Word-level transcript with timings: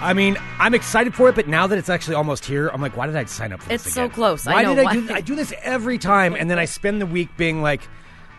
I 0.00 0.12
mean, 0.12 0.36
I'm 0.60 0.74
excited 0.74 1.14
for 1.14 1.28
it, 1.28 1.34
but 1.34 1.48
now 1.48 1.66
that 1.66 1.76
it's 1.76 1.88
actually 1.88 2.14
almost 2.14 2.44
here, 2.44 2.68
I'm 2.68 2.80
like, 2.80 2.96
why 2.96 3.06
did 3.06 3.16
I 3.16 3.24
sign 3.24 3.52
up 3.52 3.60
for 3.62 3.68
this? 3.68 3.84
It's 3.84 3.94
so 3.94 4.08
close. 4.08 4.46
I 4.46 4.54
Why 4.54 4.62
know 4.62 4.74
did 4.76 4.86
I 4.86 4.92
do? 4.92 5.12
I 5.12 5.20
do 5.20 5.34
this 5.34 5.52
every 5.62 5.98
time, 5.98 6.34
and 6.34 6.48
then 6.48 6.58
I 6.58 6.66
spend 6.66 7.00
the 7.00 7.06
week 7.06 7.28
being 7.36 7.62
like, 7.62 7.82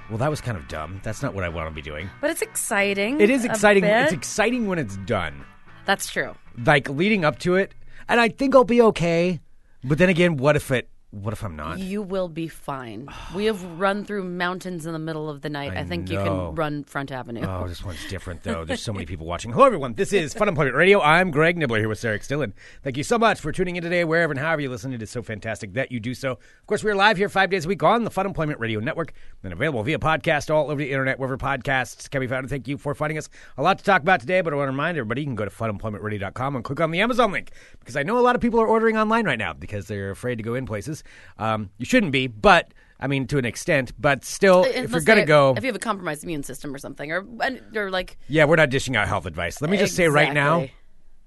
well, 0.10 0.18
that 0.20 0.30
was 0.30 0.40
kind 0.40 0.58
of 0.58 0.68
dumb. 0.70 1.02
That's 1.04 1.22
not 1.22 1.34
what 1.34 1.44
I 1.44 1.50
want 1.50 1.68
to 1.70 1.76
be 1.76 1.82
doing. 1.82 2.10
But 2.22 2.30
it's 2.30 2.42
exciting. 2.42 3.20
It 3.20 3.30
is 3.30 3.44
exciting. 3.44 3.84
bit. 3.84 4.04
It's 4.04 4.14
exciting 4.14 4.68
when 4.68 4.80
it's 4.80 4.96
done. 4.98 5.44
That's 5.86 6.10
true. 6.10 6.34
Like 6.66 6.90
leading 6.90 7.26
up 7.26 7.40
to 7.40 7.56
it, 7.56 7.74
and 8.08 8.22
I 8.22 8.30
think 8.30 8.56
I'll 8.56 8.64
be 8.64 8.82
okay. 8.82 9.42
But 9.84 9.98
then 9.98 10.10
again, 10.10 10.38
what 10.38 10.56
if 10.56 10.72
it? 10.72 10.90
What 11.12 11.34
if 11.34 11.44
I'm 11.44 11.56
not? 11.56 11.80
You 11.80 12.04
will 12.04 12.28
be 12.28 12.48
fine. 12.48 13.08
We 13.34 13.46
have 13.46 13.64
run 13.80 14.06
through 14.06 14.26
mountains 14.26 14.86
in 14.86 14.94
the 14.94 15.00
middle 15.00 15.28
of 15.28 15.42
the 15.42 15.50
night. 15.50 15.74
I, 15.74 15.80
I 15.80 15.84
think 15.84 16.08
you 16.08 16.18
know. 16.18 16.50
can 16.50 16.56
run 16.56 16.84
Front 16.84 17.12
Avenue. 17.12 17.42
Oh, 17.48 17.68
this 17.68 17.84
one's 17.84 18.08
different 18.10 18.44
though. 18.44 18.64
There's 18.64 18.84
so 18.84 18.94
many 18.94 19.06
people 19.08 19.26
watching. 19.26 19.52
Hello, 19.52 19.66
everyone. 19.66 19.96
This 19.96 20.14
is 20.14 20.36
Fun 20.36 20.48
Employment 20.48 20.76
Radio. 20.76 21.02
I'm 21.02 21.32
Greg 21.32 21.58
Nibler 21.58 21.80
here 21.80 21.90
with 21.90 21.98
Sarah 21.98 22.20
Dillon. 22.20 22.54
Thank 22.84 22.96
you 22.96 23.04
so 23.04 23.18
much 23.18 23.40
for 23.40 23.52
tuning 23.52 23.76
in 23.76 23.82
today, 23.82 24.04
wherever 24.04 24.32
and 24.32 24.40
however 24.40 24.62
you 24.62 24.70
listen. 24.70 24.94
It 24.94 25.02
is 25.02 25.10
so 25.10 25.24
fantastic 25.24 25.74
that 25.74 25.92
you 25.92 26.00
do 26.00 26.14
so. 26.14 26.34
Of 26.34 26.68
course, 26.68 26.84
we're 26.84 26.94
live 26.94 27.18
here 27.18 27.28
five 27.28 27.50
days 27.50 27.66
a 27.66 27.68
week 27.68 27.82
on 27.82 28.04
the 28.04 28.12
Fun 28.12 28.28
Employment 28.28 28.60
Radio 28.60 28.80
Network 28.80 29.14
and 29.44 29.52
available 29.52 29.82
via 29.82 29.98
podcast 29.98 30.54
all 30.54 30.70
over 30.70 30.80
the 30.80 30.92
internet, 30.92 31.18
wherever 31.18 31.40
podcasts 31.40 32.08
can 32.08 32.22
be 32.22 32.28
found. 32.28 32.42
And 32.42 32.50
thank 32.52 32.68
you 32.68 32.78
for 32.78 32.94
finding 32.94 33.18
us. 33.18 33.30
A 33.58 33.64
lot 33.64 33.80
to 33.80 33.84
talk 33.84 34.04
about 34.04 34.20
today, 34.20 34.42
but 34.42 34.54
I 34.54 34.58
want 34.58 34.68
to 34.68 34.74
remind 34.74 34.96
everybody 34.96 35.22
you 35.22 35.28
can 35.28 35.36
go 35.36 35.46
to 35.46 35.52
funemploymentradio.com 35.52 36.56
and 36.56 36.64
click 36.64 36.80
on 36.80 36.92
the 36.92 37.02
Amazon 37.02 37.32
link 37.32 37.52
because 37.80 37.96
I 37.96 38.04
know 38.04 38.20
a 38.20 38.22
lot 38.22 38.36
of 38.36 38.42
people 38.42 38.62
are 38.62 38.68
ordering 38.68 38.96
online 38.96 39.26
right 39.26 39.40
now 39.40 39.54
because 39.54 39.88
they're 39.88 40.12
afraid 40.12 40.36
to 40.36 40.44
go 40.44 40.54
in 40.54 40.68
places. 40.68 40.99
Um, 41.38 41.70
you 41.78 41.86
shouldn't 41.86 42.12
be, 42.12 42.28
but 42.28 42.74
I 43.00 43.08
mean, 43.08 43.28
to 43.28 43.38
an 43.38 43.46
extent, 43.46 43.94
but 44.00 44.26
still, 44.26 44.64
if 44.66 44.92
you're 44.92 45.02
going 45.02 45.20
to 45.20 45.22
they- 45.22 45.26
go. 45.26 45.54
if 45.58 45.64
you 45.64 45.68
have 45.68 45.76
a 45.76 45.80
compromised 45.80 46.24
immune 46.24 46.44
system 46.44 46.74
or 46.76 46.78
something, 46.78 47.12
or 47.12 47.26
and 47.42 47.62
you're 47.72 47.90
like, 47.92 48.18
Yeah, 48.28 48.46
we're 48.46 48.58
not 48.58 48.70
dishing 48.70 48.96
out 48.96 49.08
health 49.08 49.26
advice. 49.26 49.62
Let 49.62 49.70
me 49.72 49.78
just 49.78 49.96
say 49.96 50.08
right 50.08 50.34
now, 50.34 50.68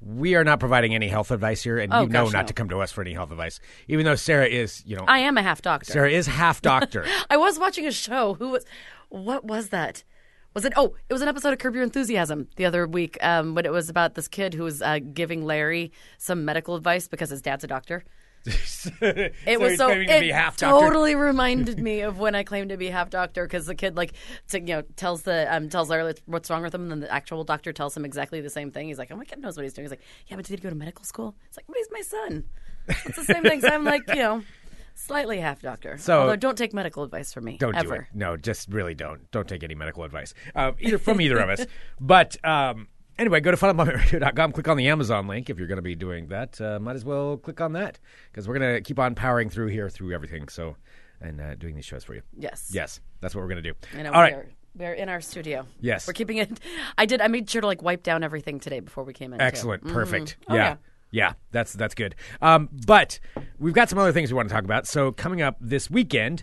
we 0.05 0.35
are 0.35 0.43
not 0.45 0.59
providing 0.61 0.95
any 0.95 1.09
health 1.09 1.31
advice 1.31 1.63
here, 1.63 1.79
and 1.79 1.93
Oh, 1.95 2.03
you 2.03 2.09
know 2.09 2.25
gosh, 2.25 2.33
not 2.33 2.43
no. 2.43 2.47
to 2.49 2.53
come 2.55 2.69
to 2.71 2.81
us 2.81 2.91
for 2.93 3.01
any 3.03 3.13
health 3.15 3.31
advice. 3.31 3.61
Even 3.89 4.05
though 4.05 4.17
Sarah 4.17 4.47
is, 4.47 4.83
you 4.85 4.97
know, 4.97 5.05
I 5.07 5.21
am 5.21 5.39
a 5.39 5.43
half 5.43 5.63
doctor. 5.63 5.93
Sarah 5.93 6.11
is 6.11 6.27
half 6.27 6.61
doctor. 6.73 7.07
I 7.31 7.37
was 7.37 7.59
watching 7.59 7.87
a 7.87 7.93
show. 7.93 8.35
Who 8.35 8.51
was? 8.51 8.65
What 9.09 9.45
was 9.45 9.69
that? 9.69 10.03
Was 10.55 10.65
it? 10.67 10.73
Oh, 10.77 10.95
it 11.09 11.13
was 11.15 11.23
an 11.23 11.29
episode 11.29 11.53
of 11.55 11.59
Curb 11.61 11.75
Your 11.75 11.85
Enthusiasm 11.85 12.49
the 12.57 12.67
other 12.67 12.87
week. 12.87 13.17
Um, 13.23 13.55
but 13.55 13.65
it 13.65 13.73
was 13.73 13.89
about 13.89 14.15
this 14.15 14.29
kid 14.29 14.53
who 14.55 14.65
was 14.65 14.83
uh, 14.83 14.99
giving 15.15 15.45
Larry 15.45 15.93
some 16.19 16.45
medical 16.45 16.75
advice 16.75 17.09
because 17.09 17.31
his 17.31 17.41
dad's 17.41 17.65
a 17.65 17.67
doctor. 17.69 18.05
it 19.01 19.35
It 19.47 19.61
was 19.61 19.77
so. 19.77 19.89
It 19.89 20.57
totally 20.59 21.15
reminded 21.15 21.79
me 21.83 22.01
of 22.01 22.19
when 22.19 22.35
I 22.35 22.43
claimed 22.43 22.71
to 22.71 22.77
be 22.77 22.89
half 22.89 23.11
doctor 23.11 23.45
because 23.45 23.67
the 23.67 23.75
kid 23.75 23.97
like 23.97 24.15
to, 24.49 24.59
you 24.59 24.67
know 24.67 24.83
tells 24.97 25.23
the 25.23 25.47
um, 25.55 25.69
tells 25.69 25.89
Larry 25.89 26.15
what's 26.27 26.51
wrong 26.51 26.63
with 26.63 26.75
him, 26.75 26.83
and 26.83 26.91
then 26.91 27.01
the 27.01 27.13
actual 27.13 27.45
doctor 27.45 27.73
tells 27.73 27.97
him 27.97 28.05
exactly 28.05 28.41
the 28.41 28.51
same 28.51 28.71
thing. 28.71 28.89
He's 28.89 28.99
like, 28.99 29.13
"Oh 29.13 29.17
my 29.17 29.25
kid 29.25 29.39
knows 29.41 29.57
what 29.57 29.63
he's 29.63 29.73
doing." 29.73 29.85
He's 29.85 29.93
like, 29.93 30.03
"Yeah, 30.27 30.37
but 30.37 30.45
did 30.45 30.59
he 30.59 30.63
go 30.63 30.71
to 30.71 30.75
medical 30.75 31.05
school?" 31.05 31.37
It's 31.47 31.57
like, 31.57 31.67
"But 31.69 31.77
he's 31.77 31.89
my 31.93 32.01
son." 32.01 32.45
It's 32.89 33.17
the 33.17 33.25
same 33.25 33.43
thing. 33.45 33.61
So 33.61 33.69
I'm 33.69 33.85
like, 33.85 34.03
you 34.09 34.17
know, 34.17 34.43
slightly 34.95 35.39
half 35.39 35.63
doctor. 35.63 35.99
So- 35.99 36.23
Although 36.23 36.37
don't 36.37 36.59
take 36.59 36.75
medical 36.75 37.05
advice 37.05 37.33
from 37.33 37.45
me. 37.45 37.57
Don't 37.59 37.77
ever. 37.77 37.89
do 37.89 37.95
it. 38.03 38.07
No, 38.13 38.37
just 38.37 38.69
really 38.71 38.95
don't. 38.95 39.31
Don't 39.31 39.49
take 39.49 39.63
any 39.63 39.75
medical 39.77 40.03
advice, 40.05 40.35
uh, 40.57 40.73
either 40.81 40.99
from 40.99 41.21
either 41.21 41.39
of 41.39 41.49
us. 41.49 41.67
But 42.01 42.45
um, 42.45 42.89
anyway, 43.19 43.41
go 43.41 43.51
to 43.51 43.57
funemploymentradio.com, 43.57 44.53
click 44.53 44.69
on 44.69 44.77
the 44.77 44.89
Amazon 44.89 45.27
link. 45.27 45.51
If 45.51 45.59
you're 45.59 45.69
going 45.69 45.77
to 45.77 45.83
be 45.83 45.95
doing 45.95 46.29
that, 46.29 46.61
uh, 46.61 46.79
might 46.81 46.97
as 46.97 47.05
well 47.05 47.37
click 47.37 47.61
on 47.61 47.73
that 47.73 47.99
because 48.31 48.49
we're 48.49 48.59
going 48.59 48.75
to 48.75 48.81
keep 48.81 48.99
on 48.99 49.15
powering 49.15 49.51
through 49.51 49.69
here 49.69 49.89
through 49.89 50.13
everything. 50.13 50.49
So, 50.49 50.77
and 51.21 51.41
uh, 51.41 51.55
doing 51.55 51.75
these 51.75 51.85
shows 51.85 52.05
for 52.05 52.15
you. 52.15 52.23
Yes. 52.37 52.71
Yes, 52.73 53.01
that's 53.21 53.35
what 53.35 53.43
we're 53.43 53.49
going 53.49 53.63
to 53.63 53.73
do. 53.73 54.03
Know, 54.03 54.13
All 54.13 54.21
right. 54.21 54.37
We're 54.75 54.95
in 54.95 55.11
our 55.11 55.21
studio. 55.21 55.67
Yes. 55.81 56.07
We're 56.07 56.15
keeping 56.15 56.39
it. 56.39 56.59
I 56.97 57.05
did. 57.05 57.21
I 57.21 57.29
made 57.29 57.49
sure 57.49 57.61
to 57.61 57.67
like 57.67 57.83
wipe 57.83 58.03
down 58.03 58.25
everything 58.25 58.59
today 58.59 58.81
before 58.81 59.05
we 59.05 59.13
came 59.13 59.33
in. 59.33 59.39
too. 59.39 59.45
Excellent. 59.45 59.87
Perfect. 59.87 60.37
Oh, 60.49 60.55
yeah. 60.55 60.63
yeah. 60.63 60.77
Yeah, 61.15 61.33
that's 61.51 61.75
that's 61.75 61.95
good. 61.95 62.15
Um, 62.41 62.71
but 62.87 63.21
we've 63.59 63.75
got 63.75 63.91
some 63.91 63.99
other 63.99 64.13
things 64.13 64.33
we 64.33 64.37
want 64.37 64.49
to 64.49 64.55
talk 64.55 64.65
about. 64.65 64.87
So 64.87 65.13
coming 65.13 65.43
up 65.43 65.57
this 65.61 65.91
weekend 65.91 66.43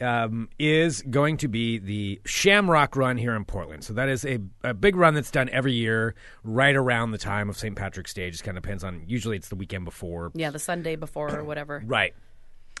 um, 0.00 0.48
is 0.58 1.02
going 1.02 1.36
to 1.38 1.48
be 1.48 1.78
the 1.78 2.20
Shamrock 2.24 2.96
Run 2.96 3.16
here 3.16 3.34
in 3.34 3.44
Portland. 3.44 3.84
So 3.84 3.92
that 3.94 4.08
is 4.08 4.24
a, 4.24 4.38
a 4.64 4.74
big 4.74 4.96
run 4.96 5.14
that's 5.14 5.30
done 5.30 5.48
every 5.50 5.72
year, 5.72 6.14
right 6.42 6.74
around 6.74 7.10
the 7.12 7.18
time 7.18 7.48
of 7.48 7.56
St. 7.58 7.76
Patrick's 7.76 8.14
Day. 8.14 8.28
It 8.28 8.32
Just 8.32 8.44
kind 8.44 8.56
of 8.56 8.62
depends 8.62 8.84
on. 8.84 9.02
Usually, 9.06 9.36
it's 9.36 9.48
the 9.48 9.56
weekend 9.56 9.84
before. 9.84 10.30
Yeah, 10.34 10.50
the 10.50 10.58
Sunday 10.58 10.96
before 10.96 11.34
or 11.34 11.44
whatever. 11.44 11.82
Right. 11.90 12.14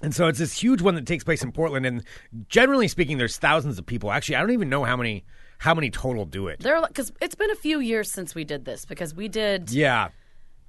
And 0.02 0.14
so 0.14 0.28
it's 0.28 0.38
this 0.38 0.58
huge 0.58 0.80
one 0.80 0.94
that 0.94 1.04
takes 1.06 1.24
place 1.24 1.42
in 1.42 1.52
Portland, 1.52 1.84
and 1.84 2.02
generally 2.48 2.88
speaking, 2.88 3.18
there's 3.18 3.36
thousands 3.36 3.78
of 3.78 3.84
people. 3.84 4.10
Actually, 4.10 4.36
I 4.36 4.40
don't 4.40 4.52
even 4.52 4.70
know 4.70 4.82
how 4.84 4.96
many 4.96 5.24
how 5.58 5.74
many 5.74 5.90
total 5.90 6.24
do 6.24 6.48
it. 6.48 6.60
There, 6.60 6.80
because 6.86 7.12
it's 7.20 7.34
been 7.34 7.50
a 7.50 7.54
few 7.56 7.80
years 7.80 8.10
since 8.10 8.34
we 8.34 8.44
did 8.44 8.64
this 8.64 8.86
because 8.86 9.14
we 9.14 9.28
did 9.28 9.70
Yeah, 9.70 10.08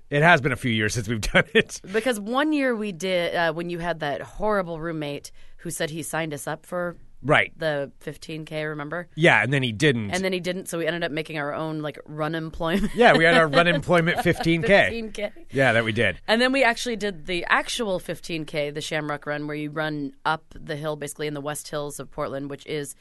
it 0.09 0.22
has 0.22 0.41
been 0.41 0.51
a 0.51 0.57
few 0.57 0.72
years 0.72 0.94
since 0.95 1.07
we've 1.07 1.22
done 1.22 1.45
it. 1.53 1.79
because 1.94 2.19
one 2.19 2.51
year 2.51 2.75
we 2.75 2.91
did 2.91 3.34
uh, 3.34 3.53
when 3.53 3.69
you 3.69 3.79
had 3.79 4.01
that 4.01 4.22
horrible 4.22 4.81
roommate 4.81 5.31
who 5.61 5.69
said 5.72 5.89
he 5.89 6.03
signed 6.03 6.33
us 6.33 6.47
up 6.47 6.66
for 6.66 6.97
Right. 7.23 7.53
the 7.55 7.91
15k. 8.03 8.67
Remember? 8.69 9.07
Yeah, 9.16 9.44
and 9.44 9.53
then 9.53 9.61
he 9.61 9.72
didn't. 9.72 10.09
And 10.09 10.23
then 10.23 10.33
he 10.33 10.39
didn't, 10.39 10.67
so 10.69 10.79
we 10.79 10.88
ended 10.88 11.03
up 11.03 11.11
making 11.11 11.38
our 11.38 11.53
own 11.53 11.81
like 11.81 11.99
run 12.05 12.33
employment. 12.33 12.91
yeah, 12.95 13.16
we 13.16 13.23
had 13.23 13.35
our 13.35 13.47
run 13.47 13.67
employment 13.79 14.17
15K. 14.17 14.66
15k. 15.13 15.31
Yeah, 15.51 15.73
that 15.73 15.83
we 15.83 15.91
did. 15.91 16.19
And 16.27 16.41
then 16.41 16.51
we 16.51 16.63
actually 16.63 16.95
did 16.95 17.27
the 17.27 17.45
actual 17.47 17.99
15K, 17.99 18.73
the 18.73 18.81
Shamrock 18.81 19.25
Run, 19.27 19.45
where 19.45 19.55
you 19.55 19.69
run 19.69 20.13
up 20.25 20.44
the 20.59 20.75
hill, 20.75 20.95
basically 20.95 21.27
in 21.27 21.35
the 21.35 21.41
West 21.41 21.67
Hills 21.67 21.99
of 21.99 22.09
Portland, 22.09 22.49
which 22.49 22.66
is 22.66 22.95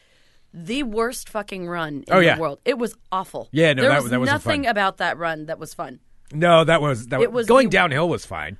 the 0.52 0.82
worst 0.82 1.28
fucking 1.30 1.66
run 1.68 2.04
in 2.06 2.12
Oh, 2.12 2.18
yeah. 2.18 2.34
the 2.34 2.40
world. 2.42 2.58
It 2.66 2.76
was 2.76 2.94
awful. 3.10 3.48
Yeah, 3.52 3.72
no, 3.72 3.82
there 3.82 3.90
that- 3.92 4.02
was 4.02 4.10
that 4.10 4.20
nothing 4.20 4.64
fun. 4.64 4.70
about 4.70 4.98
that 4.98 5.16
run 5.16 5.46
that 5.46 5.58
was 5.58 5.72
fun. 5.72 6.00
No, 6.32 6.62
that 6.64 6.82
was 6.82 7.06
that 7.06 7.20
was 7.20 7.28
was 7.30 7.46
going 7.46 7.68
the- 7.68 7.72
downhill 7.72 8.08
was 8.08 8.26
fine. 8.26 8.58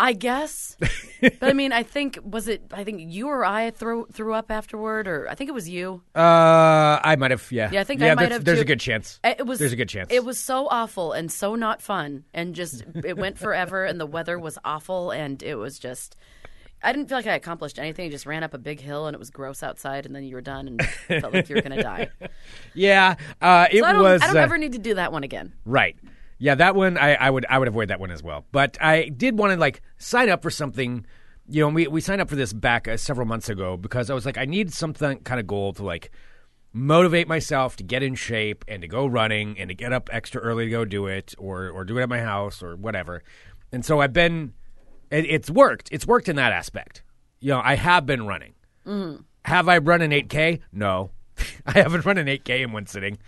I 0.00 0.14
guess, 0.14 0.78
but 1.20 1.42
I 1.42 1.52
mean, 1.52 1.72
I 1.72 1.82
think 1.82 2.18
was 2.24 2.48
it? 2.48 2.62
I 2.72 2.84
think 2.84 3.02
you 3.12 3.28
or 3.28 3.44
I 3.44 3.70
threw 3.70 4.06
threw 4.10 4.32
up 4.32 4.50
afterward, 4.50 5.06
or 5.06 5.28
I 5.28 5.34
think 5.34 5.48
it 5.50 5.52
was 5.52 5.68
you. 5.68 6.00
Uh, 6.14 6.98
I 7.04 7.16
might 7.18 7.32
have. 7.32 7.46
Yeah, 7.52 7.68
Yeah, 7.70 7.82
I 7.82 7.84
think 7.84 8.00
yeah, 8.00 8.12
I 8.12 8.14
might 8.14 8.32
have. 8.32 8.42
There's 8.42 8.58
too. 8.58 8.62
a 8.62 8.64
good 8.64 8.80
chance. 8.80 9.20
It 9.22 9.44
was. 9.44 9.58
There's 9.58 9.74
a 9.74 9.76
good 9.76 9.90
chance. 9.90 10.08
It 10.10 10.24
was 10.24 10.38
so 10.38 10.68
awful 10.70 11.12
and 11.12 11.30
so 11.30 11.54
not 11.54 11.82
fun, 11.82 12.24
and 12.32 12.54
just 12.54 12.82
it 13.04 13.18
went 13.18 13.38
forever, 13.38 13.84
and 13.84 14.00
the 14.00 14.06
weather 14.06 14.38
was 14.38 14.58
awful, 14.64 15.10
and 15.10 15.42
it 15.42 15.56
was 15.56 15.78
just. 15.78 16.16
I 16.82 16.92
didn't 16.92 17.10
feel 17.10 17.18
like 17.18 17.26
I 17.26 17.34
accomplished 17.34 17.78
anything. 17.78 18.06
I 18.06 18.08
just 18.08 18.24
ran 18.24 18.42
up 18.42 18.54
a 18.54 18.58
big 18.58 18.80
hill, 18.80 19.06
and 19.06 19.14
it 19.14 19.18
was 19.18 19.28
gross 19.28 19.62
outside, 19.62 20.06
and 20.06 20.16
then 20.16 20.24
you 20.24 20.34
were 20.34 20.40
done, 20.40 20.66
and 20.66 20.82
felt 21.20 21.34
like 21.34 21.50
you 21.50 21.56
were 21.56 21.60
going 21.60 21.76
to 21.76 21.82
die. 21.82 22.08
Yeah, 22.72 23.16
uh, 23.42 23.66
it 23.70 23.80
So 23.80 23.84
I 23.84 23.98
was 23.98 24.22
I 24.22 24.28
don't 24.28 24.38
uh, 24.38 24.40
ever 24.40 24.56
need 24.56 24.72
to 24.72 24.78
do 24.78 24.94
that 24.94 25.12
one 25.12 25.24
again. 25.24 25.52
right. 25.66 25.96
Yeah, 26.42 26.54
that 26.54 26.74
one 26.74 26.96
I, 26.96 27.14
I 27.14 27.30
would 27.30 27.44
I 27.50 27.58
would 27.58 27.68
avoid 27.68 27.88
that 27.88 28.00
one 28.00 28.10
as 28.10 28.22
well. 28.22 28.46
But 28.50 28.78
I 28.80 29.10
did 29.10 29.38
want 29.38 29.52
to 29.52 29.60
like 29.60 29.82
sign 29.98 30.30
up 30.30 30.42
for 30.42 30.50
something. 30.50 31.04
You 31.46 31.62
know, 31.62 31.68
we 31.68 31.86
we 31.86 32.00
signed 32.00 32.22
up 32.22 32.30
for 32.30 32.36
this 32.36 32.54
back 32.54 32.88
uh, 32.88 32.96
several 32.96 33.26
months 33.26 33.50
ago 33.50 33.76
because 33.76 34.08
I 34.08 34.14
was 34.14 34.24
like, 34.24 34.38
I 34.38 34.46
need 34.46 34.72
something 34.72 35.18
kind 35.20 35.38
of 35.38 35.46
goal 35.46 35.74
to 35.74 35.84
like 35.84 36.10
motivate 36.72 37.28
myself 37.28 37.76
to 37.76 37.84
get 37.84 38.02
in 38.02 38.14
shape 38.14 38.64
and 38.66 38.80
to 38.80 38.88
go 38.88 39.04
running 39.04 39.58
and 39.58 39.68
to 39.68 39.74
get 39.74 39.92
up 39.92 40.08
extra 40.12 40.40
early 40.40 40.64
to 40.64 40.70
go 40.70 40.86
do 40.86 41.06
it 41.06 41.34
or 41.36 41.68
or 41.68 41.84
do 41.84 41.98
it 41.98 42.02
at 42.02 42.08
my 42.08 42.20
house 42.20 42.62
or 42.62 42.74
whatever. 42.74 43.22
And 43.70 43.84
so 43.84 44.00
I've 44.00 44.14
been 44.14 44.54
it, 45.10 45.26
it's 45.26 45.50
worked. 45.50 45.90
It's 45.92 46.06
worked 46.06 46.28
in 46.30 46.36
that 46.36 46.52
aspect. 46.52 47.02
You 47.40 47.50
know, 47.50 47.60
I 47.62 47.74
have 47.74 48.06
been 48.06 48.26
running. 48.26 48.54
Have 49.44 49.68
I 49.68 49.78
run 49.78 50.00
an 50.00 50.10
8K? 50.10 50.60
No. 50.72 51.10
I 51.66 51.72
haven't 51.72 52.04
run 52.04 52.18
an 52.18 52.26
8K 52.26 52.62
in 52.62 52.72
one 52.72 52.86
sitting. 52.86 53.18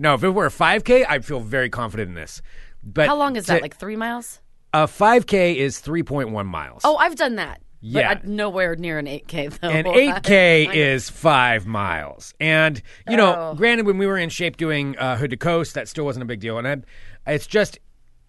No, 0.00 0.14
if 0.14 0.24
it 0.24 0.30
were 0.30 0.46
a 0.46 0.50
5K, 0.50 1.04
I'd 1.08 1.24
feel 1.24 1.40
very 1.40 1.68
confident 1.68 2.08
in 2.08 2.14
this. 2.14 2.40
But 2.82 3.06
How 3.08 3.16
long 3.16 3.36
is 3.36 3.44
to- 3.46 3.52
that? 3.52 3.62
Like 3.62 3.76
three 3.76 3.96
miles? 3.96 4.40
a 4.72 4.86
5K 4.86 5.56
is 5.56 5.78
3.1 5.80 6.46
miles. 6.46 6.82
Oh, 6.84 6.96
I've 6.96 7.16
done 7.16 7.36
that. 7.36 7.60
Yeah. 7.82 8.14
but 8.14 8.24
I, 8.24 8.28
nowhere 8.28 8.76
near 8.76 8.98
an 8.98 9.06
8K 9.06 9.58
though. 9.58 9.68
and 9.68 9.86
8K 10.24 10.72
is 10.74 11.10
five 11.10 11.66
miles. 11.66 12.34
And, 12.40 12.80
you 13.08 13.16
know, 13.16 13.34
Oh. 13.50 13.54
granted, 13.56 13.86
when 13.86 13.98
we 13.98 14.06
were 14.06 14.16
in 14.18 14.28
shape 14.28 14.56
doing 14.56 14.96
uh, 14.98 15.16
Hood 15.16 15.30
to 15.30 15.36
Coast, 15.36 15.74
that 15.74 15.88
still 15.88 16.04
wasn't 16.04 16.22
a 16.22 16.26
big 16.26 16.40
deal. 16.40 16.56
And 16.58 16.68
I, 16.68 17.32
it's 17.32 17.46
just, 17.46 17.78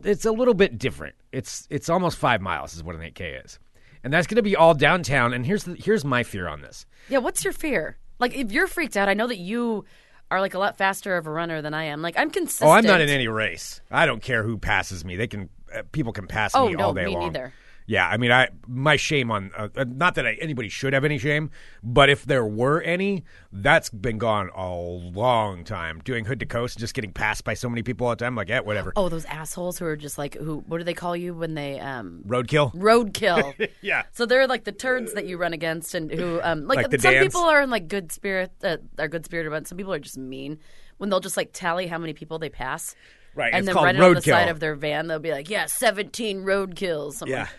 it's 0.03 0.25
a 0.25 0.31
little 0.31 0.53
bit 0.56 0.77
different. 0.79 1.15
It's 1.31 1.67
it's 1.69 1.89
almost 1.89 2.17
five 2.17 2.41
miles 2.41 2.75
is 2.75 2.83
what 2.83 2.95
an 2.95 3.01
8K 3.01 3.45
is. 3.45 3.59
And 4.03 4.12
that's 4.12 4.25
going 4.25 4.38
to 4.38 4.41
be 4.41 4.56
all 4.56 4.74
downtown. 4.74 5.31
And 5.33 5.45
here's 5.45 5.65
the, 5.65 5.75
here's 5.75 6.03
my 6.03 6.24
fear 6.24 6.47
on 6.47 6.62
this. 6.62 6.85
Yeah, 7.07 7.19
what's 7.19 7.44
your 7.44 7.53
fear? 7.53 7.97
Like, 8.19 8.35
if 8.35 8.51
you're 8.51 8.67
freaked 8.67 8.97
out, 8.97 9.09
I 9.09 9.13
know 9.13 9.27
that 9.27 9.38
you 9.38 9.85
are 10.31 10.42
like 10.42 10.54
a 10.56 10.60
lot 10.60 10.78
faster 10.78 11.18
of 11.18 11.28
a 11.28 11.30
runner 11.30 11.62
than 11.62 11.74
I 11.75 11.83
am. 11.83 12.01
Like, 12.01 12.18
I'm 12.18 12.31
consistent. 12.31 12.68
Oh, 12.68 12.72
I'm 12.72 12.86
not 12.86 13.01
in 13.01 13.10
any 13.10 13.28
race. 13.28 13.81
I 13.92 14.06
don't 14.07 14.24
care 14.24 14.42
who 14.44 14.57
passes 14.57 15.06
me. 15.06 15.16
They 15.18 15.28
can 15.28 15.50
uh, 15.75 15.83
people 15.92 16.13
can 16.13 16.25
pass 16.25 16.56
Oh, 16.56 16.68
me 16.69 16.74
no, 16.75 16.86
all 16.86 16.94
day 16.94 17.06
me 17.06 17.13
long. 17.13 17.24
neither. 17.33 17.54
Yeah, 17.91 18.07
I 18.07 18.15
mean, 18.15 18.31
I 18.31 18.47
my 18.67 18.95
shame 18.95 19.31
on 19.31 19.51
uh, 19.57 19.67
uh, 19.75 19.83
not 19.85 20.15
that 20.15 20.25
I, 20.25 20.38
anybody 20.39 20.69
should 20.69 20.93
have 20.93 21.03
any 21.03 21.17
shame, 21.17 21.51
but 21.83 22.09
if 22.09 22.23
there 22.23 22.45
were 22.45 22.81
any, 22.81 23.25
that's 23.51 23.89
been 23.89 24.17
gone 24.17 24.49
a 24.55 24.73
long 24.73 25.65
time. 25.65 25.99
Doing 26.05 26.23
hood 26.23 26.39
to 26.39 26.45
coast, 26.45 26.79
just 26.79 26.93
getting 26.93 27.11
passed 27.11 27.43
by 27.43 27.53
so 27.53 27.67
many 27.67 27.83
people 27.83 28.07
all 28.07 28.13
the 28.15 28.23
time, 28.23 28.33
like 28.33 28.47
yeah, 28.47 28.61
whatever. 28.61 28.93
Oh, 28.95 29.09
those 29.09 29.25
assholes 29.25 29.77
who 29.77 29.85
are 29.88 29.97
just 29.97 30.17
like 30.17 30.35
who? 30.35 30.59
What 30.67 30.77
do 30.77 30.85
they 30.85 30.93
call 30.93 31.17
you 31.17 31.33
when 31.33 31.53
they 31.53 31.81
um 31.81 32.23
Roadkill. 32.25 32.73
roadkill? 32.75 33.69
Yeah. 33.81 34.03
So 34.13 34.25
they're 34.25 34.47
like 34.47 34.63
the 34.63 34.71
turds 34.71 35.13
that 35.15 35.25
you 35.25 35.35
run 35.38 35.51
against, 35.51 35.93
and 35.93 36.09
who 36.09 36.39
um 36.43 36.67
like, 36.67 36.77
Like 36.89 37.01
some 37.01 37.11
Dans. 37.11 37.25
people 37.25 37.41
are 37.41 37.61
in 37.61 37.69
like 37.69 37.89
good 37.89 38.09
spirit, 38.13 38.53
uh, 38.63 38.77
are 38.99 39.09
good 39.09 39.25
spirited, 39.25 39.51
but 39.51 39.67
some 39.67 39.77
people 39.77 39.91
are 39.91 39.99
just 39.99 40.17
mean 40.17 40.59
when 40.97 41.09
they'll 41.09 41.19
just 41.19 41.35
like 41.35 41.49
tally 41.51 41.88
how 41.88 41.97
many 41.97 42.13
people 42.13 42.39
they 42.39 42.47
pass. 42.49 42.95
Right, 43.35 43.53
And 43.53 43.59
it's 43.59 43.65
then 43.67 43.73
called 43.75 43.85
right 43.85 43.99
on 43.99 44.13
the 44.13 44.21
side 44.21 44.47
of 44.49 44.61
their 44.61 44.75
van, 44.75 45.07
they'll 45.07 45.19
be 45.19 45.31
like, 45.31 45.49
"Yeah, 45.49 45.65
17 45.65 46.43
road 46.43 46.75
kills." 46.75 47.21
I'm 47.21 47.27
Yeah. 47.27 47.39
like, 47.41 47.49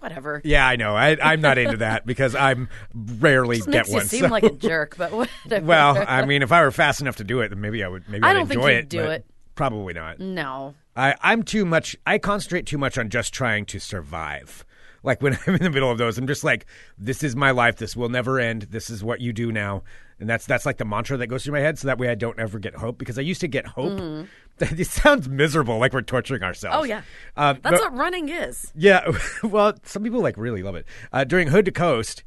whatever. 0.00 0.40
Yeah, 0.44 0.66
I 0.66 0.76
know. 0.76 0.96
I, 0.96 1.16
I'm 1.22 1.40
not 1.40 1.58
into 1.58 1.78
that 1.78 2.06
because 2.06 2.34
I'm 2.34 2.68
rarely 2.94 3.58
It 3.58 3.64
get 3.66 3.72
makes 3.74 3.88
you 3.88 3.94
one. 3.96 4.06
seem 4.06 4.20
so- 4.24 4.28
like 4.28 4.42
a 4.44 4.50
jerk, 4.50 4.96
but 4.96 5.12
whatever. 5.12 5.64
well, 5.66 6.04
I 6.08 6.24
mean, 6.24 6.42
if 6.42 6.52
I 6.52 6.62
were 6.62 6.70
fast 6.70 7.00
enough 7.00 7.16
to 7.16 7.24
do 7.24 7.40
it, 7.40 7.48
then 7.48 7.60
maybe 7.60 7.82
I 7.84 7.88
would. 7.88 8.08
Maybe 8.08 8.24
I 8.24 8.30
I'd 8.30 8.32
don't 8.34 8.46
think 8.48 8.58
enjoy 8.58 8.70
you'd 8.70 8.78
it. 8.78 8.88
do 8.88 8.98
but 9.02 9.10
it. 9.10 9.26
Probably 9.54 9.94
not. 9.94 10.20
no. 10.20 10.74
I, 10.96 11.14
I'm 11.20 11.42
too 11.44 11.64
much. 11.64 11.96
I 12.06 12.18
concentrate 12.18 12.66
too 12.66 12.78
much 12.78 12.98
on 12.98 13.08
just 13.08 13.32
trying 13.32 13.66
to 13.66 13.78
survive. 13.78 14.64
Like 15.04 15.22
when 15.22 15.38
I'm 15.46 15.54
in 15.54 15.62
the 15.62 15.70
middle 15.70 15.90
of 15.92 15.98
those, 15.98 16.18
I'm 16.18 16.26
just 16.26 16.42
like, 16.42 16.66
"This 16.98 17.22
is 17.22 17.36
my 17.36 17.52
life. 17.52 17.76
This 17.76 17.94
will 17.96 18.08
never 18.08 18.40
end. 18.40 18.62
This 18.70 18.90
is 18.90 19.04
what 19.04 19.20
you 19.20 19.32
do 19.32 19.52
now." 19.52 19.84
And 20.20 20.28
that's 20.28 20.46
that's 20.46 20.66
like 20.66 20.78
the 20.78 20.84
mantra 20.84 21.16
that 21.16 21.28
goes 21.28 21.44
through 21.44 21.52
my 21.52 21.60
head. 21.60 21.78
So 21.78 21.86
that 21.86 21.98
way, 21.98 22.08
I 22.08 22.14
don't 22.16 22.38
ever 22.38 22.58
get 22.58 22.74
hope 22.74 22.98
because 22.98 23.18
I 23.18 23.22
used 23.22 23.40
to 23.42 23.48
get 23.48 23.66
hope. 23.66 24.26
it 24.60 24.86
sounds 24.88 25.28
miserable, 25.28 25.78
like 25.78 25.92
we're 25.92 26.02
torturing 26.02 26.42
ourselves. 26.42 26.74
Mm-hmm. 26.74 26.82
Oh 26.82 26.84
yeah, 26.84 27.02
Um, 27.36 27.58
that's 27.62 27.80
but- 27.80 27.92
what 27.92 27.96
running 27.98 28.28
is. 28.28 28.72
yeah, 28.74 29.08
well, 29.44 29.74
some 29.84 30.02
people 30.02 30.20
like 30.20 30.36
really 30.36 30.62
love 30.62 30.74
it. 30.74 30.86
Uh, 31.12 31.22
during 31.24 31.48
Hood 31.48 31.64
to 31.66 31.70
Coast, 31.70 32.24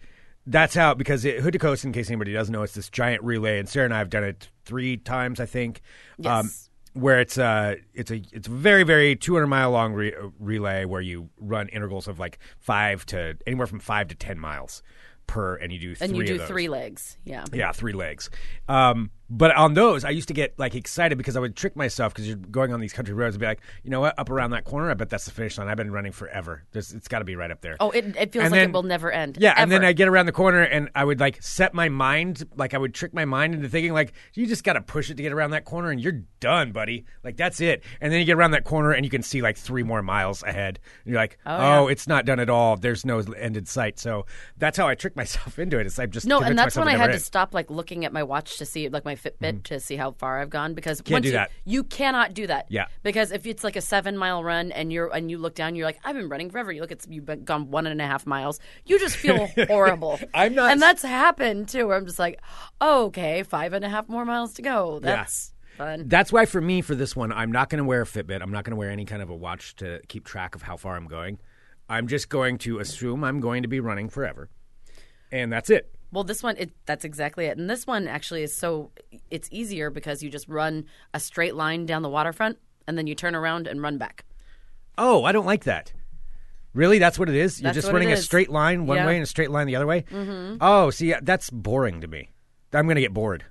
that's 0.48 0.74
how 0.74 0.94
because 0.94 1.26
it, 1.26 1.42
Hood 1.42 1.52
to 1.54 1.60
Coast, 1.60 1.84
in 1.84 1.92
case 1.92 2.10
anybody 2.10 2.32
doesn't 2.34 2.54
know, 2.54 2.64
it's 2.64 2.74
this 2.76 2.90
giant 2.90 3.24
relay, 3.24 3.60
and 3.60 3.68
Sarah 3.68 3.86
and 3.86 3.94
I 3.94 3.98
have 3.98 4.10
done 4.10 4.24
it 4.24 4.50
three 4.64 4.96
times, 4.98 5.40
I 5.42 5.46
think. 5.46 5.82
Um, 6.26 6.46
Yes. 6.48 6.70
where 6.94 7.20
it's 7.20 7.38
a 7.38 7.78
it's 7.94 8.12
a 8.12 8.22
it's 8.32 8.48
a 8.48 8.52
very 8.52 8.84
very 8.84 9.16
200 9.16 9.48
mile 9.48 9.72
long 9.72 9.94
re- 9.94 10.14
relay 10.40 10.84
where 10.86 11.00
you 11.02 11.30
run 11.40 11.68
intervals 11.70 12.08
of 12.08 12.20
like 12.20 12.38
five 12.60 13.06
to 13.08 13.38
anywhere 13.48 13.66
from 13.68 13.80
five 13.80 14.08
to 14.10 14.16
ten 14.16 14.38
miles 14.38 14.82
per, 15.32 15.56
and 15.56 15.72
you 15.72 15.80
do 15.80 15.96
three 15.96 16.08
And 16.08 16.18
you 16.18 16.26
do 16.26 16.38
those. 16.38 16.48
three 16.48 16.68
legs. 16.68 17.18
Yeah. 17.24 17.46
Yeah, 17.54 17.72
three 17.72 17.94
legs. 17.94 18.30
Um, 18.68 19.12
but 19.34 19.56
on 19.56 19.76
those, 19.76 20.04
I 20.04 20.10
used 20.10 20.28
to 20.28 20.34
get 20.34 20.60
like 20.60 20.76
excited 20.76 21.18
because 21.18 21.38
I 21.38 21.40
would 21.40 21.56
trick 21.56 21.78
myself 21.78 22.14
because 22.14 22.28
you're 22.28 22.36
going 22.36 22.74
on 22.74 22.82
these 22.82 22.92
country 22.92 23.14
roads 23.14 23.36
and 23.36 23.40
be 23.40 23.46
like, 23.46 23.62
you 23.82 23.90
know 23.90 24.02
what, 24.02 24.20
up 24.20 24.30
around 24.30 24.52
that 24.52 24.66
corner, 24.66 24.92
I 24.92 24.94
bet 24.94 25.10
that's 25.10 25.24
the 25.24 25.32
finish 25.32 25.58
line. 25.58 25.70
I've 25.70 25.78
been 25.78 25.90
running 25.90 26.12
forever. 26.12 26.66
There's, 26.74 26.92
it's 26.92 27.08
got 27.08 27.20
to 27.20 27.26
be 27.26 27.38
right 27.38 27.50
up 27.50 27.62
there. 27.62 27.78
Oh, 27.80 27.92
it, 27.92 28.14
it 28.18 28.34
feels 28.34 28.44
And 28.44 28.52
like 28.52 28.60
then- 28.60 28.70
it 28.72 28.74
will 28.74 28.84
never 28.84 29.10
end. 29.10 29.38
Yeah, 29.40 29.54
and 29.56 29.72
then 29.72 29.86
I 29.86 29.94
get 29.94 30.10
around 30.10 30.26
the 30.26 30.34
corner 30.34 30.62
and 30.62 30.90
I 30.96 31.06
would 31.06 31.22
like 31.22 31.42
set 31.42 31.74
my 31.74 31.88
mind, 31.88 32.44
like 32.58 32.74
I 32.74 32.78
would 32.78 32.94
trick 32.94 33.14
my 33.14 33.24
mind 33.24 33.54
into 33.54 33.70
thinking 33.70 33.94
like 33.94 34.12
you 34.34 34.46
just 34.48 34.66
got 34.66 34.74
to 34.74 34.82
push 34.82 35.10
it 35.10 35.16
to 35.16 35.24
get 35.24 35.32
around 35.32 35.52
that 35.52 35.64
corner 35.64 35.92
and 35.92 36.02
you're 36.02 36.24
done, 36.42 36.74
buddy. 36.74 37.06
Like 37.24 37.38
that's 37.38 37.62
it. 37.62 37.86
And 38.02 38.12
then 38.12 38.20
you 38.20 38.26
get 38.26 38.36
around 38.36 38.52
that 38.52 38.66
corner 38.66 38.92
and 38.92 39.06
you 39.06 39.10
can 39.10 39.24
see 39.24 39.42
like 39.42 39.56
three 39.58 39.84
more 39.84 40.04
miles 40.04 40.44
ahead. 40.44 40.78
And 41.06 41.14
you're 41.14 41.22
like, 41.22 41.38
oh, 41.46 41.56
oh 41.56 41.88
yeah. 41.88 41.92
it's 41.94 42.06
not 42.06 42.26
done 42.26 42.42
at 42.42 42.50
all. 42.50 42.76
There's 42.76 43.06
no 43.06 43.20
end 43.20 43.56
in 43.56 43.66
sight. 43.66 43.98
So 43.98 44.26
that's 44.58 44.78
how 44.78 44.90
I 44.90 44.96
trick 44.96 45.16
myself 45.22 45.58
into 45.58 45.80
it. 45.80 45.86
It's 45.86 45.98
like 45.98 46.10
just 46.10 46.28
No, 46.28 46.42
and 46.42 46.60
that's 46.60 46.76
when 46.76 46.90
I 46.90 46.98
had 46.98 47.14
to 47.14 47.20
stop 47.20 47.54
like 47.54 47.72
looking 47.72 48.04
at 48.04 48.12
my 48.12 48.24
watch 48.24 48.58
to 48.58 48.66
see 48.66 48.90
like 48.90 49.06
my 49.06 49.16
Fitbit 49.22 49.60
mm. 49.60 49.64
to 49.64 49.80
see 49.80 49.96
how 49.96 50.12
far 50.12 50.40
I've 50.40 50.50
gone 50.50 50.74
because. 50.74 51.02
Can't 51.02 51.16
once 51.16 51.24
do 51.24 51.30
you, 51.30 51.34
that. 51.34 51.52
you 51.66 51.84
cannot 51.84 52.34
do 52.34 52.48
that. 52.48 52.68
Yeah. 52.70 52.86
Because 53.04 53.32
if 53.32 53.46
it's 53.46 53.64
like 53.64 53.76
a 53.76 53.82
seven 53.82 54.18
mile 54.18 54.44
run 54.44 54.72
and 54.72 54.92
you're 54.92 55.14
and 55.14 55.30
you 55.30 55.38
look 55.38 55.56
down, 55.56 55.76
you're 55.76 55.86
like, 55.86 56.00
I've 56.04 56.16
been 56.16 56.30
running 56.30 56.50
forever. 56.50 56.72
You 56.72 56.82
look 56.82 56.92
at 56.92 57.06
you've 57.10 57.26
been, 57.26 57.44
gone 57.44 57.72
one 57.72 57.88
and 57.88 58.02
a 58.02 58.06
half 58.06 58.26
miles. 58.26 58.60
You 58.86 59.00
just 59.00 59.16
feel 59.16 59.48
horrible. 59.68 60.20
I'm 60.34 60.56
not- 60.56 60.72
and 60.72 60.82
that's 60.82 61.04
happened 61.04 61.70
too. 61.70 61.88
Where 61.88 61.98
I'm 61.98 62.06
just 62.06 62.20
like, 62.20 62.40
oh, 62.80 63.06
okay, 63.06 63.44
five 63.44 63.74
and 63.74 63.84
a 63.86 63.90
half 63.90 64.10
more 64.10 64.26
miles 64.26 64.54
to 64.54 64.62
go. 64.62 65.00
That's 65.00 65.54
fun. 65.78 66.08
That's 66.08 66.32
why 66.32 66.46
for 66.46 66.62
me 66.62 66.82
for 66.82 66.96
this 66.96 67.16
one, 67.16 67.32
I'm 67.32 67.52
not 67.52 67.70
going 67.70 67.80
to 67.80 67.84
wear 67.84 68.02
a 68.02 68.06
Fitbit. 68.06 68.42
I'm 68.42 68.52
not 68.52 68.64
going 68.64 68.72
to 68.72 68.78
wear 68.78 68.90
any 68.90 69.06
kind 69.06 69.22
of 69.22 69.30
a 69.30 69.36
watch 69.36 69.76
to 69.78 70.02
keep 70.08 70.26
track 70.26 70.56
of 70.56 70.62
how 70.62 70.78
far 70.78 70.96
I'm 70.96 71.08
going. 71.08 71.40
I'm 71.90 72.08
just 72.08 72.30
going 72.30 72.58
to 72.60 72.80
assume 72.80 73.24
I'm 73.24 73.40
going 73.40 73.64
to 73.64 73.68
be 73.68 73.80
running 73.80 74.10
forever, 74.10 74.50
and 75.32 75.52
that's 75.52 75.70
it. 75.70 75.94
Well, 76.12 76.24
this 76.24 76.44
one, 76.44 76.58
it, 76.58 76.72
that's 76.86 77.06
exactly 77.06 77.46
it. 77.46 77.58
And 77.58 77.70
this 77.70 77.88
one 77.88 78.08
actually 78.08 78.44
is 78.44 78.54
so 78.56 78.92
it's 79.30 79.48
easier 79.52 79.90
because 79.90 80.22
you 80.22 80.30
just 80.30 80.48
run 80.50 80.86
a 81.14 81.20
straight 81.20 81.56
line 81.56 81.86
down 81.86 82.02
the 82.02 82.10
waterfront 82.10 82.58
and 82.88 82.98
then 82.98 83.08
you 83.08 83.16
turn 83.16 83.34
around 83.36 83.68
and 83.68 83.82
run 83.82 83.98
back. 83.98 84.26
Oh, 84.98 85.24
I 85.24 85.32
don't 85.32 85.46
like 85.46 85.64
that. 85.64 85.94
Really, 86.74 87.00
that's 87.00 87.18
what 87.20 87.28
it 87.30 87.36
is. 87.36 87.60
You're 87.62 87.68
That's 87.68 87.76
just 87.76 87.88
what 87.88 87.94
running 87.96 88.10
it 88.10 88.14
a 88.14 88.18
is. 88.18 88.24
straight 88.26 88.50
line 88.50 88.86
one 88.88 88.98
Yeah. 88.98 89.06
way 89.06 89.16
and 89.16 89.24
a 89.24 89.26
straight 89.26 89.52
line 89.52 89.68
the 89.68 89.76
other 89.76 89.86
way. 89.88 90.04
Mm-hmm. 90.04 90.58
Oh, 90.62 90.90
see, 90.90 91.14
that's 91.22 91.50
boring 91.50 92.02
to 92.02 92.08
me. 92.08 92.32
I'm 92.74 92.86
going 92.86 92.96
to 92.96 93.02
get 93.02 93.14
bored. 93.14 93.44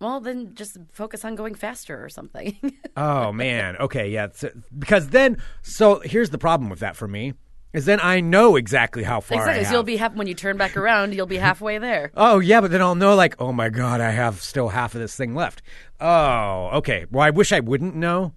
Well, 0.00 0.20
then 0.20 0.54
just 0.54 0.78
focus 0.92 1.24
on 1.24 1.34
going 1.34 1.54
faster 1.54 2.02
or 2.02 2.08
something. 2.08 2.56
Oh 2.96 3.32
man. 3.32 3.76
Okay, 3.78 4.10
yeah. 4.10 4.24
it's- 4.26 4.44
because 4.76 5.08
then, 5.08 5.38
so 5.62 6.00
here's 6.00 6.30
the 6.30 6.38
problem 6.38 6.68
with 6.70 6.80
that 6.80 6.96
for 6.96 7.06
me 7.08 7.34
is 7.72 7.84
then 7.84 8.00
I 8.00 8.20
know 8.20 8.56
exactly 8.56 9.02
how 9.02 9.20
far. 9.20 9.38
I 9.38 9.40
exactly. 9.40 9.64
So 9.64 9.66
have. 9.66 9.72
you'll 9.72 9.82
be 9.84 9.96
half 9.96 10.14
when 10.14 10.26
you 10.26 10.34
turn 10.34 10.56
back 10.56 10.76
around, 10.76 11.14
you'll 11.14 11.26
be 11.26 11.36
halfway 11.48 11.78
there. 11.78 12.10
Oh 12.16 12.38
yeah, 12.38 12.60
but 12.60 12.70
then 12.70 12.82
I'll 12.82 12.94
know 12.94 13.14
like, 13.14 13.40
oh 13.40 13.52
my 13.52 13.68
god, 13.68 14.00
I 14.00 14.10
have 14.10 14.40
still 14.40 14.68
half 14.68 14.94
of 14.94 15.00
this 15.00 15.16
thing 15.16 15.34
left. 15.34 15.62
Oh, 16.00 16.70
okay. 16.74 17.06
Well, 17.10 17.22
I 17.22 17.30
wish 17.30 17.52
I 17.52 17.60
wouldn't 17.60 17.94
know, 17.94 18.34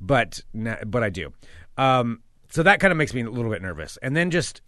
but 0.00 0.40
but 0.54 1.02
I 1.02 1.10
do. 1.10 1.32
Um, 1.76 2.22
so 2.50 2.62
that 2.62 2.80
kind 2.80 2.92
of 2.92 2.98
makes 2.98 3.14
me 3.14 3.22
a 3.22 3.30
little 3.30 3.50
bit 3.50 3.62
nervous, 3.62 3.98
and 4.02 4.16
then 4.16 4.30
just 4.30 4.62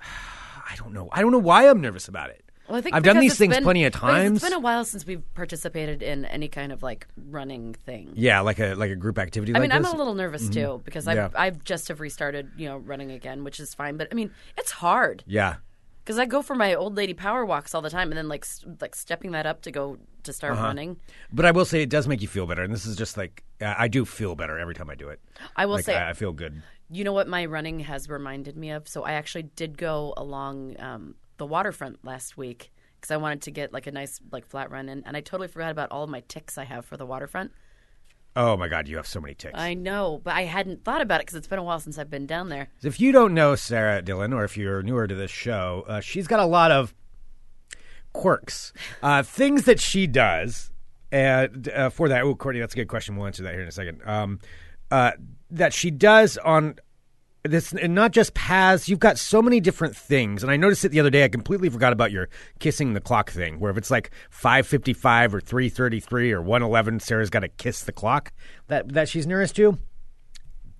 I 0.00 0.76
don't 0.76 0.92
know. 0.92 1.08
I 1.12 1.20
don't 1.20 1.32
know 1.32 1.38
why 1.38 1.68
I'm 1.68 1.80
nervous 1.80 2.08
about 2.08 2.30
it. 2.30 2.43
Well, 2.68 2.78
I 2.78 2.80
think 2.80 2.94
I've 2.94 3.02
done 3.02 3.18
these 3.18 3.36
things 3.36 3.54
been- 3.54 3.62
plenty 3.62 3.84
of 3.84 3.92
times. 3.92 4.38
It's 4.38 4.44
been 4.50 4.56
a 4.56 4.60
while 4.60 4.84
since 4.84 5.06
we've 5.06 5.22
participated 5.34 6.02
in 6.02 6.24
any 6.24 6.48
kind 6.48 6.72
of 6.72 6.82
like 6.82 7.06
running 7.16 7.74
thing. 7.74 8.12
yeah, 8.14 8.40
like 8.40 8.58
a 8.58 8.74
like 8.74 8.90
a 8.90 8.96
group 8.96 9.18
activity. 9.18 9.52
I 9.54 9.58
like 9.58 9.68
mean, 9.70 9.72
I'm 9.76 9.84
a 9.84 9.94
little 9.96 10.14
nervous 10.14 10.48
too 10.48 10.80
because 10.84 11.06
I've 11.06 11.16
Yeah. 11.16 11.28
I've 11.34 11.62
just 11.64 11.88
have 11.88 12.00
restarted, 12.00 12.50
you 12.56 12.66
know, 12.68 12.78
running 12.78 13.10
again, 13.10 13.44
which 13.44 13.60
is 13.60 13.74
fine. 13.74 13.96
But 13.96 14.08
I 14.10 14.14
mean, 14.14 14.30
it's 14.56 14.70
hard 14.70 15.22
Yeah. 15.26 15.56
because 16.04 16.18
I 16.18 16.24
go 16.24 16.40
for 16.40 16.54
my 16.54 16.74
old 16.74 16.96
lady 16.96 17.12
power 17.14 17.44
walks 17.44 17.74
all 17.74 17.82
the 17.82 17.90
time, 17.90 18.08
and 18.10 18.16
then 18.16 18.28
like 18.28 18.46
like 18.80 18.94
stepping 18.94 19.32
that 19.32 19.44
up 19.46 19.60
to 19.62 19.70
go 19.70 19.98
to 20.22 20.32
start 20.32 20.54
Uh-huh. 20.54 20.62
running. 20.64 20.96
But 21.32 21.44
I 21.44 21.50
will 21.50 21.66
say 21.66 21.82
it 21.82 21.90
does 21.90 22.08
make 22.08 22.22
you 22.22 22.28
feel 22.28 22.46
better, 22.46 22.62
and 22.62 22.72
this 22.72 22.86
is 22.86 22.96
just 22.96 23.16
like 23.18 23.44
I 23.60 23.84
I 23.84 23.88
do 23.88 24.06
feel 24.06 24.34
better 24.36 24.58
every 24.58 24.74
time 24.74 24.88
I 24.88 24.94
do 24.94 25.10
it. 25.10 25.20
I 25.54 25.66
will 25.66 25.74
Like 25.74 25.84
say, 25.84 25.96
I, 25.96 26.10
I 26.10 26.12
feel 26.14 26.32
good. 26.32 26.62
you 26.90 27.04
know 27.04 27.12
what 27.12 27.28
my 27.28 27.44
running 27.44 27.80
has 27.80 28.08
reminded 28.08 28.56
me 28.56 28.70
of. 28.70 28.88
So 28.88 29.02
I 29.04 29.12
actually 29.12 29.44
did 29.54 29.76
go 29.76 30.14
along 30.16 30.80
um, 30.80 31.14
the 31.36 31.46
waterfront 31.46 32.04
last 32.04 32.36
week 32.36 32.72
because 33.00 33.10
I 33.10 33.16
wanted 33.16 33.42
to 33.42 33.50
get 33.50 33.72
like 33.72 33.86
a 33.86 33.92
nice 33.92 34.20
like 34.32 34.46
flat 34.46 34.70
run 34.70 34.88
in, 34.88 35.02
and 35.04 35.16
I 35.16 35.20
totally 35.20 35.48
forgot 35.48 35.70
about 35.70 35.90
all 35.90 36.04
of 36.04 36.10
my 36.10 36.20
ticks 36.28 36.56
I 36.56 36.64
have 36.64 36.84
for 36.84 36.96
the 36.96 37.06
waterfront. 37.06 37.52
Oh 38.36 38.56
my 38.56 38.66
god, 38.66 38.88
you 38.88 38.96
have 38.96 39.06
so 39.06 39.20
many 39.20 39.34
ticks. 39.34 39.58
I 39.58 39.74
know, 39.74 40.20
but 40.24 40.34
I 40.34 40.42
hadn't 40.42 40.84
thought 40.84 41.00
about 41.00 41.20
it 41.20 41.26
because 41.26 41.36
it's 41.36 41.46
been 41.46 41.58
a 41.58 41.62
while 41.62 41.78
since 41.78 41.98
I've 41.98 42.10
been 42.10 42.26
down 42.26 42.48
there. 42.48 42.68
If 42.82 42.98
you 42.98 43.12
don't 43.12 43.32
know 43.32 43.54
Sarah 43.54 44.02
Dillon, 44.02 44.32
or 44.32 44.44
if 44.44 44.56
you're 44.56 44.82
newer 44.82 45.06
to 45.06 45.14
this 45.14 45.30
show, 45.30 45.84
uh, 45.86 46.00
she's 46.00 46.26
got 46.26 46.40
a 46.40 46.46
lot 46.46 46.72
of 46.72 46.94
quirks, 48.12 48.72
uh, 49.02 49.22
things 49.24 49.64
that 49.64 49.80
she 49.80 50.06
does. 50.06 50.70
And 51.12 51.68
uh, 51.68 51.90
for 51.90 52.08
that, 52.08 52.22
oh, 52.22 52.34
Courtney, 52.34 52.58
that's 52.60 52.74
a 52.74 52.76
good 52.76 52.88
question. 52.88 53.14
We'll 53.14 53.26
answer 53.26 53.44
that 53.44 53.52
here 53.52 53.62
in 53.62 53.68
a 53.68 53.72
second. 53.72 54.00
Um, 54.04 54.40
uh, 54.90 55.12
that 55.50 55.72
she 55.72 55.92
does 55.92 56.36
on 56.38 56.76
this, 57.44 57.72
and 57.72 57.94
not 57.94 58.12
just 58.12 58.34
paths. 58.34 58.88
You've 58.88 58.98
got 58.98 59.18
so 59.18 59.42
many 59.42 59.60
different 59.60 59.94
things, 59.96 60.42
and 60.42 60.50
I 60.50 60.56
noticed 60.56 60.84
it 60.84 60.88
the 60.90 61.00
other 61.00 61.10
day. 61.10 61.24
I 61.24 61.28
completely 61.28 61.68
forgot 61.68 61.92
about 61.92 62.10
your 62.10 62.28
kissing 62.58 62.94
the 62.94 63.00
clock 63.00 63.30
thing, 63.30 63.60
where 63.60 63.70
if 63.70 63.76
it's 63.76 63.90
like 63.90 64.10
five 64.30 64.66
fifty-five 64.66 65.34
or 65.34 65.40
three 65.40 65.68
thirty-three 65.68 66.32
or 66.32 66.40
one 66.40 66.62
eleven, 66.62 67.00
Sarah's 67.00 67.30
got 67.30 67.40
to 67.40 67.48
kiss 67.48 67.84
the 67.84 67.92
clock 67.92 68.32
that 68.68 68.92
that 68.94 69.08
she's 69.08 69.26
nearest 69.26 69.56
to 69.56 69.78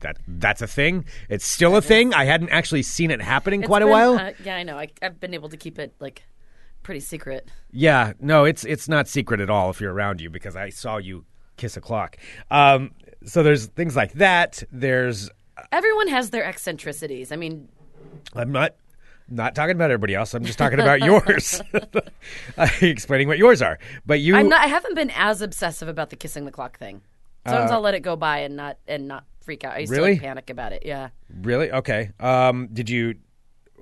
that 0.00 0.18
that's 0.28 0.60
a 0.60 0.66
thing. 0.66 1.04
It's 1.30 1.46
still 1.46 1.76
a 1.76 1.80
thing. 1.82 2.12
I 2.12 2.24
hadn't 2.24 2.50
actually 2.50 2.82
seen 2.82 3.10
it 3.10 3.22
happening 3.22 3.60
It's 3.62 3.68
quite 3.68 3.80
a 3.80 3.86
while. 3.86 4.18
uh, 4.18 4.32
yeah, 4.44 4.56
I 4.56 4.62
know. 4.62 4.76
I, 4.76 4.88
I've 5.00 5.18
been 5.18 5.32
able 5.32 5.48
to 5.48 5.56
keep 5.56 5.78
it 5.78 5.94
like 5.98 6.24
pretty 6.82 7.00
secret. 7.00 7.48
yeah, 7.70 8.12
no, 8.20 8.44
it's 8.44 8.64
it's 8.64 8.88
not 8.88 9.08
secret 9.08 9.40
at 9.40 9.48
all 9.48 9.70
if 9.70 9.80
you're 9.80 9.92
around 9.94 10.20
you 10.20 10.28
because 10.30 10.56
I 10.56 10.68
saw 10.70 10.96
you 10.98 11.24
kiss 11.56 11.76
a 11.76 11.80
clock. 11.80 12.16
Um, 12.50 12.90
so 13.24 13.42
there's 13.42 13.66
things 13.66 13.96
like 13.96 14.12
that. 14.14 14.62
There's 14.70 15.30
Everyone 15.74 16.06
has 16.08 16.30
their 16.30 16.44
eccentricities. 16.44 17.32
I 17.32 17.36
mean, 17.36 17.68
I'm 18.32 18.52
not 18.52 18.76
not 19.28 19.56
talking 19.56 19.74
about 19.74 19.90
everybody 19.90 20.14
else. 20.14 20.32
I'm 20.34 20.44
just 20.44 20.56
talking 20.56 20.78
about 20.78 21.00
yours. 21.00 21.60
Explaining 22.80 23.26
what 23.26 23.38
yours 23.38 23.60
are. 23.60 23.80
But 24.06 24.20
you 24.20 24.36
I'm 24.36 24.48
not. 24.48 24.60
I 24.60 24.68
haven't 24.68 24.94
been 24.94 25.10
as 25.10 25.42
obsessive 25.42 25.88
about 25.88 26.10
the 26.10 26.16
kissing 26.16 26.44
the 26.44 26.52
clock 26.52 26.78
thing. 26.78 27.02
Sometimes 27.44 27.72
Uh, 27.72 27.74
I'll 27.74 27.80
let 27.80 27.94
it 27.94 28.00
go 28.00 28.14
by 28.14 28.38
and 28.38 28.54
not 28.54 28.78
and 28.86 29.08
not 29.08 29.24
freak 29.40 29.64
out. 29.64 29.74
I 29.74 29.78
used 29.80 29.92
to 29.92 30.00
like 30.00 30.20
panic 30.20 30.48
about 30.48 30.72
it. 30.72 30.84
Yeah. 30.86 31.08
really 31.42 31.72
okay. 31.72 32.10
Um, 32.20 32.68
did 32.72 32.88
you? 32.88 33.16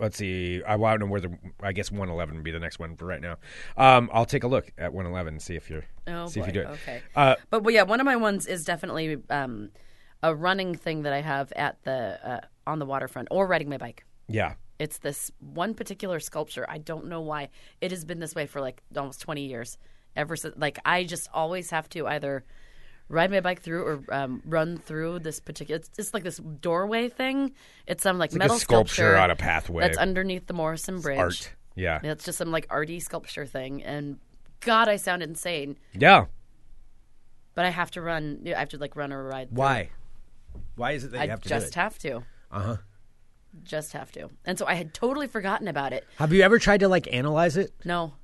Let's 0.01 0.17
see. 0.17 0.63
I 0.67 0.79
don't 0.79 1.01
know 1.01 1.07
where 1.07 1.21
the. 1.21 1.37
I 1.63 1.73
guess 1.73 1.91
111 1.91 2.37
would 2.37 2.45
be 2.45 2.53
the 2.53 2.59
next 2.59 2.79
one 2.79 2.97
for 2.97 3.05
right 3.05 3.21
now. 3.21 3.37
Um, 3.77 4.09
I'll 4.15 4.25
take 4.25 4.45
a 4.45 4.49
look 4.49 4.73
at 4.79 4.95
111 4.95 5.35
and 5.35 5.43
see 5.43 5.57
if 5.57 5.69
you're. 5.69 5.85
Oh 6.07 6.27
see 6.27 6.41
boy. 6.41 6.47
if 6.47 6.55
you 6.55 6.63
do 6.63 6.69
it. 6.69 6.73
Okay. 6.73 7.03
Uh, 7.15 7.35
but 7.51 7.63
well, 7.63 7.75
yeah, 7.75 7.83
one 7.83 8.01
of 8.01 8.07
my 8.07 8.17
ones 8.17 8.47
is 8.47 8.65
definitely 8.65 9.19
um, 9.29 9.69
a 10.23 10.35
running 10.35 10.75
thing 10.75 11.03
that 11.03 11.13
I 11.13 11.21
have 11.21 11.53
at 11.53 11.83
the 11.85 12.19
uh, 12.25 12.41
on 12.67 12.79
the 12.79 12.87
waterfront 12.87 13.29
or 13.31 13.47
riding 13.47 13.69
my 13.69 13.79
bike. 13.79 14.05
yeah. 14.29 14.55
It's 14.79 14.99
this 14.99 15.31
one 15.39 15.75
particular 15.75 16.19
sculpture. 16.19 16.67
I 16.69 16.79
don't 16.79 17.07
know 17.07 17.21
why 17.21 17.51
it 17.81 17.93
has 17.93 18.05
been 18.05 18.19
this 18.19 18.35
way 18.35 18.47
for 18.47 18.61
like 18.61 18.83
almost 18.97 19.21
twenty 19.21 19.47
years. 19.47 19.79
Ever 20.17 20.35
since, 20.35 20.57
like 20.59 20.79
I 20.85 21.05
just 21.05 21.29
always 21.33 21.71
have 21.71 21.89
to 21.91 22.09
either 22.09 22.43
ride 23.09 23.31
my 23.31 23.41
bike 23.41 23.61
through 23.63 23.85
or 23.85 24.05
um, 24.13 24.43
run 24.45 24.79
through 24.79 25.21
this 25.21 25.39
particular. 25.39 25.77
It's 25.77 25.89
just 25.89 26.13
like 26.13 26.25
this 26.25 26.39
doorway 26.39 27.09
thing. 27.09 27.53
It's 27.87 28.03
some 28.03 28.19
like 28.19 28.33
like 28.33 28.37
a 28.37 28.39
metal 28.39 28.59
sculpture 28.59 28.95
sculpture 28.95 29.17
on 29.19 29.31
a 29.31 29.37
pathway. 29.37 29.83
that's 29.85 29.99
underneath 29.99 30.47
the 30.49 30.55
Morrison 30.55 31.01
Bridge. 31.01 31.19
Art. 31.19 31.53
Yeah. 31.77 32.01
It's 32.03 32.25
just 32.25 32.39
some 32.39 32.51
like 32.51 32.67
arty 32.69 32.99
sculpture 32.99 33.47
thing, 33.47 33.85
and 33.85 34.19
God, 34.61 34.89
I 34.89 34.97
sound 34.97 35.23
insane. 35.23 35.79
Yeah. 35.95 36.25
But 37.55 37.67
I 37.67 37.71
have 37.71 37.93
to 37.93 38.01
run. 38.01 38.43
I 38.47 38.59
have 38.59 38.71
to 38.71 38.79
like 38.79 38.97
run 38.97 39.13
or 39.13 39.23
ride. 39.23 39.49
through. 39.53 39.91
Why? 40.77 40.93
Is 40.93 41.05
it 41.05 41.13
that 41.13 41.19
you 41.19 41.23
I 41.25 41.27
have 41.29 41.41
to 41.43 41.49
just 41.49 41.67
do 41.67 41.69
it? 41.79 41.83
have 41.83 41.99
to. 42.01 42.17
Uh 42.51 42.61
huh. 42.61 42.77
Just 43.63 43.93
have 43.93 44.11
to. 44.13 44.31
And 44.47 44.59
so 44.59 44.67
I 44.67 44.75
had 44.75 44.95
totally 44.95 45.27
forgotten 45.27 45.69
about 45.69 45.93
it. 45.93 46.07
Have 46.17 46.33
you 46.33 46.43
ever 46.43 46.59
tried 46.59 46.81
to 46.81 46.89
like 46.89 47.07
analyze 47.13 47.57
it? 47.57 47.71
No. 47.85 48.15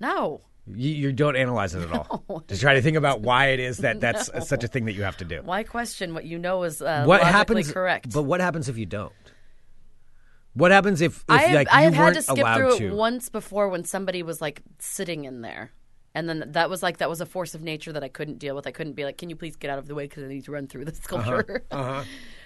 No. 0.00 0.40
You, 0.66 0.90
you 0.90 1.12
don't 1.12 1.36
analyze 1.36 1.74
it 1.74 1.82
at 1.88 1.92
all. 1.92 2.44
To 2.48 2.58
try 2.58 2.74
to 2.74 2.82
think 2.82 2.96
about 2.96 3.20
why 3.20 3.46
it 3.46 3.60
is 3.60 3.78
that 3.78 4.00
that's 4.00 4.30
such 4.48 4.64
a 4.64 4.68
thing 4.68 4.84
that 4.86 4.92
you 4.94 5.02
have 5.02 5.16
to 5.18 5.24
do. 5.24 5.40
Why 5.42 5.62
question 5.62 6.14
what 6.14 6.24
you 6.24 6.38
know 6.38 6.62
is 6.64 6.80
uh, 6.82 7.04
What 7.04 7.20
logically 7.20 7.32
happens? 7.32 7.72
correct? 7.72 8.12
But 8.12 8.22
what 8.22 8.40
happens 8.40 8.68
if 8.68 8.76
you 8.78 8.86
don't? 8.86 9.12
What 10.54 10.70
happens 10.70 11.00
if, 11.00 11.18
if 11.18 11.24
I 11.28 11.38
have, 11.42 11.52
like 11.54 11.68
I 11.72 11.80
you 11.80 11.84
have 11.86 11.94
had 11.94 12.02
weren't 12.04 12.16
to 12.16 12.22
skip 12.22 12.38
allowed 12.38 12.56
through 12.56 12.78
to? 12.78 12.86
it 12.88 12.94
once 12.94 13.28
before 13.28 13.68
when 13.68 13.84
somebody 13.84 14.22
was 14.22 14.40
like 14.40 14.62
sitting 14.78 15.24
in 15.24 15.40
there. 15.40 15.72
And 16.14 16.28
then 16.28 16.44
that 16.48 16.68
was 16.68 16.82
like 16.82 16.98
that 16.98 17.08
was 17.08 17.20
a 17.20 17.26
force 17.26 17.54
of 17.54 17.62
nature 17.62 17.92
that 17.92 18.04
I 18.04 18.08
couldn't 18.08 18.38
deal 18.38 18.54
with. 18.54 18.66
I 18.66 18.70
couldn't 18.70 18.92
be 18.94 19.04
like, 19.04 19.16
"Can 19.18 19.30
you 19.30 19.36
please 19.36 19.56
get 19.56 19.70
out 19.70 19.78
of 19.78 19.86
the 19.88 19.94
way 19.94 20.04
because 20.04 20.24
I 20.24 20.28
need 20.28 20.44
to 20.44 20.52
run 20.52 20.66
through 20.66 20.84
the 20.84 20.94
sculpture." 20.94 21.64
Uh-huh. 21.70 22.04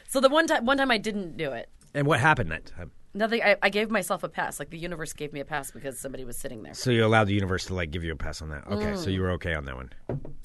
so 0.09 0.21
the 0.21 0.29
one 0.29 0.47
time, 0.47 0.65
one 0.65 0.77
time 0.79 0.91
I 0.91 0.99
didn't 0.99 1.37
do 1.37 1.51
it. 1.53 1.69
And 1.95 2.07
what 2.07 2.21
happened 2.21 2.51
that 2.53 2.67
time? 2.67 2.93
Nothing. 3.15 3.43
I, 3.43 3.57
I 3.63 3.71
gave 3.71 3.91
myself 3.91 4.23
a 4.23 4.29
pass. 4.29 4.59
Like 4.61 4.69
the 4.71 4.79
universe 4.79 5.13
gave 5.15 5.33
me 5.33 5.41
a 5.41 5.45
pass 5.45 5.71
because 5.71 5.99
somebody 5.99 6.25
was 6.25 6.37
sitting 6.37 6.63
there. 6.63 6.75
So 6.75 6.91
you 6.91 7.05
allowed 7.05 7.25
the 7.29 7.33
universe 7.35 7.65
to 7.67 7.75
like 7.75 7.91
give 7.91 8.05
you 8.05 8.13
a 8.13 8.17
pass 8.17 8.43
on 8.43 8.51
that. 8.51 8.67
Okay, 8.69 8.93
Mm. 8.93 8.99
so 8.99 9.09
you 9.11 9.23
were 9.23 9.31
okay 9.33 9.55
on 9.55 9.65
that 9.65 9.75
one. 9.75 9.91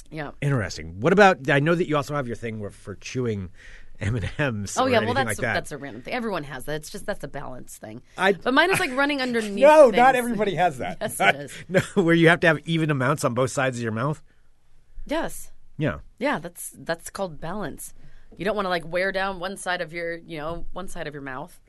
Yeah. 0.09 0.31
Interesting. 0.41 0.99
What 1.01 1.11
about? 1.13 1.49
I 1.49 1.59
know 1.59 1.75
that 1.75 1.87
you 1.87 1.97
also 1.97 2.15
have 2.15 2.27
your 2.27 2.37
thing 2.37 2.59
where 2.59 2.69
for 2.71 2.95
chewing 2.95 3.49
M 4.01 4.15
and 4.15 4.29
M's. 4.37 4.77
Oh 4.77 4.87
yeah, 4.87 4.99
well 4.99 5.13
that's 5.13 5.27
like 5.27 5.37
that. 5.37 5.53
that's 5.53 5.71
a 5.71 5.77
random 5.77 6.01
thing. 6.01 6.13
Everyone 6.13 6.43
has 6.43 6.65
that. 6.65 6.75
It's 6.75 6.89
just 6.89 7.05
that's 7.05 7.23
a 7.23 7.27
balance 7.27 7.77
thing. 7.77 8.01
I- 8.17 8.33
but 8.33 8.53
mine 8.53 8.71
is 8.71 8.79
like 8.79 8.91
running 8.91 9.21
underneath. 9.27 9.63
no, 9.63 9.89
not 9.89 10.15
everybody 10.15 10.55
has 10.55 10.77
that. 10.79 10.97
Yes, 11.01 11.19
it 11.19 11.35
is. 11.35 11.53
no, 11.69 12.03
where 12.03 12.15
you 12.15 12.29
have 12.29 12.39
to 12.41 12.47
have 12.47 12.59
even 12.65 12.89
amounts 12.89 13.23
on 13.23 13.33
both 13.33 13.51
sides 13.51 13.77
of 13.77 13.83
your 13.83 13.91
mouth. 13.91 14.21
Yes. 15.05 15.51
Yeah. 15.77 15.99
Yeah, 16.19 16.39
that's 16.39 16.73
that's 16.77 17.09
called 17.09 17.39
balance. 17.39 17.93
You 18.37 18.45
don't 18.45 18.55
want 18.55 18.65
to 18.65 18.69
like 18.69 18.85
wear 18.85 19.11
down 19.11 19.39
one 19.39 19.57
side 19.57 19.81
of 19.81 19.93
your, 19.93 20.15
you 20.15 20.37
know, 20.37 20.65
one 20.73 20.87
side 20.87 21.07
of 21.07 21.13
your 21.13 21.23
mouth. 21.23 21.59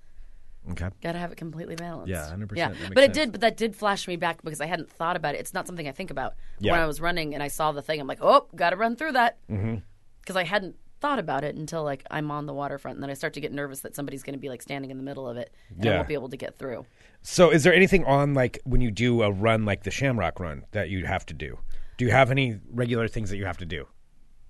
Okay. 0.70 0.88
Got 1.02 1.12
to 1.12 1.18
have 1.18 1.32
it 1.32 1.36
completely 1.36 1.74
balanced. 1.74 2.08
Yeah, 2.08 2.30
100%. 2.32 2.56
Yeah, 2.56 2.68
That 2.68 2.78
makes 2.78 2.94
but 2.94 3.02
it 3.02 3.06
sense. 3.06 3.16
did. 3.16 3.32
But 3.32 3.40
that 3.40 3.56
did 3.56 3.74
flash 3.74 4.06
me 4.06 4.14
back 4.16 4.42
because 4.44 4.60
I 4.60 4.66
hadn't 4.66 4.90
thought 4.90 5.16
about 5.16 5.34
it. 5.34 5.38
It's 5.38 5.52
not 5.52 5.66
something 5.66 5.88
I 5.88 5.92
think 5.92 6.10
about. 6.10 6.34
Yeah. 6.60 6.72
When 6.72 6.80
I 6.80 6.86
was 6.86 7.00
running 7.00 7.34
and 7.34 7.42
I 7.42 7.48
saw 7.48 7.72
the 7.72 7.82
thing, 7.82 8.00
I'm 8.00 8.06
like, 8.06 8.20
oh, 8.22 8.46
got 8.54 8.70
to 8.70 8.76
run 8.76 8.94
through 8.94 9.12
that 9.12 9.38
mm-hmm. 9.50 9.76
because 10.20 10.36
I 10.36 10.44
hadn't 10.44 10.76
thought 11.02 11.18
about 11.18 11.44
it 11.44 11.56
until 11.56 11.82
like 11.84 12.06
I'm 12.10 12.30
on 12.30 12.46
the 12.46 12.54
waterfront, 12.54 12.96
and 12.96 13.02
then 13.02 13.10
I 13.10 13.14
start 13.14 13.34
to 13.34 13.40
get 13.40 13.52
nervous 13.52 13.80
that 13.80 13.94
somebody's 13.94 14.22
going 14.22 14.34
to 14.34 14.38
be 14.40 14.48
like 14.48 14.62
standing 14.62 14.90
in 14.90 14.96
the 14.96 15.02
middle 15.02 15.28
of 15.28 15.36
it, 15.36 15.52
and 15.68 15.84
I 15.84 15.90
Yeah. 15.90 15.96
won't 15.96 16.08
be 16.08 16.14
able 16.14 16.28
to 16.30 16.36
get 16.36 16.56
through. 16.58 16.86
So, 17.22 17.50
is 17.50 17.64
there 17.64 17.74
anything 17.74 18.04
on 18.06 18.32
like 18.34 18.60
when 18.64 18.80
you 18.80 18.90
do 18.90 19.22
a 19.22 19.30
run 19.30 19.64
like 19.66 19.82
the 19.82 19.90
Shamrock 19.90 20.40
Run 20.40 20.64
that 20.70 20.88
you 20.88 21.04
have 21.04 21.26
to 21.26 21.34
do? 21.34 21.58
Do 21.98 22.04
you 22.06 22.10
have 22.12 22.30
any 22.30 22.58
regular 22.70 23.08
things 23.08 23.28
that 23.30 23.36
you 23.36 23.44
have 23.44 23.58
to 23.58 23.66
do 23.66 23.86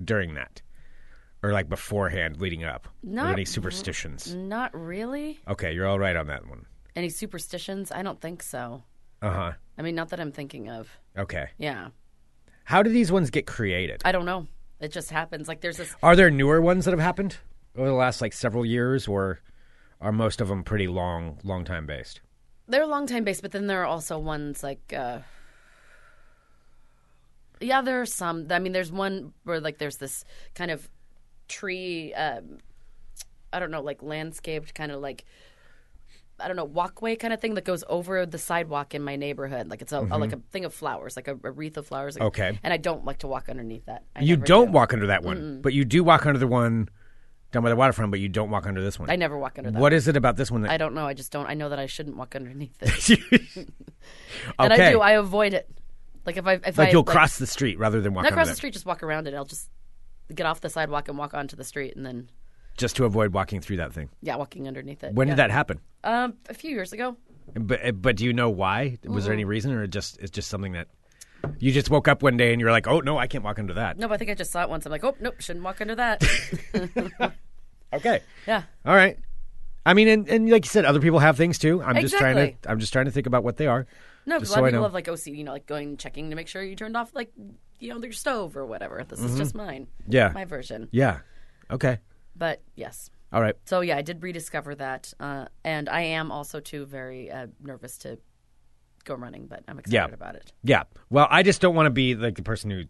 during 0.04 0.35
that, 0.35 0.62
or 1.42 1.52
like 1.52 1.68
beforehand, 1.68 2.40
leading 2.40 2.62
up? 2.64 2.87
Or 2.87 2.90
Not 3.11 3.32
any 3.32 3.44
superstitions? 3.47 4.35
Not 4.35 4.71
really. 4.78 5.40
Okay, 5.49 5.73
you're 5.73 5.87
all 5.88 5.99
right 5.99 6.14
on 6.16 6.26
that 6.28 6.47
one. 6.47 6.66
Any 6.94 7.09
superstitions? 7.09 7.90
I 7.90 8.02
don't 8.02 8.21
think 8.21 8.42
so. 8.42 8.85
Uh 9.23 9.30
huh. 9.30 9.52
I 9.78 9.82
mean, 9.82 9.94
not 9.94 10.11
that 10.11 10.21
I'm 10.21 10.32
thinking 10.32 10.68
of. 10.68 10.88
Okay. 11.16 11.47
Yeah, 11.59 11.88
How 12.64 12.82
do 12.82 12.90
these 12.90 13.11
ones 13.11 13.30
get 13.30 13.47
created? 13.47 14.02
I 14.04 14.12
don't 14.12 14.25
know. 14.26 14.47
It 14.82 14.90
just 14.90 15.10
happens. 15.10 15.46
Like 15.46 15.60
there's 15.60 15.76
this. 15.76 15.94
Are 16.02 16.16
there 16.16 16.28
newer 16.28 16.60
ones 16.60 16.84
that 16.84 16.90
have 16.90 17.00
happened 17.00 17.36
over 17.76 17.88
the 17.88 17.94
last 17.94 18.20
like 18.20 18.32
several 18.32 18.66
years, 18.66 19.06
or 19.06 19.38
are 20.00 20.10
most 20.10 20.40
of 20.40 20.48
them 20.48 20.64
pretty 20.64 20.88
long, 20.88 21.38
long 21.44 21.64
time 21.64 21.86
based? 21.86 22.20
They're 22.66 22.84
long 22.84 23.06
time 23.06 23.22
based, 23.22 23.42
but 23.42 23.52
then 23.52 23.68
there 23.68 23.82
are 23.82 23.86
also 23.86 24.18
ones 24.18 24.64
like. 24.64 24.92
uh 24.92 25.20
Yeah, 27.60 27.80
there 27.80 28.00
are 28.00 28.06
some. 28.06 28.48
I 28.50 28.58
mean, 28.58 28.72
there's 28.72 28.90
one 28.90 29.32
where 29.44 29.60
like 29.60 29.78
there's 29.78 29.98
this 29.98 30.24
kind 30.56 30.72
of 30.72 30.90
tree. 31.46 32.12
Um, 32.14 32.58
I 33.52 33.60
don't 33.60 33.70
know, 33.70 33.82
like 33.82 34.02
landscaped 34.02 34.74
kind 34.74 34.90
of 34.90 35.00
like. 35.00 35.24
I 36.42 36.49
don't 36.49 36.56
know, 36.56 36.64
walkway 36.64 37.16
kind 37.16 37.32
of 37.32 37.40
thing 37.40 37.54
that 37.54 37.64
goes 37.64 37.84
over 37.88 38.26
the 38.26 38.38
sidewalk 38.38 38.94
in 38.94 39.02
my 39.02 39.16
neighborhood. 39.16 39.68
Like 39.68 39.80
it's 39.82 39.92
a, 39.92 40.00
a- 40.00 40.18
like 40.18 40.32
a 40.32 40.40
thing 40.50 40.64
of 40.64 40.75
flowers, 40.75 41.16
like 41.16 41.28
a, 41.28 41.38
a 41.44 41.50
wreath 41.50 41.76
of 41.76 41.87
flowers. 41.87 42.16
Mm-hmm. 42.16 42.26
Okay. 42.26 42.58
And 42.62 42.72
I 42.72 42.76
don't 42.76 43.04
like 43.04 43.18
to 43.18 43.26
walk 43.28 43.49
underneath 43.49 43.87
that. 43.87 44.04
I 44.16 44.22
You 44.22 44.37
don't 44.37 44.66
do. 44.66 44.72
walk 44.72 44.92
under 44.92 45.06
that 45.08 45.22
one, 45.22 45.61
but 45.62 45.72
you 45.72 45.84
do 45.84 46.02
walk 46.04 46.26
under 46.26 46.38
the 46.38 46.46
one 46.46 46.88
down 47.52 47.62
by 47.62 47.68
the 47.68 47.76
waterfront, 47.76 48.11
but 48.11 48.18
you 48.20 48.28
don't 48.30 48.50
walk 48.50 48.66
under 48.66 48.82
this 48.82 48.99
one. 48.99 49.11
I 49.11 49.16
never 49.16 49.38
walk 49.38 49.58
under 49.58 49.70
that. 49.70 49.78
What 49.80 49.92
is 49.92 50.08
it 50.08 50.16
about 50.16 50.37
this 50.37 50.50
one 50.50 50.62
that 50.62 50.70
I 50.70 50.78
don't 50.78 50.94
know. 50.94 51.06
I 51.06 51.14
just 51.14 51.30
don't. 51.30 51.46
I 51.46 51.54
know 51.54 51.68
that 51.68 51.78
I 51.78 51.87
shouldn't 51.87 52.16
walk 52.16 52.34
underneath 52.34 52.75
it, 52.82 53.11
okay. 53.11 53.66
and 54.58 54.72
I 54.72 54.90
do. 54.90 55.00
I 55.00 55.12
avoid 55.12 55.54
it. 55.54 55.68
Like 56.25 56.37
if 56.37 56.46
I 56.46 56.54
if 56.54 56.78
like 56.78 56.88
I 56.88 56.90
you'll 56.92 57.02
like, 57.02 57.14
cross 57.14 57.38
the 57.38 57.46
street 57.46 57.78
rather 57.78 58.00
than 58.00 58.14
walk 58.14 58.25
not 58.25 58.32
cross 58.32 58.49
the 58.49 58.54
street, 58.54 58.72
just 58.72 58.87
walk 58.87 59.02
around 59.02 59.26
it. 59.28 59.34
I'll 59.34 59.44
just 59.44 59.68
get 60.34 60.46
off 60.46 60.61
the 60.61 60.70
sidewalk 60.70 61.08
and 61.08 61.18
walk 61.18 61.34
onto 61.34 61.56
the 61.56 61.64
street, 61.64 61.94
and 61.96 62.06
then 62.06 62.28
just 62.76 62.97
to 62.97 63.05
avoid 63.05 63.33
walking 63.33 63.61
through 63.61 63.76
that 63.79 63.93
thing. 63.93 64.09
yeah, 64.23 64.37
walking 64.37 64.67
underneath 64.69 65.02
it. 65.05 65.14
When 65.14 65.29
yeah. 65.29 65.35
did 65.35 65.38
that 65.38 65.50
happen? 65.50 65.81
Um, 66.05 66.35
a 66.49 66.55
few 66.55 66.71
years 66.71 66.93
ago. 66.93 67.17
But 67.55 68.00
but 68.00 68.17
do 68.17 68.25
you 68.25 68.33
know 68.33 68.50
why? 68.50 68.99
Was 69.05 69.11
Mm-hmm. 69.11 69.25
there 69.25 69.33
any 69.33 69.45
reason, 69.45 69.73
or 69.73 69.87
just 69.87 70.19
it's 70.21 70.31
just 70.31 70.49
something 70.49 70.73
that 70.73 70.88
you 71.59 71.73
just 71.73 71.91
woke 71.91 72.07
up 72.09 72.23
one 72.23 72.37
day 72.37 72.52
and 72.52 72.61
you're 72.61 72.71
like, 72.71 72.87
oh 72.87 73.00
no, 73.00 73.19
I 73.19 73.26
can't 73.26 73.43
walk 73.45 73.59
under 73.59 73.75
that. 73.75 73.99
No, 73.99 74.09
but 74.09 74.14
I 74.14 74.17
think 74.19 74.31
I 74.31 74.35
just 74.35 74.52
saw 74.52 74.62
it 74.62 74.69
once. 74.71 74.87
I'm 74.87 74.93
like, 74.93 75.05
oh 75.05 75.14
nope, 75.21 75.41
shouldn't 75.41 75.64
walk 75.64 75.81
under 75.81 75.95
that. 75.97 76.23
Okay, 77.95 78.21
yeah, 78.47 78.62
all 78.87 78.95
right. 78.95 79.19
I 79.85 79.93
mean, 79.93 80.09
and, 80.09 80.26
and 80.29 80.49
like 80.49 80.64
you 80.64 80.71
said, 80.71 80.87
other 80.87 81.00
people 81.00 81.19
have 81.19 81.37
things 81.37 81.59
too. 81.59 81.83
I'm 81.83 82.00
just 82.00 82.17
trying 82.17 82.37
to 82.37 82.71
I'm 82.71 82.79
just 82.79 82.91
trying 82.93 83.05
to 83.05 83.11
think 83.11 83.26
about 83.26 83.45
what 83.45 83.59
they 83.59 83.67
are. 83.67 83.87
no, 84.25 84.37
because 84.38 84.49
a 84.50 84.55
lot 84.55 84.64
I 84.64 84.69
of 84.69 84.73
people 84.73 84.85
have 84.85 84.95
like 84.95 85.09
OC, 85.09 85.26
you 85.26 85.45
know, 85.45 85.52
like 85.52 85.67
going 85.67 85.99
checking 85.99 86.31
to 86.31 86.37
make 86.37 86.49
sure 86.49 86.62
you 86.62 86.75
turned 86.75 86.97
off 86.97 87.14
like 87.14 87.33
you 87.81 87.93
know 87.93 88.00
your 88.02 88.12
stove 88.12 88.57
or 88.57 88.64
whatever. 88.64 89.05
This 89.07 89.21
is 89.21 89.37
just 89.37 89.55
mine. 89.55 89.88
Mm-hmm. 90.05 90.12
Yeah, 90.12 90.31
my 90.33 90.47
version. 90.47 90.88
yeah. 90.91 91.19
Okay, 91.71 91.99
But 92.36 92.62
yes. 92.74 93.10
all 93.32 93.40
right. 93.40 93.54
So 93.64 93.80
yeah, 93.80 93.96
I 93.96 94.02
did 94.02 94.22
rediscover 94.22 94.74
that, 94.76 95.12
uh, 95.20 95.46
and 95.64 95.88
I 95.88 96.02
am 96.02 96.30
also 96.32 96.60
too 96.60 96.86
very 96.86 97.30
uh, 97.30 97.46
nervous 97.62 97.98
to 97.98 98.18
go 99.04 99.14
running, 99.14 99.46
but 99.46 99.62
I'm 99.68 99.78
excited 99.78 99.94
Yeah. 100.10 100.14
about 100.14 100.36
it. 100.36 100.52
Yeah. 100.62 100.84
Well, 101.10 101.26
I 101.30 101.42
just 101.42 101.60
don't 101.60 101.74
want 101.74 101.86
to 101.86 101.90
be 101.90 102.14
like 102.14 102.36
the 102.36 102.42
person 102.42 102.70
who. 102.70 102.84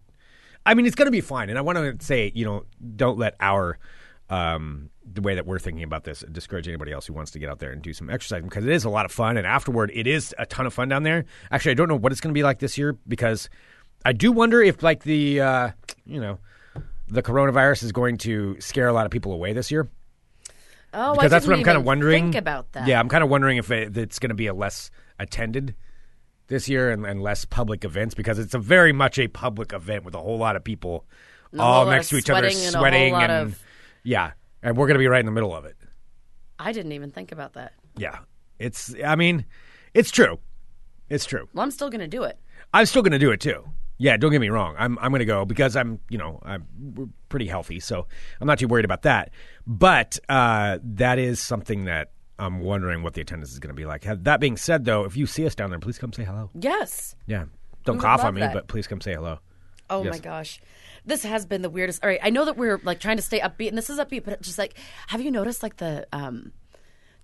I 0.65 0.75
mean, 0.75 0.87
it's 0.87 0.95
going 0.95 1.07
to 1.07 1.13
be 1.13 1.21
fine, 1.21 1.49
and 1.51 1.59
I 1.59 1.63
want 1.63 1.79
to 1.79 2.05
say, 2.07 2.31
you 2.35 2.45
know, 2.45 2.65
don't 2.97 3.19
let 3.19 3.35
our 3.41 3.79
um, 4.31 4.91
the 5.05 5.21
way 5.21 5.35
that 5.35 5.45
we're 5.45 5.59
thinking 5.59 5.83
about 5.83 6.05
this 6.05 6.25
discourage 6.31 6.69
anybody 6.69 6.93
else 6.93 7.07
who 7.07 7.13
wants 7.13 7.33
to 7.33 7.39
get 7.39 7.51
out 7.51 7.59
there 7.59 7.71
and 7.73 7.83
do 7.83 7.93
some 7.93 8.09
exercise 8.09 8.43
because 8.43 8.65
it 8.65 8.71
is 8.71 8.85
a 8.85 8.89
lot 8.91 9.05
of 9.05 9.11
fun, 9.13 9.37
and 9.37 9.47
afterward, 9.47 9.91
it 9.93 10.07
is 10.07 10.35
a 10.39 10.47
ton 10.47 10.65
of 10.67 10.73
fun 10.73 10.89
down 10.89 11.03
there. 11.03 11.25
Actually, 11.51 11.73
I 11.73 11.75
don't 11.75 11.89
know 11.89 11.97
what 11.99 12.13
it's 12.13 12.21
going 12.21 12.33
to 12.33 12.39
be 12.39 12.45
like 12.45 12.61
this 12.61 12.79
year 12.79 12.97
because 13.09 13.51
I 14.05 14.13
do 14.13 14.31
wonder 14.33 14.63
if 14.63 14.83
like 14.83 15.03
the 15.03 15.41
uh, 15.41 15.71
you 16.05 16.21
know 16.21 16.39
the 17.13 17.23
coronavirus 17.23 17.83
is 17.85 17.93
going 17.93 18.17
to 18.19 18.61
scare 18.61 18.89
a 18.89 18.93
lot 18.93 19.05
of 19.07 19.13
people 19.13 19.33
away 19.33 19.53
this 19.53 19.71
year 19.71 19.89
Oh, 20.95 21.13
because 21.15 21.27
I 21.33 21.37
that's 21.37 21.47
what 21.47 21.57
I'm 21.57 21.65
kind 21.65 21.79
of 21.79 21.85
wondering. 21.85 22.25
Think 22.25 22.35
about 22.35 22.73
that. 22.73 22.87
Yeah, 22.87 23.01
I'm 23.01 23.09
kind 23.09 23.25
of 23.25 23.31
wondering 23.31 23.57
if 23.57 23.71
it, 23.71 23.97
it's 23.97 24.19
going 24.19 24.29
to 24.29 24.35
be 24.35 24.47
a 24.47 24.53
less 24.55 24.91
attended 25.19 25.75
this 26.49 26.69
year 26.69 26.91
and, 26.91 27.07
and 27.07 27.23
less 27.23 27.47
public 27.47 27.85
events 27.85 28.15
because 28.15 28.39
it's 28.39 28.53
a 28.53 28.59
very 28.59 28.93
much 28.93 29.19
a 29.19 29.27
public 29.29 29.73
event 29.73 30.05
with 30.05 30.15
a 30.15 30.19
whole 30.19 30.37
lot 30.37 30.55
of 30.55 30.63
people 30.65 31.07
all 31.59 31.87
next 31.87 32.11
to 32.11 32.17
each 32.17 32.29
other, 32.29 32.51
sweating 32.51 32.67
and 32.67 32.75
a 32.75 32.79
whole 32.79 32.83
sweating 32.89 33.13
lot 33.15 33.23
and 33.31 33.33
of- 33.33 33.63
yeah, 34.03 34.33
and 34.63 34.77
we're 34.77 34.87
going 34.87 34.97
to 34.97 34.99
be 34.99 35.07
right 35.07 35.21
in 35.21 35.27
the 35.27 35.33
middle 35.33 35.55
of 35.57 35.65
it. 35.65 35.77
I 36.59 36.73
didn't 36.73 36.93
even 36.93 37.11
think 37.11 37.33
about 37.33 37.55
that. 37.55 37.73
Yeah, 37.97 38.19
it's. 38.59 38.95
I 39.05 39.17
mean, 39.17 39.47
it's 39.95 40.11
true. 40.11 40.41
It's 41.09 41.25
true. 41.25 41.49
Well, 41.55 41.63
I'm 41.63 41.71
still 41.71 41.89
going 41.89 42.01
to 42.01 42.09
do 42.09 42.25
it. 42.25 42.39
I'm 42.75 42.85
still 42.87 43.03
going 43.03 43.13
to 43.13 43.19
do 43.19 43.31
it 43.31 43.41
too. 43.41 43.65
Yeah, 44.03 44.17
don't 44.17 44.33
get 44.33 44.41
me 44.41 44.49
wrong. 44.49 44.75
I'm 44.79 44.99
I'm 44.99 45.13
going 45.13 45.21
to 45.21 45.25
go 45.25 45.45
because 45.45 45.77
I'm 45.77 46.01
you 46.09 46.19
know 46.19 46.41
I'm 46.43 47.13
pretty 47.29 47.47
healthy, 47.47 47.79
so 47.79 48.07
I'm 48.41 48.47
not 48.49 48.59
too 48.59 48.67
worried 48.67 48.85
about 48.85 49.03
that. 49.03 49.31
But 49.65 50.19
uh, 50.29 50.79
that 50.83 51.21
is 51.21 51.39
something 51.39 51.85
that 51.85 52.11
I'm 52.39 52.61
wondering 52.61 53.05
what 53.05 53.15
the 53.15 53.21
attendance 53.21 53.53
is 53.53 53.61
going 53.61 53.69
to 53.69 53.75
be 53.81 53.85
like. 53.87 54.03
That 54.25 54.41
being 54.41 54.57
said, 54.57 54.85
though, 54.85 55.05
if 55.05 55.17
you 55.17 55.27
see 55.27 55.47
us 55.47 55.55
down 55.55 55.71
there, 55.71 55.79
please 55.79 55.99
come 55.99 56.13
say 56.13 56.25
hello. 56.25 56.51
Yes. 56.55 57.15
Yeah, 57.27 57.45
don't 57.85 58.01
cough 58.01 58.25
on 58.25 58.35
me, 58.35 58.41
that. 58.41 58.53
but 58.53 58.67
please 58.67 58.89
come 58.89 59.01
say 59.01 59.15
hello. 59.15 59.39
Oh 59.89 60.03
Yes. 60.03 60.13
my 60.15 60.19
gosh. 60.19 60.61
This 61.05 61.23
has 61.25 61.47
been 61.47 61.63
the 61.63 61.71
weirdest. 61.71 62.03
All 62.03 62.09
right, 62.09 62.21
I 62.23 62.31
know 62.31 62.45
that 62.45 62.57
we're 62.57 62.81
like 62.83 62.99
trying 62.99 63.19
to 63.19 63.23
stay 63.23 63.39
upbeat, 63.41 63.69
and 63.69 63.79
this 63.79 63.89
is 63.91 63.99
upbeat, 63.99 64.25
but 64.25 64.41
just 64.43 64.59
like, 64.59 64.75
have 65.09 65.21
you 65.21 65.31
noticed 65.31 65.63
like 65.63 65.77
the 65.77 66.07
um, 66.13 66.53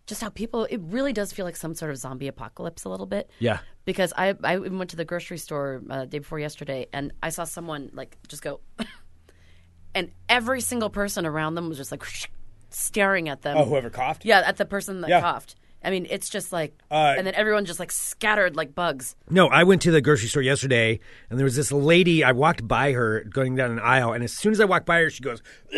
just 0.08 0.20
how 0.20 0.30
people? 0.30 0.64
It 0.64 0.80
really 0.82 1.12
does 1.12 1.32
feel 1.32 1.44
like 1.44 1.54
some 1.54 1.74
sort 1.74 1.92
of 1.92 1.98
zombie 1.98 2.26
apocalypse 2.26 2.82
a 2.84 2.88
little 2.88 3.06
bit. 3.06 3.30
Yeah. 3.38 3.58
Because 3.84 4.12
I 4.16 4.34
I 4.42 4.58
went 4.58 4.90
to 4.90 4.96
the 4.96 5.04
grocery 5.04 5.38
store 5.38 5.80
uh, 5.88 6.04
day 6.06 6.18
before 6.18 6.40
yesterday, 6.40 6.86
and 6.92 7.12
I 7.22 7.28
saw 7.28 7.44
someone 7.44 7.90
like 7.92 8.16
just 8.26 8.42
go, 8.42 8.60
and 9.94 10.10
every 10.28 10.60
single 10.60 10.90
person 10.90 11.24
around 11.26 11.54
them 11.54 11.68
was 11.68 11.78
just 11.78 11.92
like 11.92 12.02
staring 12.70 13.28
at 13.28 13.42
them. 13.42 13.56
Oh, 13.56 13.64
whoever 13.64 13.90
coughed. 13.90 14.24
Yeah, 14.24 14.42
at 14.44 14.56
the 14.56 14.64
person 14.64 15.02
that 15.02 15.10
Yeah. 15.10 15.20
coughed. 15.20 15.54
I 15.84 15.90
mean, 15.90 16.08
it's 16.10 16.28
just 16.28 16.52
like, 16.52 16.76
Uh, 16.90 17.14
and 17.16 17.24
then 17.24 17.34
everyone 17.36 17.64
just 17.64 17.78
like 17.78 17.92
scattered 17.92 18.56
like 18.56 18.74
bugs. 18.74 19.14
No, 19.30 19.46
I 19.46 19.62
went 19.62 19.80
to 19.82 19.92
the 19.92 20.00
grocery 20.00 20.26
store 20.28 20.42
yesterday, 20.42 20.98
and 21.30 21.38
there 21.38 21.44
was 21.44 21.54
this 21.54 21.70
lady. 21.70 22.24
I 22.24 22.32
walked 22.32 22.66
by 22.66 22.92
her 22.92 23.22
going 23.22 23.54
down 23.54 23.70
an 23.70 23.78
aisle, 23.78 24.12
and 24.12 24.24
as 24.24 24.32
soon 24.32 24.50
as 24.50 24.58
I 24.60 24.64
walked 24.64 24.86
by 24.86 24.98
her, 25.02 25.08
she 25.10 25.22
goes, 25.22 25.40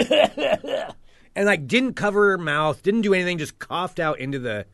and 1.37 1.47
like 1.47 1.67
didn't 1.67 1.95
cover 1.95 2.31
her 2.31 2.39
mouth, 2.39 2.83
didn't 2.83 3.03
do 3.03 3.15
anything, 3.15 3.39
just 3.39 3.59
coughed 3.59 4.01
out 4.01 4.19
into 4.19 4.39
the 4.39 4.67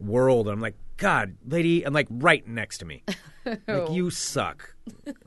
world. 0.00 0.46
And 0.48 0.54
I'm 0.54 0.60
like, 0.60 0.76
God, 0.96 1.36
lady, 1.46 1.82
and 1.84 1.94
like 1.94 2.06
right 2.10 2.46
next 2.46 2.78
to 2.78 2.84
me, 2.84 3.02
like 3.66 3.90
you 3.90 4.10
suck, 4.10 4.74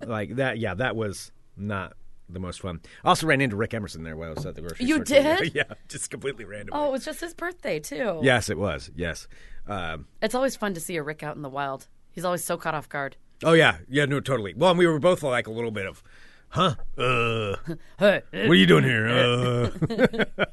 like 0.05 0.35
that. 0.37 0.57
Yeah, 0.59 0.73
that 0.75 0.95
was 0.95 1.31
not 1.55 1.93
the 2.29 2.39
most 2.39 2.61
fun. 2.61 2.81
I 3.03 3.09
also 3.09 3.27
ran 3.27 3.41
into 3.41 3.55
Rick 3.55 3.73
Emerson 3.73 4.03
there 4.03 4.15
while 4.15 4.31
I 4.31 4.33
was 4.33 4.45
at 4.45 4.55
the 4.55 4.61
grocery 4.61 4.85
You 4.85 5.05
store. 5.05 5.05
too. 5.05 5.13
did? 5.45 5.51
yeah, 5.55 5.63
just 5.87 6.09
completely 6.09 6.45
random. 6.45 6.69
Oh, 6.73 6.87
it 6.89 6.91
was 6.91 7.05
just 7.05 7.21
his 7.21 7.33
birthday 7.33 7.79
too. 7.79 8.19
Yes, 8.23 8.49
it 8.49 8.57
was. 8.57 8.91
Yes. 8.95 9.27
Um, 9.67 10.07
It's 10.21 10.35
always 10.35 10.55
fun 10.55 10.73
to 10.73 10.79
see 10.79 10.95
a 10.97 11.03
Rick 11.03 11.23
out 11.23 11.35
in 11.35 11.41
the 11.41 11.49
wild. 11.49 11.87
He's 12.11 12.25
always 12.25 12.43
so 12.43 12.57
caught 12.57 12.73
off 12.75 12.89
guard. 12.89 13.15
oh 13.43 13.53
yeah, 13.53 13.77
yeah, 13.89 14.05
no, 14.05 14.19
totally. 14.19 14.53
Well, 14.55 14.71
and 14.71 14.79
we 14.79 14.87
were 14.87 14.99
both 14.99 15.21
like 15.23 15.47
a 15.47 15.51
little 15.51 15.71
bit 15.71 15.85
of, 15.85 16.01
huh? 16.49 16.75
Uh, 16.97 17.55
what 17.97 18.23
are 18.33 18.53
you 18.55 18.65
doing 18.65 18.83
here? 18.83 19.07
Uh. 19.07 19.69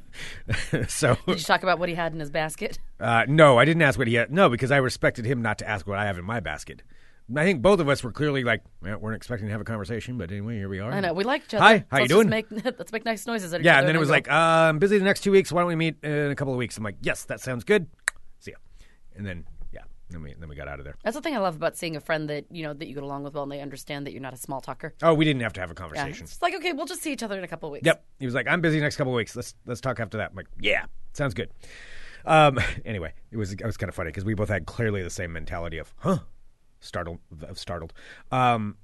so 0.87 1.17
Did 1.27 1.39
you 1.39 1.43
talk 1.43 1.63
about 1.63 1.79
what 1.79 1.89
he 1.89 1.95
had 1.95 2.13
in 2.13 2.19
his 2.19 2.29
basket? 2.29 2.79
Uh, 2.99 3.25
no, 3.27 3.57
I 3.57 3.65
didn't 3.65 3.81
ask 3.81 3.97
what 3.97 4.07
he 4.07 4.15
had. 4.15 4.31
No, 4.31 4.49
because 4.49 4.71
I 4.71 4.77
respected 4.77 5.25
him 5.25 5.41
not 5.41 5.57
to 5.59 5.69
ask 5.69 5.87
what 5.87 5.97
I 5.97 6.05
have 6.05 6.17
in 6.17 6.25
my 6.25 6.39
basket. 6.39 6.83
I 7.35 7.43
think 7.43 7.63
both 7.63 7.79
of 7.79 7.89
us 7.89 8.03
were 8.03 8.11
clearly 8.11 8.43
like, 8.43 8.61
well, 8.83 8.99
weren't 8.99 9.15
expecting 9.15 9.47
to 9.47 9.51
have 9.51 9.61
a 9.61 9.65
conversation, 9.65 10.17
but 10.17 10.31
anyway, 10.31 10.57
here 10.57 10.69
we 10.69 10.79
are. 10.79 10.91
I 10.91 10.99
know 10.99 11.11
we 11.13 11.23
like 11.23 11.43
each 11.45 11.55
other. 11.55 11.63
Hi, 11.63 11.85
how 11.89 11.97
you 11.97 12.01
let's 12.03 12.13
doing? 12.13 12.29
Make, 12.29 12.45
let's 12.51 12.91
make 12.91 13.03
nice 13.03 13.25
noises 13.25 13.51
at 13.51 13.61
each 13.61 13.65
Yeah, 13.65 13.73
other. 13.73 13.79
and 13.79 13.87
then 13.89 13.95
it 13.95 13.99
was 13.99 14.11
like, 14.11 14.29
uh, 14.29 14.33
I'm 14.69 14.77
busy 14.77 14.99
the 14.99 15.03
next 15.03 15.21
two 15.21 15.31
weeks. 15.31 15.51
Why 15.51 15.61
don't 15.61 15.67
we 15.67 15.75
meet 15.75 15.95
in 16.03 16.29
a 16.29 16.35
couple 16.35 16.53
of 16.53 16.59
weeks? 16.59 16.77
I'm 16.77 16.83
like, 16.83 16.97
yes, 17.01 17.25
that 17.25 17.41
sounds 17.41 17.63
good. 17.63 17.87
See 18.39 18.51
ya. 18.51 18.57
And 19.15 19.25
then, 19.25 19.45
then 20.09 20.21
we 20.21 20.33
then 20.39 20.47
we 20.49 20.55
got 20.55 20.67
out 20.67 20.79
of 20.79 20.85
there. 20.85 20.95
That's 21.03 21.15
the 21.15 21.21
thing 21.21 21.35
I 21.35 21.39
love 21.39 21.55
about 21.55 21.75
seeing 21.75 21.95
a 21.95 21.99
friend 21.99 22.29
that 22.29 22.45
you 22.51 22.63
know 22.63 22.73
that 22.73 22.87
you 22.87 22.93
get 22.93 23.03
along 23.03 23.23
with 23.23 23.33
well, 23.33 23.43
and 23.43 23.51
they 23.51 23.59
understand 23.61 24.05
that 24.05 24.11
you're 24.11 24.21
not 24.21 24.33
a 24.33 24.37
small 24.37 24.61
talker. 24.61 24.93
Oh, 25.01 25.13
we 25.13 25.25
didn't 25.25 25.41
have 25.41 25.53
to 25.53 25.59
have 25.61 25.69
a 25.69 25.73
Yeah, 25.73 25.75
conversation. 25.81 26.25
it's 26.25 26.41
like 26.41 26.53
okay, 26.55 26.73
we'll 26.73 26.85
just 26.85 27.01
see 27.01 27.11
each 27.11 27.23
other 27.23 27.37
in 27.37 27.43
a 27.43 27.47
couple 27.47 27.67
of 27.69 27.73
weeks. 27.73 27.85
Yep. 27.85 28.05
He 28.19 28.25
was 28.25 28.35
like, 28.35 28.47
I'm 28.47 28.61
busy 28.61 28.79
next 28.79 28.95
couple 28.97 29.13
of 29.13 29.17
weeks. 29.17 29.35
Let's 29.35 29.55
let's 29.65 29.81
talk 29.81 29.99
after 29.99 30.17
that. 30.17 30.31
I'm 30.31 30.35
like, 30.35 30.47
yeah, 30.59 30.85
sounds 31.13 31.33
good. 31.33 31.49
Um, 32.25 32.59
anyway, 32.85 33.13
it 33.31 33.37
was 33.37 33.53
it 33.53 33.63
was 33.65 33.77
kind 33.77 33.89
of 33.89 33.95
funny 33.95 34.09
because 34.09 34.25
we 34.25 34.33
both 34.33 34.49
had 34.49 34.65
clearly 34.65 35.01
the 35.03 35.09
same 35.09 35.33
mentality 35.33 35.77
of, 35.77 35.93
huh, 35.97 36.19
startled, 36.79 37.19
of 37.43 37.57
startled. 37.59 37.93
Um, 38.31 38.77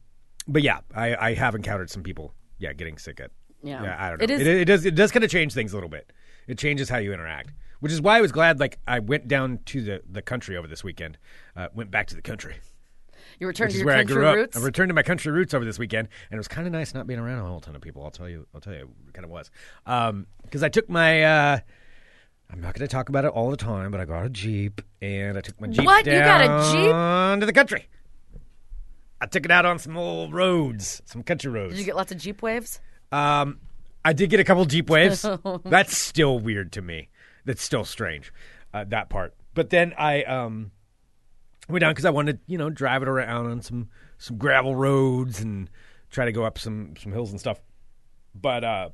but 0.47 0.63
yeah, 0.63 0.79
I, 0.95 1.15
I 1.15 1.33
have 1.35 1.53
encountered 1.55 1.89
some 1.89 2.03
people, 2.03 2.33
yeah, 2.57 2.73
getting 2.73 2.97
sick 2.97 3.19
at. 3.19 3.31
Yeah. 3.63 3.95
I 3.99 4.09
don't 4.09 4.17
know. 4.19 4.23
It 4.23 4.31
is- 4.31 4.41
It, 4.41 4.47
it 4.47 4.65
does 4.65 4.85
it 4.85 4.95
does 4.95 5.11
kind 5.11 5.23
of 5.23 5.29
change 5.29 5.53
things 5.53 5.71
a 5.71 5.75
little 5.75 5.89
bit. 5.89 6.11
It 6.47 6.57
changes 6.57 6.89
how 6.89 6.97
you 6.97 7.13
interact, 7.13 7.51
which 7.81 7.91
is 7.91 8.01
why 8.01 8.17
I 8.17 8.21
was 8.21 8.31
glad. 8.31 8.59
Like 8.59 8.79
I 8.87 8.99
went 8.99 9.27
down 9.27 9.59
to 9.65 9.81
the 9.81 10.01
the 10.09 10.21
country 10.21 10.55
over 10.55 10.67
this 10.67 10.83
weekend. 10.83 11.17
Uh, 11.55 11.67
went 11.75 11.91
back 11.91 12.07
to 12.07 12.15
the 12.15 12.21
country 12.21 12.55
You 13.39 13.47
return 13.47 13.67
which 13.67 13.73
to 13.73 13.77
your 13.79 13.85
where 13.87 13.95
I 13.97 13.99
country 13.99 14.15
grew 14.15 14.43
up. 14.43 14.49
I 14.55 14.59
returned 14.59 14.89
to 14.89 14.93
my 14.93 15.03
country 15.03 15.31
roots 15.31 15.53
over 15.53 15.65
this 15.65 15.77
weekend, 15.77 16.07
and 16.29 16.37
it 16.37 16.39
was 16.39 16.47
kind 16.47 16.65
of 16.65 16.73
nice 16.73 16.93
not 16.93 17.05
being 17.05 17.19
around 17.19 17.39
a 17.39 17.45
whole 17.45 17.59
ton 17.59 17.75
of 17.75 17.81
people. 17.81 18.03
I'll 18.03 18.11
tell 18.11 18.29
you. 18.29 18.47
I'll 18.55 18.61
tell 18.61 18.73
you, 18.73 18.89
it 19.07 19.13
kind 19.13 19.25
of 19.25 19.31
was. 19.31 19.51
Because 20.43 20.63
I 20.63 20.69
took 20.69 20.89
my. 20.89 21.23
Uh, 21.23 21.59
I'm 22.51 22.59
not 22.59 22.73
going 22.73 22.85
to 22.85 22.91
talk 22.91 23.07
about 23.09 23.23
it 23.23 23.29
all 23.29 23.49
the 23.49 23.57
time, 23.57 23.91
but 23.91 24.01
I 24.01 24.05
got 24.05 24.25
a 24.25 24.29
jeep, 24.29 24.81
and 25.01 25.37
I 25.37 25.41
took 25.41 25.59
my 25.61 25.67
jeep 25.67 25.85
What? 25.85 26.05
You 26.05 26.19
got 26.19 26.41
a 26.41 26.47
down 26.47 27.37
Jeep? 27.37 27.39
to 27.41 27.45
the 27.45 27.53
country. 27.53 27.87
I 29.21 29.27
took 29.27 29.45
it 29.45 29.51
out 29.51 29.65
on 29.65 29.79
some 29.79 29.95
old 29.95 30.33
roads, 30.33 31.01
some 31.05 31.23
country 31.23 31.51
roads. 31.51 31.73
Did 31.73 31.79
you 31.79 31.85
get 31.85 31.95
lots 31.95 32.11
of 32.11 32.17
Jeep 32.17 32.41
waves? 32.41 32.81
Um, 33.11 33.59
I 34.03 34.13
did 34.13 34.29
get 34.29 34.39
a 34.39 34.43
couple 34.43 34.65
Jeep 34.65 34.89
waves. 34.89 35.25
That's 35.63 35.95
still 35.95 36.39
weird 36.39 36.71
to 36.73 36.81
me. 36.81 37.09
That's 37.45 37.61
still 37.63 37.83
strange, 37.85 38.31
uh, 38.73 38.85
that 38.89 39.09
part. 39.09 39.33
But 39.53 39.69
then 39.69 39.93
I 39.97 40.23
um 40.23 40.71
went 41.69 41.81
down 41.81 41.91
because 41.91 42.05
I 42.05 42.09
wanted 42.09 42.37
to, 42.37 42.39
you 42.47 42.57
know, 42.57 42.69
drive 42.69 43.01
it 43.01 43.07
around 43.07 43.47
on 43.49 43.61
some 43.61 43.89
some 44.17 44.37
gravel 44.37 44.75
roads 44.75 45.39
and 45.41 45.69
try 46.09 46.25
to 46.25 46.31
go 46.31 46.43
up 46.43 46.57
some 46.59 46.93
some 46.97 47.11
hills 47.11 47.31
and 47.31 47.39
stuff. 47.39 47.59
But 48.35 48.63
uh, 48.63 48.89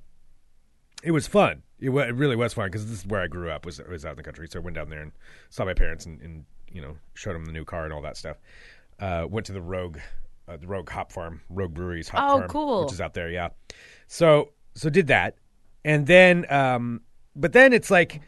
it 1.03 1.11
was 1.11 1.27
fun. 1.27 1.63
It, 1.79 1.89
wa 1.89 2.01
it 2.01 2.15
really 2.15 2.35
was 2.35 2.53
fun 2.53 2.67
because 2.67 2.89
this 2.89 2.99
is 3.01 3.05
where 3.05 3.21
I 3.21 3.27
grew 3.27 3.51
up. 3.51 3.65
Was 3.65 3.79
was 3.87 4.05
out 4.05 4.11
in 4.11 4.17
the 4.17 4.23
country, 4.23 4.47
so 4.49 4.59
I 4.59 4.63
went 4.63 4.75
down 4.75 4.89
there 4.89 5.01
and 5.01 5.11
saw 5.49 5.65
my 5.65 5.73
parents 5.73 6.05
and, 6.05 6.19
and 6.21 6.45
you 6.71 6.81
know 6.81 6.97
showed 7.13 7.33
them 7.35 7.45
the 7.45 7.51
new 7.51 7.65
car 7.65 7.83
and 7.83 7.93
all 7.93 8.01
that 8.01 8.17
stuff. 8.17 8.37
Uh, 8.99 9.27
went 9.29 9.45
to 9.45 9.53
the 9.53 9.61
Rogue, 9.61 9.99
uh, 10.47 10.57
the 10.57 10.65
Rogue 10.65 10.89
Hop 10.89 11.11
Farm, 11.11 11.41
Rogue 11.49 11.75
Breweries 11.75 12.09
hop 12.09 12.23
Oh, 12.23 12.37
farm, 12.39 12.49
cool. 12.49 12.83
which 12.85 12.93
is 12.93 13.01
out 13.01 13.13
there. 13.13 13.29
Yeah. 13.29 13.49
So 14.07 14.49
so 14.73 14.89
did 14.89 15.07
that, 15.07 15.35
and 15.85 16.07
then 16.07 16.51
um, 16.51 17.01
but 17.35 17.53
then 17.53 17.73
it's 17.73 17.91
like 17.91 18.21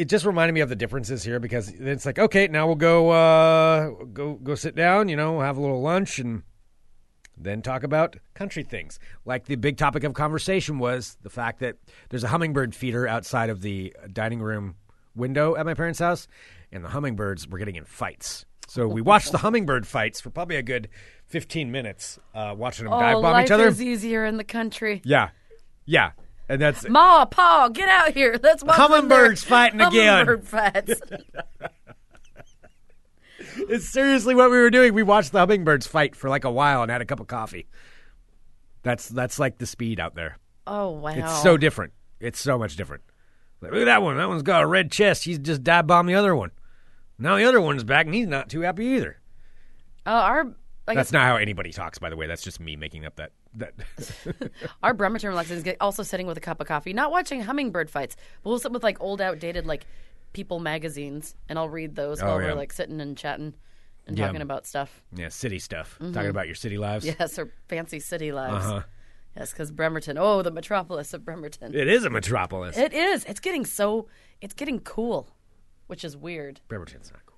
it 0.00 0.08
just 0.08 0.24
reminded 0.24 0.52
me 0.54 0.60
of 0.60 0.68
the 0.68 0.76
differences 0.76 1.22
here 1.22 1.38
because 1.38 1.68
it's 1.68 2.06
like 2.06 2.18
okay 2.18 2.48
now 2.48 2.66
we'll 2.66 2.74
go 2.76 3.10
uh, 3.10 3.90
go 4.12 4.34
go 4.34 4.54
sit 4.54 4.74
down 4.74 5.08
you 5.08 5.16
know 5.16 5.40
have 5.40 5.56
a 5.56 5.60
little 5.60 5.82
lunch 5.82 6.18
and 6.18 6.42
then 7.42 7.62
talk 7.62 7.82
about 7.82 8.16
country 8.34 8.62
things. 8.62 8.98
Like 9.24 9.46
the 9.46 9.56
big 9.56 9.76
topic 9.76 10.04
of 10.04 10.14
conversation 10.14 10.78
was 10.78 11.16
the 11.22 11.30
fact 11.30 11.60
that 11.60 11.76
there's 12.10 12.24
a 12.24 12.28
hummingbird 12.28 12.74
feeder 12.74 13.08
outside 13.08 13.50
of 13.50 13.62
the 13.62 13.94
dining 14.12 14.40
room 14.40 14.76
window 15.16 15.56
at 15.56 15.66
my 15.66 15.74
parents 15.74 15.98
house 15.98 16.28
and 16.70 16.84
the 16.84 16.88
hummingbirds 16.88 17.48
were 17.48 17.58
getting 17.58 17.76
in 17.76 17.84
fights. 17.84 18.44
So 18.68 18.86
we 18.86 19.00
watched 19.00 19.32
the 19.32 19.38
hummingbird 19.46 19.86
fights 19.86 20.20
for 20.20 20.30
probably 20.30 20.56
a 20.56 20.62
good 20.62 20.88
15 21.26 21.72
minutes 21.72 22.18
uh, 22.34 22.54
watching 22.56 22.84
them 22.84 22.98
dive 22.98 23.16
oh, 23.16 23.22
bomb 23.22 23.32
life 23.32 23.46
each 23.46 23.50
other. 23.50 23.66
is 23.66 23.82
easier 23.82 24.24
in 24.24 24.36
the 24.36 24.44
country. 24.44 25.00
yeah. 25.04 25.30
Yeah 25.86 26.10
and 26.50 26.60
that's 26.60 26.88
Ma, 26.88 27.24
Pa, 27.26 27.68
get 27.72 27.88
out 27.88 28.12
here. 28.12 28.38
Let's 28.42 28.64
watch 28.64 28.76
Hummingbirds 28.76 29.44
fighting 29.44 29.80
again. 29.80 30.26
Hummingbird 30.26 30.48
fights. 30.48 31.00
It's 33.68 33.88
seriously 33.88 34.34
what 34.34 34.50
we 34.50 34.58
were 34.58 34.70
doing. 34.70 34.94
We 34.94 35.02
watched 35.02 35.32
the 35.32 35.40
hummingbirds 35.40 35.86
fight 35.86 36.14
for 36.14 36.30
like 36.30 36.44
a 36.44 36.50
while 36.50 36.82
and 36.82 36.90
had 36.90 37.02
a 37.02 37.04
cup 37.04 37.20
of 37.20 37.26
coffee. 37.26 37.66
That's 38.82 39.08
that's 39.08 39.38
like 39.38 39.58
the 39.58 39.66
speed 39.66 39.98
out 39.98 40.14
there. 40.14 40.38
oh 40.66 40.90
wow. 40.90 41.10
It's 41.10 41.42
so 41.42 41.56
different. 41.56 41.92
It's 42.20 42.38
so 42.38 42.58
much 42.58 42.76
different. 42.76 43.02
Like, 43.60 43.72
look 43.72 43.82
at 43.82 43.86
that 43.86 44.02
one. 44.02 44.16
That 44.16 44.28
one's 44.28 44.42
got 44.42 44.62
a 44.62 44.66
red 44.66 44.90
chest. 44.90 45.24
He's 45.24 45.38
just 45.38 45.64
dive 45.64 45.86
bombed 45.86 46.08
the 46.08 46.14
other 46.14 46.34
one. 46.34 46.52
Now 47.18 47.36
the 47.36 47.44
other 47.44 47.60
one's 47.60 47.84
back 47.84 48.06
and 48.06 48.14
he's 48.14 48.28
not 48.28 48.48
too 48.48 48.60
happy 48.60 48.84
either. 48.86 49.18
Oh, 50.06 50.12
our 50.12 50.46
like 50.86 50.96
That's 50.96 51.12
not 51.12 51.22
how 51.26 51.36
anybody 51.36 51.72
talks, 51.72 51.98
by 51.98 52.10
the 52.10 52.16
way. 52.16 52.26
That's 52.26 52.42
just 52.42 52.58
me 52.60 52.74
making 52.76 53.04
up 53.04 53.16
that 53.16 53.32
that. 53.54 53.74
our 54.82 54.94
Bremerton 54.94 55.28
relaxing 55.28 55.58
is 55.64 55.76
also 55.80 56.02
sitting 56.02 56.26
with 56.26 56.36
a 56.36 56.40
cup 56.40 56.60
of 56.60 56.66
coffee, 56.66 56.92
not 56.92 57.10
watching 57.10 57.42
hummingbird 57.42 57.90
fights. 57.90 58.16
But 58.42 58.50
we'll 58.50 58.58
sit 58.58 58.72
with 58.72 58.82
like 58.82 59.00
old, 59.00 59.20
outdated 59.20 59.66
like 59.66 59.86
People 60.32 60.60
magazines, 60.60 61.34
and 61.48 61.58
I'll 61.58 61.68
read 61.68 61.96
those 61.96 62.22
while 62.22 62.34
Oh, 62.34 62.38
yeah. 62.38 62.46
we're 62.46 62.54
like 62.54 62.72
sitting 62.72 63.00
and 63.00 63.16
chatting 63.16 63.54
and 64.06 64.16
Yeah. 64.18 64.26
talking 64.26 64.42
about 64.42 64.64
stuff. 64.66 65.02
yeah, 65.14 65.28
city 65.28 65.58
stuff. 65.58 65.98
Talking 65.98 66.30
about 66.30 66.46
your 66.46 66.54
city 66.54 66.78
lives. 66.78 67.04
Yes, 67.04 67.36
or 67.38 67.52
fancy 67.68 67.98
city 68.00 68.30
lives. 68.32 68.64
Uh-huh. 68.66 68.82
Yes, 69.36 69.52
because 69.52 69.70
Bremerton. 69.70 70.18
Oh, 70.18 70.42
the 70.42 70.50
metropolis 70.50 71.12
of 71.14 71.24
Bremerton. 71.24 71.74
It 71.74 71.86
is 71.88 72.04
a 72.04 72.10
metropolis. 72.10 72.76
It 72.76 72.92
is. 72.92 73.24
It's 73.26 73.38
getting 73.40 73.64
so. 73.64 74.08
It's 74.40 74.54
getting 74.54 74.80
cool, 74.80 75.30
which 75.88 76.04
is 76.04 76.16
weird. 76.16 76.60
Bremerton's 76.68 77.12
not 77.12 77.24
cool. 77.26 77.29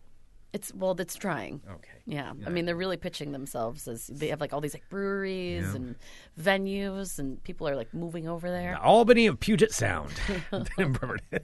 It's 0.52 0.72
well, 0.74 0.94
it's 1.00 1.14
trying. 1.14 1.62
Okay. 1.66 1.88
Yeah, 2.04 2.32
I 2.46 2.50
mean 2.50 2.66
they're 2.66 2.76
really 2.76 2.98
pitching 2.98 3.32
themselves 3.32 3.88
as 3.88 4.06
they 4.08 4.28
have 4.28 4.40
like 4.40 4.52
all 4.52 4.60
these 4.60 4.74
like 4.74 4.86
breweries 4.90 5.74
and 5.74 5.96
venues, 6.38 7.18
and 7.18 7.42
people 7.42 7.66
are 7.66 7.74
like 7.74 7.94
moving 7.94 8.28
over 8.28 8.50
there. 8.50 8.72
The 8.72 8.82
Albany 8.82 9.26
of 9.26 9.40
Puget 9.40 9.72
Sound. 9.72 10.12
Bremerton. 10.76 11.40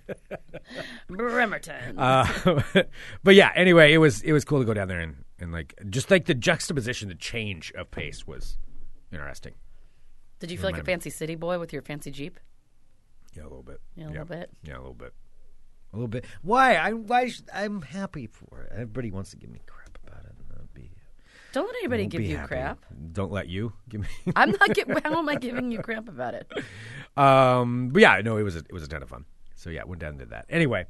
Bremerton. 1.08 1.98
Uh, 1.98 2.62
but 3.24 3.34
yeah, 3.34 3.50
anyway, 3.54 3.94
it 3.94 3.98
was 3.98 4.20
it 4.22 4.32
was 4.32 4.44
cool 4.44 4.58
to 4.58 4.66
go 4.66 4.74
down 4.74 4.88
there 4.88 5.00
and, 5.00 5.24
and 5.38 5.52
like 5.52 5.74
just 5.88 6.10
like 6.10 6.26
the 6.26 6.34
juxtaposition, 6.34 7.08
the 7.08 7.14
change 7.14 7.72
of 7.72 7.90
pace 7.90 8.26
was 8.26 8.58
interesting. 9.10 9.54
Did 10.38 10.50
you 10.50 10.58
feel 10.58 10.70
like 10.70 10.80
a 10.80 10.84
fancy 10.84 11.10
city 11.10 11.34
boy 11.34 11.58
with 11.58 11.72
your 11.72 11.80
fancy 11.80 12.10
jeep? 12.10 12.38
Yeah, 13.34 13.42
a 13.42 13.44
little 13.44 13.62
bit. 13.62 13.80
Yeah, 13.96 14.08
a 14.08 14.10
little 14.10 14.24
bit. 14.26 14.50
Yeah, 14.62 14.76
a 14.76 14.80
little 14.80 14.92
bit. 14.94 15.14
A 15.92 15.96
little 15.96 16.08
bit. 16.08 16.24
Why? 16.42 16.74
I 16.76 16.92
why 16.92 17.28
should, 17.28 17.48
I'm 17.52 17.82
happy 17.82 18.26
for 18.26 18.62
it. 18.62 18.72
Everybody 18.72 19.10
wants 19.10 19.30
to 19.30 19.36
give 19.36 19.50
me 19.50 19.60
crap 19.66 19.98
about 20.06 20.24
it. 20.24 20.34
and 20.58 20.74
be, 20.74 20.90
Don't 21.52 21.66
let 21.66 21.76
anybody 21.76 22.06
give 22.06 22.20
you 22.22 22.36
happy. 22.36 22.48
crap. 22.48 22.78
Don't 23.12 23.32
let 23.32 23.48
you 23.48 23.72
give 23.88 24.02
me. 24.02 24.06
I'm 24.36 24.50
not. 24.50 24.74
Gi- 24.74 24.84
how 25.04 25.18
am 25.18 25.28
I 25.28 25.36
giving 25.36 25.72
you 25.72 25.78
crap 25.80 26.08
about 26.08 26.34
it? 26.34 26.50
um, 27.16 27.88
but 27.90 28.02
yeah, 28.02 28.20
no, 28.22 28.36
it 28.36 28.42
was 28.42 28.56
a, 28.56 28.60
it 28.60 28.72
was 28.72 28.82
a 28.82 28.88
ton 28.88 29.02
of 29.02 29.08
fun. 29.08 29.24
So 29.54 29.70
yeah, 29.70 29.84
went 29.84 30.00
down 30.00 30.10
and 30.10 30.18
did 30.18 30.30
that. 30.30 30.44
Anyway, 30.48 30.86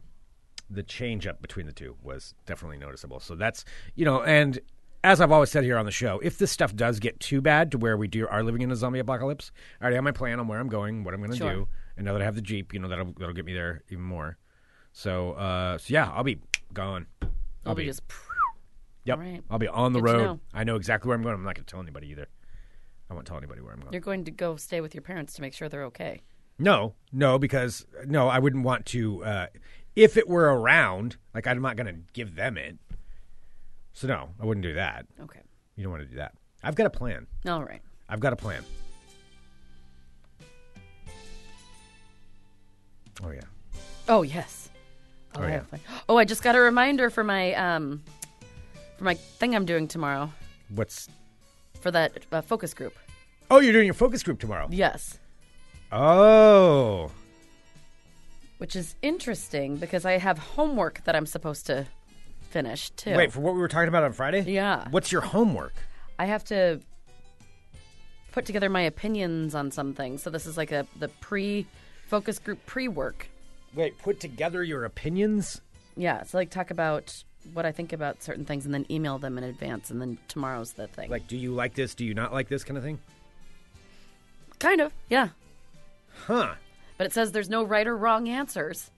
the 0.68 0.82
change 0.82 1.26
up 1.26 1.40
between 1.40 1.66
the 1.66 1.72
two 1.72 1.96
was 2.02 2.34
definitely 2.46 2.78
noticeable. 2.78 3.20
So 3.20 3.34
that's 3.34 3.64
you 3.94 4.04
know, 4.04 4.22
and 4.22 4.58
as 5.04 5.20
I've 5.20 5.30
always 5.30 5.50
said 5.50 5.62
here 5.64 5.78
on 5.78 5.86
the 5.86 5.92
show, 5.92 6.18
if 6.24 6.38
this 6.38 6.50
stuff 6.50 6.74
does 6.74 6.98
get 6.98 7.20
too 7.20 7.40
bad 7.40 7.70
to 7.70 7.78
where 7.78 7.96
we 7.96 8.08
do 8.08 8.26
are 8.26 8.42
living 8.42 8.62
in 8.62 8.70
a 8.72 8.76
zombie 8.76 8.98
apocalypse, 8.98 9.52
I 9.80 9.84
already 9.84 9.94
have 9.94 10.04
my 10.04 10.10
plan 10.12 10.40
on 10.40 10.48
where 10.48 10.58
I'm 10.58 10.68
going, 10.68 11.04
what 11.04 11.14
I'm 11.14 11.20
going 11.20 11.30
to 11.30 11.36
Sure. 11.36 11.52
do, 11.52 11.68
and 11.96 12.04
now 12.04 12.12
that 12.14 12.20
I 12.22 12.24
have 12.24 12.34
the 12.34 12.42
jeep, 12.42 12.74
you 12.74 12.80
know 12.80 12.88
that'll 12.88 13.12
that'll 13.16 13.32
get 13.34 13.44
me 13.44 13.54
there 13.54 13.82
even 13.90 14.02
more. 14.04 14.36
So 14.98 15.34
uh, 15.34 15.78
so 15.78 15.94
yeah, 15.94 16.10
I'll 16.10 16.24
be 16.24 16.40
gone. 16.74 17.06
I'll 17.22 17.28
I'll 17.66 17.74
be 17.76 17.84
be 17.84 17.88
just. 17.88 18.02
yep. 19.04 19.20
right. 19.20 19.40
I'll 19.48 19.60
be 19.60 19.68
on 19.68 19.92
the 19.92 20.00
Good 20.00 20.10
road. 20.10 20.24
know. 20.24 20.40
I 20.52 20.64
know 20.64 20.74
exactly 20.74 21.08
where 21.08 21.14
I'm 21.16 21.22
going. 21.22 21.36
I'm 21.36 21.44
not 21.44 21.54
going 21.54 21.64
to 21.64 21.70
tell 21.70 21.80
anybody 21.80 22.08
either. 22.08 22.26
I 23.08 23.14
won't 23.14 23.24
tell 23.24 23.36
anybody 23.36 23.60
where 23.60 23.72
I'm 23.72 23.78
going. 23.78 23.92
You're 23.92 24.00
going 24.00 24.24
to 24.24 24.32
go 24.32 24.56
stay 24.56 24.80
with 24.80 24.96
your 24.96 25.02
parents 25.02 25.34
to 25.34 25.40
make 25.40 25.54
sure 25.54 25.68
they're 25.68 25.84
okay. 25.84 26.22
No, 26.58 26.94
no, 27.12 27.38
because 27.38 27.86
no, 28.06 28.26
I 28.26 28.40
wouldn't 28.40 28.64
want 28.64 28.86
to. 28.86 29.22
Uh, 29.22 29.46
if 29.94 30.16
it 30.16 30.28
were 30.28 30.52
around, 30.60 31.16
like 31.32 31.46
I'm 31.46 31.62
not 31.62 31.76
going 31.76 31.94
to 31.94 32.00
give 32.12 32.34
them 32.34 32.58
it. 32.58 32.76
So 33.92 34.08
no, 34.08 34.30
I 34.40 34.46
wouldn't 34.46 34.64
do 34.64 34.74
that. 34.74 35.06
Okay. 35.20 35.42
You 35.76 35.84
don't 35.84 35.92
want 35.92 36.02
to 36.02 36.08
do 36.08 36.16
that. 36.16 36.34
I've 36.64 36.74
got 36.74 36.86
a 36.86 36.90
plan. 36.90 37.28
All 37.46 37.62
right. 37.62 37.82
I've 38.08 38.18
got 38.18 38.32
a 38.32 38.36
plan. 38.36 38.64
Oh 43.22 43.30
yeah. 43.30 43.42
Oh 44.08 44.22
yes. 44.22 44.57
Oh, 45.38 45.42
I 45.44 45.50
yeah. 45.50 45.62
Oh, 46.08 46.16
I 46.16 46.24
just 46.24 46.42
got 46.42 46.56
a 46.56 46.60
reminder 46.60 47.10
for 47.10 47.24
my 47.24 47.54
um 47.54 48.02
for 48.96 49.04
my 49.04 49.14
thing 49.14 49.54
I'm 49.54 49.64
doing 49.64 49.88
tomorrow 49.88 50.32
What's 50.74 51.08
for 51.80 51.90
that 51.90 52.26
uh, 52.32 52.40
focus 52.40 52.74
group. 52.74 52.94
Oh, 53.50 53.60
you're 53.60 53.72
doing 53.72 53.86
your 53.86 53.94
focus 53.94 54.22
group 54.22 54.40
tomorrow. 54.40 54.68
Yes. 54.70 55.18
Oh. 55.92 57.10
Which 58.58 58.74
is 58.76 58.96
interesting 59.00 59.76
because 59.76 60.04
I 60.04 60.18
have 60.18 60.38
homework 60.38 61.04
that 61.04 61.14
I'm 61.14 61.26
supposed 61.26 61.66
to 61.66 61.86
finish 62.50 62.90
too. 62.90 63.14
Wait, 63.14 63.32
for 63.32 63.40
what 63.40 63.54
we 63.54 63.60
were 63.60 63.68
talking 63.68 63.88
about 63.88 64.02
on 64.02 64.12
Friday? 64.12 64.40
Yeah. 64.40 64.88
What's 64.90 65.12
your 65.12 65.20
homework? 65.20 65.74
I 66.18 66.26
have 66.26 66.44
to 66.46 66.80
put 68.32 68.44
together 68.44 68.68
my 68.68 68.82
opinions 68.82 69.54
on 69.54 69.70
something. 69.70 70.18
So 70.18 70.30
this 70.30 70.46
is 70.46 70.56
like 70.56 70.72
a 70.72 70.86
the 70.98 71.08
pre 71.08 71.66
focus 72.08 72.38
group 72.38 72.64
pre 72.66 72.88
work. 72.88 73.28
Wait, 73.74 73.98
put 73.98 74.20
together 74.20 74.62
your 74.62 74.84
opinions? 74.84 75.60
Yeah, 75.96 76.22
so 76.22 76.38
like 76.38 76.50
talk 76.50 76.70
about 76.70 77.22
what 77.54 77.64
I 77.66 77.72
think 77.72 77.92
about 77.92 78.22
certain 78.22 78.44
things 78.44 78.64
and 78.64 78.74
then 78.74 78.86
email 78.90 79.18
them 79.18 79.38
in 79.38 79.44
advance 79.44 79.90
and 79.90 80.00
then 80.00 80.18
tomorrow's 80.28 80.72
the 80.72 80.86
thing. 80.88 81.10
Like, 81.10 81.26
do 81.28 81.36
you 81.36 81.52
like 81.54 81.74
this? 81.74 81.94
Do 81.94 82.04
you 82.04 82.14
not 82.14 82.32
like 82.32 82.48
this 82.48 82.64
kind 82.64 82.76
of 82.76 82.84
thing? 82.84 82.98
kind 84.58 84.80
of, 84.80 84.92
yeah. 85.08 85.28
Huh. 86.26 86.54
But 86.96 87.06
it 87.06 87.12
says 87.12 87.30
there's 87.30 87.48
no 87.48 87.62
right 87.62 87.86
or 87.86 87.96
wrong 87.96 88.28
answers. 88.28 88.90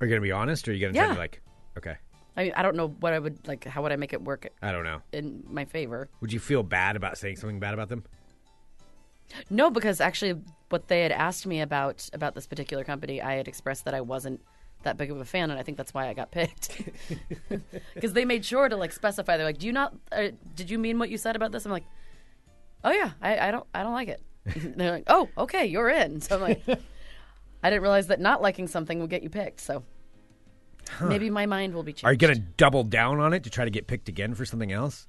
Are 0.00 0.06
you 0.06 0.10
going 0.10 0.20
to 0.22 0.24
be 0.26 0.30
honest 0.30 0.68
or 0.68 0.70
are 0.70 0.74
you 0.74 0.80
going 0.80 0.92
to 0.92 0.98
tell 0.98 1.08
Yeah. 1.08 1.14
me, 1.14 1.18
like, 1.18 1.40
okay, 1.76 1.96
I 2.36 2.44
mean, 2.44 2.52
I 2.54 2.62
don't 2.62 2.76
know 2.76 2.88
what 3.00 3.12
I 3.12 3.18
would 3.18 3.46
like 3.48 3.64
how 3.64 3.82
would 3.82 3.90
I 3.92 3.96
make 3.96 4.12
it 4.12 4.22
work 4.22 4.46
I 4.62 4.70
don't 4.70 4.84
know. 4.84 5.02
in 5.12 5.42
my 5.50 5.64
favor. 5.64 6.08
Would 6.20 6.32
you 6.32 6.38
feel 6.38 6.62
bad 6.62 6.94
about 6.94 7.18
saying 7.18 7.36
something 7.36 7.58
bad 7.58 7.74
about 7.74 7.88
them? 7.88 8.04
No, 9.48 9.70
because 9.70 10.00
actually, 10.00 10.40
what 10.68 10.88
they 10.88 11.02
had 11.02 11.12
asked 11.12 11.46
me 11.46 11.60
about 11.60 12.08
about 12.12 12.34
this 12.34 12.46
particular 12.46 12.84
company, 12.84 13.20
I 13.20 13.34
had 13.34 13.48
expressed 13.48 13.84
that 13.84 13.94
I 13.94 14.00
wasn't 14.00 14.40
that 14.82 14.96
big 14.96 15.10
of 15.10 15.18
a 15.20 15.24
fan, 15.24 15.50
and 15.50 15.58
I 15.58 15.62
think 15.62 15.76
that's 15.76 15.92
why 15.92 16.08
I 16.08 16.14
got 16.14 16.30
picked. 16.30 16.80
Because 17.94 18.12
they 18.14 18.24
made 18.24 18.44
sure 18.44 18.68
to 18.68 18.76
like 18.76 18.92
specify. 18.92 19.36
They're 19.36 19.46
like, 19.46 19.58
"Do 19.58 19.66
you 19.66 19.72
not? 19.72 19.94
Uh, 20.10 20.28
did 20.54 20.70
you 20.70 20.78
mean 20.78 20.98
what 20.98 21.10
you 21.10 21.18
said 21.18 21.36
about 21.36 21.52
this?" 21.52 21.66
I'm 21.66 21.72
like, 21.72 21.84
"Oh 22.82 22.90
yeah, 22.92 23.10
I, 23.20 23.48
I 23.48 23.50
don't, 23.50 23.66
I 23.74 23.82
don't 23.82 23.92
like 23.92 24.08
it." 24.08 24.22
They're 24.76 24.92
like, 24.92 25.04
"Oh, 25.08 25.28
okay, 25.36 25.66
you're 25.66 25.90
in." 25.90 26.20
So 26.20 26.36
I'm 26.36 26.40
like, 26.40 26.62
I 27.62 27.70
didn't 27.70 27.82
realize 27.82 28.06
that 28.06 28.20
not 28.20 28.40
liking 28.40 28.68
something 28.68 29.00
would 29.00 29.10
get 29.10 29.22
you 29.22 29.28
picked. 29.30 29.60
So 29.60 29.82
maybe 31.00 31.28
my 31.30 31.46
mind 31.46 31.74
will 31.74 31.82
be 31.82 31.92
changed. 31.92 32.06
Are 32.06 32.12
you 32.12 32.18
going 32.18 32.34
to 32.34 32.40
double 32.40 32.84
down 32.84 33.20
on 33.20 33.34
it 33.34 33.44
to 33.44 33.50
try 33.50 33.64
to 33.64 33.70
get 33.70 33.86
picked 33.86 34.08
again 34.08 34.34
for 34.34 34.44
something 34.44 34.72
else? 34.72 35.06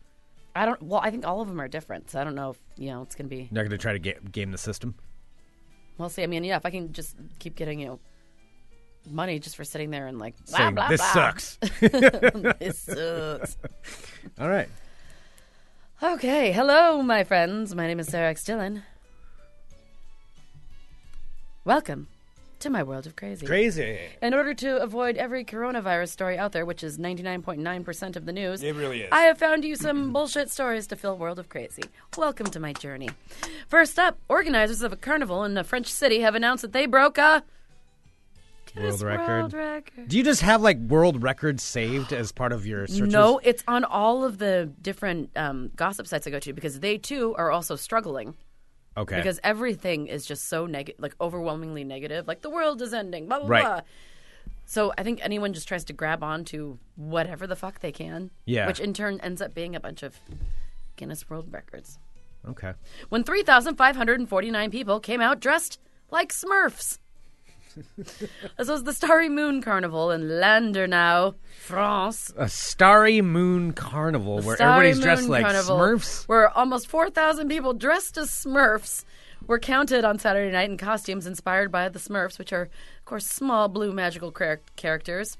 I 0.55 0.65
don't. 0.65 0.81
Well, 0.81 0.99
I 1.01 1.11
think 1.11 1.25
all 1.25 1.41
of 1.41 1.47
them 1.47 1.59
are 1.61 1.67
different. 1.67 2.11
So 2.11 2.19
I 2.19 2.23
don't 2.23 2.35
know 2.35 2.51
if 2.51 2.57
you 2.77 2.89
know 2.91 3.01
it's 3.03 3.15
gonna 3.15 3.29
be. 3.29 3.37
You're 3.37 3.47
not 3.51 3.61
going 3.61 3.71
to 3.71 3.77
try 3.77 3.93
to 3.93 3.99
get, 3.99 4.31
game 4.31 4.51
the 4.51 4.57
system? 4.57 4.95
We'll 5.97 6.09
see. 6.09 6.23
I 6.23 6.27
mean, 6.27 6.43
yeah, 6.43 6.57
if 6.57 6.65
I 6.65 6.71
can 6.71 6.93
just 6.93 7.15
keep 7.39 7.55
getting 7.55 7.79
you 7.79 7.87
know 7.87 7.99
money 9.09 9.39
just 9.39 9.55
for 9.55 9.63
sitting 9.63 9.89
there 9.89 10.07
and 10.07 10.19
like 10.19 10.35
blah 10.47 10.57
Saying, 10.57 10.75
blah 10.75 10.87
this 10.89 11.01
blah. 11.01 11.13
sucks. 11.13 11.57
this 11.79 12.79
sucks. 12.79 13.57
All 14.39 14.49
right. 14.49 14.69
Okay, 16.03 16.51
hello, 16.51 17.01
my 17.03 17.23
friends. 17.23 17.75
My 17.75 17.87
name 17.87 17.99
is 17.99 18.07
Sarah 18.07 18.29
X. 18.29 18.43
Dillon. 18.43 18.83
Welcome 21.63 22.07
to 22.61 22.69
my 22.69 22.83
world 22.83 23.05
of 23.05 23.15
crazy. 23.15 23.45
Crazy. 23.45 23.99
In 24.21 24.33
order 24.33 24.53
to 24.53 24.81
avoid 24.81 25.17
every 25.17 25.43
coronavirus 25.43 26.09
story 26.09 26.37
out 26.37 26.51
there, 26.51 26.65
which 26.65 26.83
is 26.83 26.97
99.9% 26.97 28.15
of 28.15 28.25
the 28.25 28.31
news, 28.31 28.63
It 28.63 28.75
really 28.75 29.01
is. 29.01 29.09
I 29.11 29.21
have 29.21 29.37
found 29.37 29.65
you 29.65 29.75
some 29.75 30.13
bullshit 30.13 30.49
stories 30.49 30.87
to 30.87 30.95
fill 30.95 31.17
World 31.17 31.39
of 31.39 31.49
Crazy. 31.49 31.83
Welcome 32.17 32.47
to 32.47 32.59
my 32.59 32.73
journey. 32.73 33.09
First 33.67 33.97
up, 33.99 34.17
organizers 34.29 34.81
of 34.81 34.93
a 34.93 34.95
carnival 34.95 35.43
in 35.43 35.57
a 35.57 35.63
French 35.63 35.87
city 35.87 36.21
have 36.21 36.35
announced 36.35 36.61
that 36.61 36.73
they 36.73 36.85
broke 36.85 37.17
a 37.17 37.43
World 38.75 39.01
record. 39.01 39.27
World 39.27 39.53
record. 39.53 40.07
Do 40.07 40.17
you 40.17 40.23
just 40.23 40.41
have 40.41 40.61
like 40.61 40.77
world 40.77 41.21
records 41.21 41.61
saved 41.61 42.13
as 42.13 42.31
part 42.31 42.53
of 42.53 42.65
your 42.65 42.87
searches? 42.87 43.11
No, 43.13 43.39
it's 43.43 43.63
on 43.67 43.83
all 43.83 44.23
of 44.23 44.37
the 44.37 44.71
different 44.81 45.29
um, 45.35 45.71
gossip 45.75 46.07
sites 46.07 46.25
I 46.25 46.29
go 46.29 46.39
to 46.39 46.53
because 46.53 46.79
they 46.79 46.97
too 46.97 47.35
are 47.37 47.51
also 47.51 47.75
struggling. 47.75 48.35
Okay. 48.97 49.15
because 49.15 49.39
everything 49.43 50.07
is 50.07 50.25
just 50.25 50.49
so 50.49 50.65
negative, 50.65 50.99
like 51.01 51.15
overwhelmingly 51.21 51.83
negative. 51.83 52.27
Like 52.27 52.41
the 52.41 52.49
world 52.49 52.81
is 52.81 52.93
ending, 52.93 53.27
blah 53.27 53.39
blah 53.39 53.47
Right. 53.47 53.63
blah. 53.63 53.81
So 54.65 54.93
I 54.97 55.03
think 55.03 55.19
anyone 55.23 55.53
just 55.53 55.67
tries 55.67 55.83
to 55.85 55.93
grab 55.93 56.23
onto 56.23 56.77
whatever 56.95 57.45
the 57.47 57.55
fuck 57.55 57.79
they 57.79 57.91
can. 57.91 58.31
Yeah. 58.45 58.67
Which 58.67 58.79
in 58.79 58.93
turn 58.93 59.19
ends 59.21 59.41
up 59.41 59.53
being 59.53 59.75
a 59.75 59.79
bunch 59.79 60.03
of 60.03 60.19
Guinness 60.97 61.29
World 61.29 61.47
Records. 61.51 61.99
okay. 62.47 62.73
When 63.09 63.23
3,549 63.23 64.71
people 64.71 64.99
came 64.99 65.21
out 65.21 65.39
dressed 65.39 65.79
like 66.09 66.31
Smurfs. 66.33 66.99
this 68.57 68.67
was 68.67 68.83
the 68.83 68.93
Starry 68.93 69.29
Moon 69.29 69.61
Carnival 69.61 70.11
in 70.11 70.23
Landerneau, 70.23 71.35
France. 71.59 72.31
A 72.37 72.49
starry 72.49 73.21
moon 73.21 73.73
carnival 73.73 74.41
where 74.41 74.61
everybody's 74.61 74.99
dressed 74.99 75.23
Moon 75.23 75.31
like 75.31 75.43
Carnival, 75.45 75.77
Smurfs. 75.77 76.27
Where 76.27 76.49
almost 76.57 76.87
4,000 76.87 77.47
people 77.49 77.73
dressed 77.73 78.17
as 78.17 78.29
Smurfs 78.29 79.03
were 79.47 79.59
counted 79.59 80.03
on 80.05 80.19
Saturday 80.19 80.51
night 80.51 80.69
in 80.69 80.77
costumes 80.77 81.25
inspired 81.25 81.71
by 81.71 81.89
the 81.89 81.99
Smurfs, 81.99 82.37
which 82.37 82.53
are, 82.53 82.63
of 82.63 83.05
course, 83.05 83.25
small 83.25 83.67
blue 83.67 83.91
magical 83.91 84.31
char- 84.31 84.59
characters. 84.75 85.37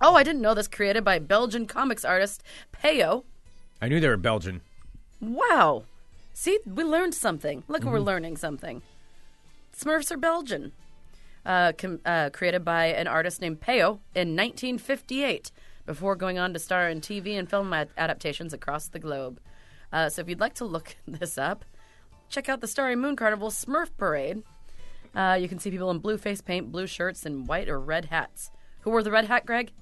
Oh, 0.00 0.14
I 0.14 0.22
didn't 0.22 0.42
know 0.42 0.54
this. 0.54 0.68
Created 0.68 1.04
by 1.04 1.18
Belgian 1.18 1.66
comics 1.66 2.04
artist 2.04 2.42
Peyo. 2.72 3.24
I 3.82 3.88
knew 3.88 4.00
they 4.00 4.08
were 4.08 4.16
Belgian. 4.16 4.60
Wow. 5.20 5.84
See, 6.34 6.58
we 6.64 6.84
learned 6.84 7.14
something. 7.14 7.64
Look, 7.68 7.80
Mm-hmm. 7.82 7.90
we're 7.90 7.98
learning 8.00 8.36
something. 8.36 8.82
Smurfs 9.76 10.10
are 10.10 10.16
Belgian. 10.16 10.72
Uh, 11.48 11.72
com- 11.72 11.98
uh, 12.04 12.28
created 12.28 12.62
by 12.62 12.86
an 12.88 13.06
artist 13.08 13.40
named 13.40 13.58
Peyo 13.58 14.00
in 14.14 14.36
1958, 14.36 15.50
before 15.86 16.14
going 16.14 16.38
on 16.38 16.52
to 16.52 16.58
star 16.58 16.90
in 16.90 17.00
TV 17.00 17.38
and 17.38 17.48
film 17.48 17.72
ad- 17.72 17.88
adaptations 17.96 18.52
across 18.52 18.88
the 18.88 18.98
globe. 18.98 19.40
Uh, 19.90 20.10
so 20.10 20.20
if 20.20 20.28
you'd 20.28 20.40
like 20.40 20.52
to 20.56 20.66
look 20.66 20.94
this 21.08 21.38
up, 21.38 21.64
check 22.28 22.50
out 22.50 22.60
the 22.60 22.66
Starry 22.66 22.96
Moon 22.96 23.16
Carnival 23.16 23.48
Smurf 23.48 23.88
Parade. 23.96 24.42
Uh, 25.14 25.38
you 25.40 25.48
can 25.48 25.58
see 25.58 25.70
people 25.70 25.90
in 25.90 26.00
blue 26.00 26.18
face 26.18 26.42
paint, 26.42 26.70
blue 26.70 26.86
shirts, 26.86 27.24
and 27.24 27.48
white 27.48 27.70
or 27.70 27.80
red 27.80 28.04
hats. 28.04 28.50
Who 28.80 28.90
wore 28.90 29.02
the 29.02 29.10
red 29.10 29.24
hat, 29.24 29.46
Greg? 29.46 29.72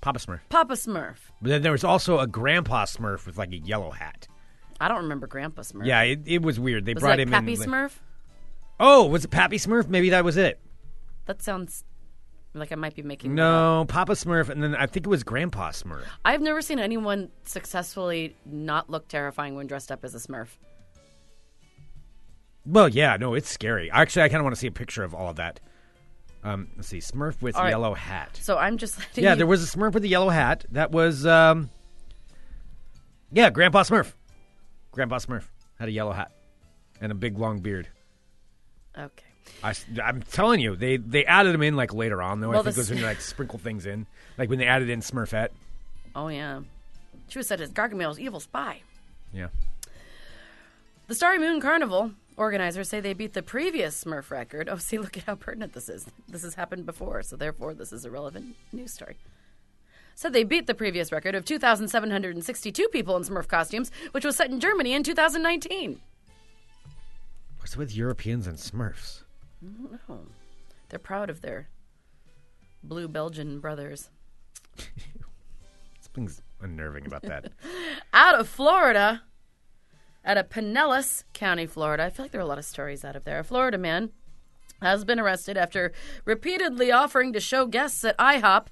Papa 0.00 0.18
Smurf. 0.18 0.40
Papa 0.48 0.74
Smurf. 0.74 1.16
But 1.40 1.50
then 1.50 1.62
there 1.62 1.70
was 1.70 1.84
also 1.84 2.18
a 2.18 2.26
Grandpa 2.26 2.86
Smurf 2.86 3.24
with 3.24 3.38
like 3.38 3.52
a 3.52 3.58
yellow 3.58 3.92
hat. 3.92 4.26
I 4.80 4.88
don't 4.88 5.02
remember 5.02 5.28
Grandpa 5.28 5.62
Smurf. 5.62 5.86
Yeah, 5.86 6.02
it, 6.02 6.20
it 6.26 6.42
was 6.42 6.58
weird. 6.58 6.84
They 6.86 6.94
Was 6.94 7.02
brought 7.02 7.18
that 7.18 7.20
him 7.20 7.30
Pappy 7.30 7.52
in. 7.52 7.58
Smurf? 7.60 7.92
Oh, 8.80 9.06
was 9.06 9.24
it 9.24 9.28
Pappy 9.30 9.58
Smurf? 9.58 9.86
Maybe 9.88 10.10
that 10.10 10.24
was 10.24 10.36
it. 10.36 10.60
That 11.28 11.42
sounds 11.42 11.84
like 12.54 12.72
I 12.72 12.74
might 12.74 12.96
be 12.96 13.02
making. 13.02 13.34
No, 13.34 13.84
Papa 13.86 14.12
Smurf, 14.12 14.48
and 14.48 14.62
then 14.62 14.74
I 14.74 14.86
think 14.86 15.06
it 15.06 15.10
was 15.10 15.22
Grandpa 15.22 15.70
Smurf. 15.72 16.04
I've 16.24 16.40
never 16.40 16.62
seen 16.62 16.78
anyone 16.78 17.28
successfully 17.44 18.34
not 18.46 18.88
look 18.88 19.08
terrifying 19.08 19.54
when 19.54 19.66
dressed 19.66 19.92
up 19.92 20.04
as 20.06 20.14
a 20.14 20.18
Smurf. 20.18 20.48
Well, 22.64 22.88
yeah, 22.88 23.16
no, 23.18 23.34
it's 23.34 23.48
scary. 23.50 23.90
Actually, 23.90 24.22
I 24.22 24.28
kind 24.30 24.40
of 24.40 24.44
want 24.44 24.54
to 24.54 24.58
see 24.60 24.66
a 24.66 24.72
picture 24.72 25.04
of 25.04 25.14
all 25.14 25.28
of 25.30 25.36
that. 25.36 25.60
Um, 26.44 26.68
let's 26.76 26.88
see, 26.88 26.98
Smurf 26.98 27.40
with 27.42 27.56
All 27.56 27.64
right. 27.64 27.70
yellow 27.70 27.92
hat. 27.94 28.38
So 28.40 28.56
I'm 28.56 28.78
just 28.78 28.98
letting 28.98 29.24
Yeah, 29.24 29.30
you- 29.32 29.36
there 29.36 29.46
was 29.46 29.62
a 29.62 29.76
Smurf 29.76 29.92
with 29.92 30.04
a 30.04 30.08
yellow 30.08 30.30
hat. 30.30 30.64
That 30.70 30.90
was, 30.90 31.26
um, 31.26 31.68
yeah, 33.32 33.50
Grandpa 33.50 33.82
Smurf. 33.82 34.14
Grandpa 34.92 35.18
Smurf 35.18 35.44
had 35.78 35.88
a 35.88 35.92
yellow 35.92 36.12
hat 36.12 36.32
and 37.02 37.12
a 37.12 37.14
big 37.14 37.38
long 37.38 37.60
beard. 37.60 37.88
Okay. 38.96 39.24
I, 39.62 39.74
am 40.02 40.22
telling 40.22 40.60
you, 40.60 40.76
they 40.76 40.96
they 40.96 41.24
added 41.24 41.52
them 41.54 41.62
in 41.62 41.76
like 41.76 41.92
later 41.92 42.22
on 42.22 42.40
though. 42.40 42.50
Well, 42.50 42.60
I 42.60 42.62
think 42.62 42.76
it 42.76 42.80
was 42.80 42.90
when 42.90 42.98
you 42.98 43.04
like 43.04 43.20
sprinkle 43.20 43.58
things 43.58 43.86
in, 43.86 44.06
like 44.36 44.48
when 44.48 44.58
they 44.58 44.66
added 44.66 44.88
in 44.90 45.00
Smurfette. 45.00 45.48
Oh 46.14 46.28
yeah. 46.28 46.60
She 47.28 47.38
was 47.38 47.46
said 47.46 47.60
as 47.60 47.70
Gargamel's 47.70 48.18
evil 48.18 48.40
spy. 48.40 48.82
Yeah. 49.32 49.48
The 51.08 51.14
Starry 51.14 51.38
Moon 51.38 51.60
Carnival 51.60 52.12
organizers 52.36 52.88
say 52.88 53.00
they 53.00 53.12
beat 53.12 53.34
the 53.34 53.42
previous 53.42 54.04
Smurf 54.04 54.30
record. 54.30 54.68
Oh, 54.68 54.76
see, 54.78 54.98
look 54.98 55.16
at 55.16 55.24
how 55.24 55.34
pertinent 55.34 55.72
this 55.72 55.88
is. 55.88 56.06
This 56.28 56.42
has 56.42 56.54
happened 56.54 56.86
before, 56.86 57.22
so 57.22 57.36
therefore 57.36 57.74
this 57.74 57.92
is 57.92 58.04
a 58.04 58.10
relevant 58.10 58.56
news 58.72 58.92
story. 58.92 59.16
Said 60.14 60.32
they 60.32 60.44
beat 60.44 60.66
the 60.66 60.74
previous 60.74 61.12
record 61.12 61.34
of 61.34 61.44
2,762 61.44 62.88
people 62.88 63.16
in 63.16 63.22
Smurf 63.22 63.46
costumes, 63.46 63.92
which 64.10 64.24
was 64.24 64.36
set 64.36 64.50
in 64.50 64.58
Germany 64.58 64.92
in 64.94 65.04
2019. 65.04 66.00
What's 67.60 67.76
with 67.76 67.94
Europeans 67.94 68.46
and 68.46 68.56
Smurfs? 68.56 69.22
Oh, 70.08 70.20
they're 70.88 70.98
proud 70.98 71.30
of 71.30 71.40
their 71.40 71.68
blue 72.82 73.08
Belgian 73.08 73.60
brothers. 73.60 74.10
Something's 76.00 76.42
unnerving 76.60 77.06
about 77.06 77.22
that. 77.22 77.52
out 78.12 78.38
of 78.38 78.48
Florida, 78.48 79.22
out 80.24 80.38
of 80.38 80.48
Pinellas 80.48 81.24
County, 81.32 81.66
Florida. 81.66 82.04
I 82.04 82.10
feel 82.10 82.24
like 82.24 82.32
there 82.32 82.40
are 82.40 82.44
a 82.44 82.48
lot 82.48 82.58
of 82.58 82.64
stories 82.64 83.04
out 83.04 83.16
of 83.16 83.24
there. 83.24 83.40
A 83.40 83.44
Florida 83.44 83.78
man 83.78 84.10
has 84.80 85.04
been 85.04 85.18
arrested 85.18 85.56
after 85.56 85.92
repeatedly 86.24 86.92
offering 86.92 87.32
to 87.32 87.40
show 87.40 87.66
guests 87.66 88.04
at 88.04 88.16
IHOP 88.18 88.66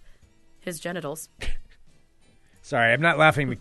his 0.67 0.81
genitals, 0.81 1.29
Sorry, 2.61 2.93
I'm 2.93 3.01
not 3.01 3.19
laughing 3.19 3.57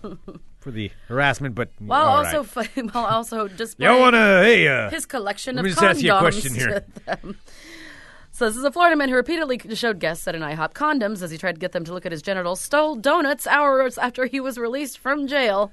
for 0.66 0.72
the 0.72 0.90
harassment, 1.08 1.54
but 1.54 1.70
while 1.78 2.08
also 2.08 2.40
right. 2.40 2.68
fi- 2.68 2.82
while 2.92 3.06
also 3.06 3.44
you 3.44 3.50
displaying 3.50 4.00
want 4.00 4.16
to 4.16 4.42
hey 4.44 4.68
uh, 4.68 4.90
his 4.90 5.06
collection 5.06 5.60
of 5.60 5.64
me 5.64 5.70
just 5.70 5.84
ask 5.84 6.02
you 6.02 6.12
a 6.12 6.16
condoms 6.16 6.20
question 6.20 6.56
here. 6.56 6.86
So 8.32 8.48
this 8.48 8.58
is 8.58 8.66
a 8.66 8.72
Florida 8.72 8.98
man 8.98 9.08
who 9.08 9.16
repeatedly 9.16 9.62
showed 9.76 10.00
guests 10.00 10.28
at 10.28 10.36
an 10.36 10.42
IHOP 10.42 10.74
condoms 10.74 11.22
as 11.22 11.32
he 11.32 11.38
tried 11.38 11.54
to 11.56 11.60
get 11.60 11.72
them 11.72 11.86
to 11.86 11.94
look 11.94 12.06
at 12.06 12.12
his 12.12 12.22
genitals, 12.22 12.60
stole 12.60 12.98
donuts 12.98 13.48
hours 13.48 13.98
after 13.98 14.26
he 14.26 14.42
was 14.42 14.58
released 14.58 14.98
from 14.98 15.26
jail, 15.26 15.72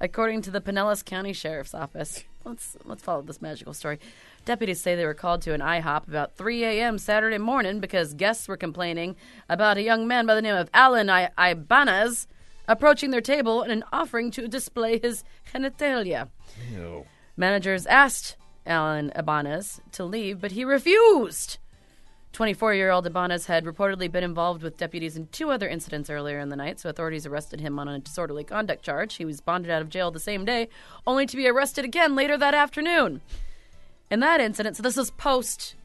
according 0.00 0.40
to 0.42 0.52
the 0.52 0.60
Pinellas 0.60 1.04
County 1.04 1.32
Sheriff's 1.32 1.74
Office. 1.74 2.22
let's 2.44 2.76
let's 2.84 3.02
follow 3.02 3.22
this 3.22 3.42
magical 3.42 3.74
story. 3.74 3.98
Deputies 4.44 4.80
say 4.80 4.94
they 4.94 5.06
were 5.06 5.12
called 5.14 5.42
to 5.42 5.54
an 5.54 5.60
IHOP 5.60 6.06
about 6.06 6.36
3 6.36 6.62
a.m. 6.62 6.98
Saturday 6.98 7.38
morning 7.38 7.80
because 7.80 8.14
guests 8.14 8.46
were 8.46 8.56
complaining 8.56 9.16
about 9.48 9.76
a 9.76 9.82
young 9.82 10.06
man 10.06 10.24
by 10.24 10.36
the 10.36 10.42
name 10.42 10.54
of 10.54 10.70
Alan 10.72 11.10
I- 11.10 11.30
Ibanez 11.36 12.28
approaching 12.68 13.10
their 13.10 13.20
table 13.20 13.62
and 13.62 13.72
an 13.72 13.84
offering 13.92 14.30
to 14.32 14.48
display 14.48 14.98
his 14.98 15.24
genitalia. 15.52 16.28
No. 16.72 17.06
Managers 17.36 17.86
asked 17.86 18.36
Alan 18.66 19.12
Ibanez 19.14 19.80
to 19.92 20.04
leave, 20.04 20.40
but 20.40 20.52
he 20.52 20.64
refused. 20.64 21.58
24 22.32 22.74
year 22.74 22.90
old 22.90 23.06
Ibanez 23.06 23.46
had 23.46 23.64
reportedly 23.64 24.10
been 24.10 24.24
involved 24.24 24.62
with 24.62 24.76
deputies 24.76 25.16
in 25.16 25.28
two 25.28 25.50
other 25.50 25.68
incidents 25.68 26.10
earlier 26.10 26.40
in 26.40 26.48
the 26.48 26.56
night, 26.56 26.80
so 26.80 26.90
authorities 26.90 27.26
arrested 27.26 27.60
him 27.60 27.78
on 27.78 27.86
a 27.86 28.00
disorderly 28.00 28.42
conduct 28.42 28.82
charge. 28.82 29.14
He 29.14 29.24
was 29.24 29.40
bonded 29.40 29.70
out 29.70 29.82
of 29.82 29.88
jail 29.88 30.10
the 30.10 30.18
same 30.18 30.44
day, 30.44 30.68
only 31.06 31.26
to 31.26 31.36
be 31.36 31.48
arrested 31.48 31.84
again 31.84 32.16
later 32.16 32.36
that 32.36 32.54
afternoon. 32.54 33.20
In 34.10 34.20
that 34.20 34.40
incident, 34.40 34.76
so 34.76 34.82
this 34.82 34.98
is 34.98 35.12
post 35.12 35.76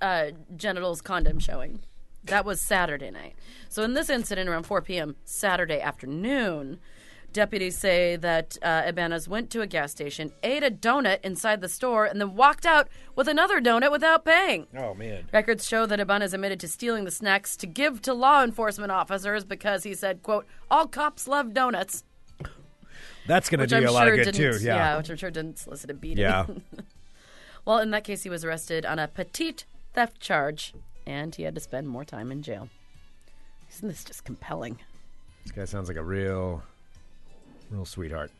uh, 0.00 0.26
genitals 0.56 1.00
condom 1.00 1.38
showing. 1.38 1.80
That 2.26 2.44
was 2.44 2.60
Saturday 2.60 3.10
night. 3.10 3.34
So 3.68 3.82
in 3.82 3.94
this 3.94 4.10
incident, 4.10 4.48
around 4.48 4.64
4 4.64 4.82
p.m. 4.82 5.16
Saturday 5.24 5.80
afternoon, 5.80 6.78
deputies 7.32 7.76
say 7.78 8.16
that 8.16 8.56
uh, 8.62 8.84
Ibanez 8.86 9.28
went 9.28 9.50
to 9.50 9.60
a 9.60 9.66
gas 9.66 9.92
station, 9.92 10.32
ate 10.42 10.62
a 10.62 10.70
donut 10.70 11.18
inside 11.22 11.60
the 11.60 11.68
store, 11.68 12.04
and 12.04 12.20
then 12.20 12.34
walked 12.34 12.64
out 12.66 12.88
with 13.14 13.28
another 13.28 13.60
donut 13.60 13.92
without 13.92 14.24
paying. 14.24 14.66
Oh 14.76 14.94
man. 14.94 15.28
Records 15.32 15.66
show 15.66 15.86
that 15.86 16.00
Ibanez 16.00 16.34
admitted 16.34 16.60
to 16.60 16.68
stealing 16.68 17.04
the 17.04 17.10
snacks 17.10 17.56
to 17.58 17.66
give 17.66 18.02
to 18.02 18.14
law 18.14 18.42
enforcement 18.42 18.90
officers 18.92 19.44
because 19.44 19.84
he 19.84 19.94
said, 19.94 20.22
"quote 20.22 20.46
All 20.70 20.86
cops 20.86 21.28
love 21.28 21.52
donuts," 21.52 22.04
That's 23.26 23.48
going 23.48 23.60
to 23.60 23.66
do 23.66 23.76
I'm 23.76 23.82
you 23.82 23.88
a 23.88 23.90
lot 23.90 24.06
sure 24.06 24.18
of 24.18 24.24
good 24.24 24.34
too. 24.34 24.58
Yeah. 24.60 24.96
which 24.96 25.10
I'm 25.10 25.16
sure 25.16 25.30
didn't 25.30 25.58
solicit 25.58 25.90
a 25.90 25.94
beating. 25.94 26.18
Yeah. 26.18 26.46
well, 27.64 27.78
in 27.78 27.90
that 27.90 28.04
case, 28.04 28.22
he 28.22 28.30
was 28.30 28.44
arrested 28.44 28.86
on 28.86 28.98
a 28.98 29.08
petite 29.08 29.64
theft 29.94 30.20
charge, 30.20 30.74
and 31.06 31.34
he 31.34 31.42
had 31.44 31.54
to 31.54 31.60
spend 31.60 31.88
more 31.88 32.04
time 32.04 32.30
in 32.32 32.42
jail. 32.42 32.68
Isn't 33.70 33.88
this 33.88 34.04
just 34.04 34.24
compelling? 34.24 34.78
This 35.44 35.52
guy 35.52 35.64
sounds 35.64 35.88
like 35.88 35.96
a 35.96 36.02
real, 36.02 36.62
real 37.70 37.84
sweetheart. 37.84 38.30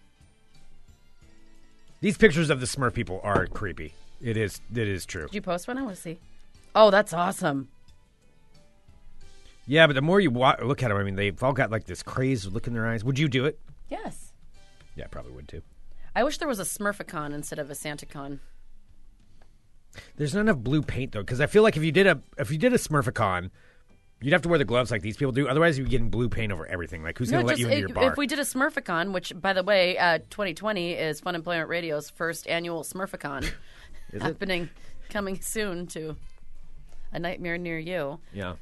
These 2.01 2.19
pictures 2.19 2.51
of 2.51 2.61
the 2.61 2.67
Smurf 2.67 2.95
people 2.95 3.21
are 3.23 3.47
creepy. 3.47 3.95
It 4.21 4.37
is. 4.37 4.61
It 4.75 4.89
is 4.89 5.07
true. 5.07 5.27
Did 5.27 5.35
you 5.35 5.43
post 5.43 5.69
one? 5.69 5.79
I 5.79 5.83
want 5.83 5.97
to 5.97 6.01
see. 6.01 6.19
Oh, 6.75 6.91
that's 6.91 7.13
awesome. 7.13 7.69
Yeah, 9.67 9.87
but 9.87 9.95
the 9.95 10.03
more 10.03 10.21
you 10.21 10.31
wa- 10.31 10.57
look 10.63 10.83
at 10.83 10.89
them, 10.89 10.97
I 10.97 11.03
mean, 11.03 11.17
they've 11.17 11.43
all 11.43 11.53
got 11.53 11.71
like 11.71 11.85
this 11.85 12.03
crazed 12.03 12.53
look 12.53 12.67
in 12.67 12.73
their 12.75 12.87
eyes. 12.87 13.03
Would 13.03 13.19
you 13.19 13.29
do 13.29 13.47
it? 13.47 13.59
Yes. 13.89 14.33
Yeah, 14.95 15.05
I 15.05 15.09
probably 15.09 15.33
would 15.33 15.49
too. 15.49 15.63
I 16.15 16.23
wish 16.25 16.39
there 16.39 16.49
was 16.49 16.61
a 16.61 16.65
Smurficon 16.65 17.35
instead 17.35 17.59
of 17.59 17.71
a 17.71 17.75
SantaCon. 17.75 18.39
There's 20.17 20.35
not 20.35 20.43
enough 20.43 20.59
blue 20.59 20.83
paint 20.83 21.13
though, 21.13 21.21
because 21.21 21.41
I 21.41 21.47
feel 21.47 21.63
like 21.63 21.77
if 21.77 21.83
you 21.83 21.93
did 21.93 22.07
a 22.07 22.21
if 22.39 22.51
you 22.51 22.59
did 22.59 22.73
a 22.73 22.79
Smurficon, 22.79 23.51
you'd 24.21 24.33
have 24.33 24.43
to 24.43 24.49
wear 24.49 24.59
the 24.59 24.65
gloves 24.65 24.91
like 24.91 25.03
these 25.03 25.17
people 25.17 25.33
do. 25.33 25.49
Otherwise, 25.49 25.79
you'd 25.79 25.85
be 25.85 25.91
getting 25.91 26.11
blue 26.11 26.29
paint 26.29 26.53
over 26.53 26.67
everything. 26.67 27.03
Like, 27.03 27.17
who's 27.19 27.31
No, 27.31 27.39
going 27.39 27.45
to 27.45 27.49
let 27.49 27.59
just 27.59 27.61
you 27.61 27.67
into 27.69 27.77
if, 27.85 27.89
your 27.89 27.95
bar? 27.95 28.13
if 28.13 28.17
we 28.19 28.27
did 28.27 28.39
a 28.39 28.43
Smurficon, 28.43 29.13
which 29.13 29.33
by 29.41 29.53
the 29.53 29.63
way, 29.63 29.97
uh, 29.99 30.19
2020 30.31 30.93
is 30.93 31.21
Fun 31.21 31.35
Employment 31.35 31.69
Radio's 31.69 32.11
first 32.11 32.47
annual 32.47 32.83
Smurficon, 32.83 33.51
happening 34.21 34.69
coming 35.09 35.41
soon 35.41 35.87
to 35.89 36.17
a 37.13 37.19
nightmare 37.19 37.57
near 37.59 37.79
you. 37.79 38.19
yeah. 38.33 38.55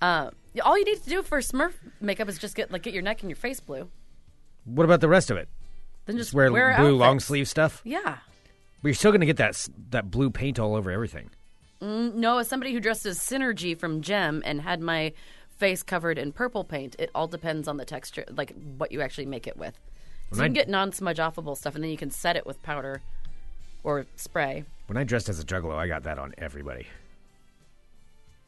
Uh, 0.00 0.30
all 0.64 0.76
you 0.76 0.84
need 0.84 1.00
to 1.02 1.08
do 1.08 1.22
for 1.22 1.38
Smurf 1.38 1.74
makeup 2.00 2.28
is 2.28 2.36
just 2.38 2.56
get 2.56 2.72
like 2.72 2.82
get 2.82 2.92
your 2.92 3.02
neck 3.04 3.20
and 3.20 3.30
your 3.30 3.36
face 3.36 3.60
blue. 3.60 3.88
What 4.64 4.84
about 4.84 5.00
the 5.00 5.08
rest 5.08 5.30
of 5.30 5.36
it? 5.36 5.48
Then 6.06 6.16
just 6.16 6.30
Just 6.30 6.34
wear, 6.34 6.50
wear 6.52 6.76
blue 6.76 6.96
long 6.96 7.20
sleeve 7.20 7.46
stuff. 7.48 7.80
Yeah. 7.84 8.16
But 8.82 8.88
you're 8.88 8.94
still 8.94 9.12
going 9.12 9.20
to 9.20 9.26
get 9.26 9.36
that 9.36 9.68
that 9.90 10.10
blue 10.10 10.30
paint 10.30 10.58
all 10.58 10.74
over 10.74 10.90
everything. 10.90 11.30
Mm, 11.80 12.14
no, 12.14 12.38
as 12.38 12.48
somebody 12.48 12.72
who 12.72 12.80
dressed 12.80 13.06
as 13.06 13.18
Synergy 13.18 13.78
from 13.78 14.02
Jem 14.02 14.42
and 14.44 14.60
had 14.60 14.80
my 14.80 15.12
face 15.56 15.82
covered 15.82 16.18
in 16.18 16.32
purple 16.32 16.64
paint, 16.64 16.96
it 16.98 17.10
all 17.14 17.26
depends 17.28 17.68
on 17.68 17.76
the 17.76 17.84
texture, 17.84 18.24
like 18.36 18.52
what 18.76 18.92
you 18.92 19.00
actually 19.00 19.26
make 19.26 19.46
it 19.46 19.56
with. 19.56 19.74
So 20.32 20.38
When 20.38 20.38
you 20.38 20.44
I- 20.44 20.48
can 20.48 20.54
get 20.54 20.68
non-smudge 20.68 21.18
offable 21.18 21.56
stuff, 21.56 21.74
and 21.74 21.82
then 21.84 21.90
you 21.90 21.96
can 21.96 22.10
set 22.10 22.36
it 22.36 22.46
with 22.46 22.62
powder 22.62 23.02
or 23.84 24.06
spray. 24.16 24.64
When 24.86 24.96
I 24.96 25.04
dressed 25.04 25.28
as 25.28 25.38
a 25.40 25.44
juggalo, 25.44 25.74
I 25.76 25.86
got 25.88 26.02
that 26.04 26.18
on 26.18 26.34
everybody. 26.38 26.86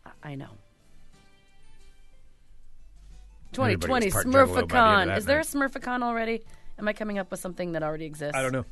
I- 0.04 0.10
I 0.30 0.34
know. 0.34 0.50
Everybody 3.56 3.76
2020 3.76 4.06
was 4.06 4.12
part 4.12 4.26
Juggalo 4.26 4.32
by 4.68 4.94
the 4.96 5.00
end 5.02 5.10
of 5.10 5.14
Smurficon. 5.14 5.18
Is 5.18 5.24
there 5.26 5.38
a. 5.40 5.42
Smurficon 5.44 6.02
already? 6.02 6.42
Am 6.78 6.88
I 6.88 6.92
coming 6.92 7.18
up 7.18 7.30
with 7.30 7.38
something 7.38 7.72
that 7.72 7.82
already 7.84 8.04
exists? 8.04 8.36
I 8.36 8.42
don't 8.42 8.52
know. 8.52 8.64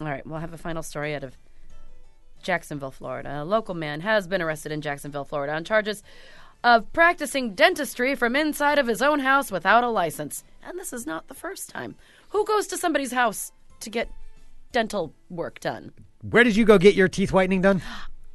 All 0.00 0.06
right, 0.06 0.24
we'll 0.26 0.38
have 0.40 0.52
a 0.52 0.58
final 0.58 0.82
story 0.82 1.14
out 1.14 1.24
of 1.24 1.36
Jacksonville, 2.42 2.90
Florida. 2.92 3.42
A 3.42 3.44
local 3.44 3.74
man 3.74 4.00
has 4.00 4.26
been 4.26 4.40
arrested 4.40 4.70
in 4.72 4.80
Jacksonville, 4.80 5.24
Florida 5.24 5.52
on 5.54 5.64
charges 5.64 6.02
of 6.62 6.92
practicing 6.92 7.54
dentistry 7.54 8.14
from 8.14 8.36
inside 8.36 8.78
of 8.78 8.86
his 8.86 9.02
own 9.02 9.20
house 9.20 9.50
without 9.50 9.84
a 9.84 9.88
license. 9.88 10.44
And 10.64 10.78
this 10.78 10.92
is 10.92 11.06
not 11.06 11.28
the 11.28 11.34
first 11.34 11.68
time. 11.68 11.96
Who 12.30 12.44
goes 12.44 12.66
to 12.68 12.76
somebody's 12.76 13.12
house 13.12 13.52
to 13.80 13.90
get 13.90 14.08
dental 14.72 15.14
work 15.30 15.60
done? 15.60 15.92
Where 16.22 16.44
did 16.44 16.56
you 16.56 16.64
go 16.64 16.78
get 16.78 16.94
your 16.94 17.08
teeth 17.08 17.32
whitening 17.32 17.62
done? 17.62 17.80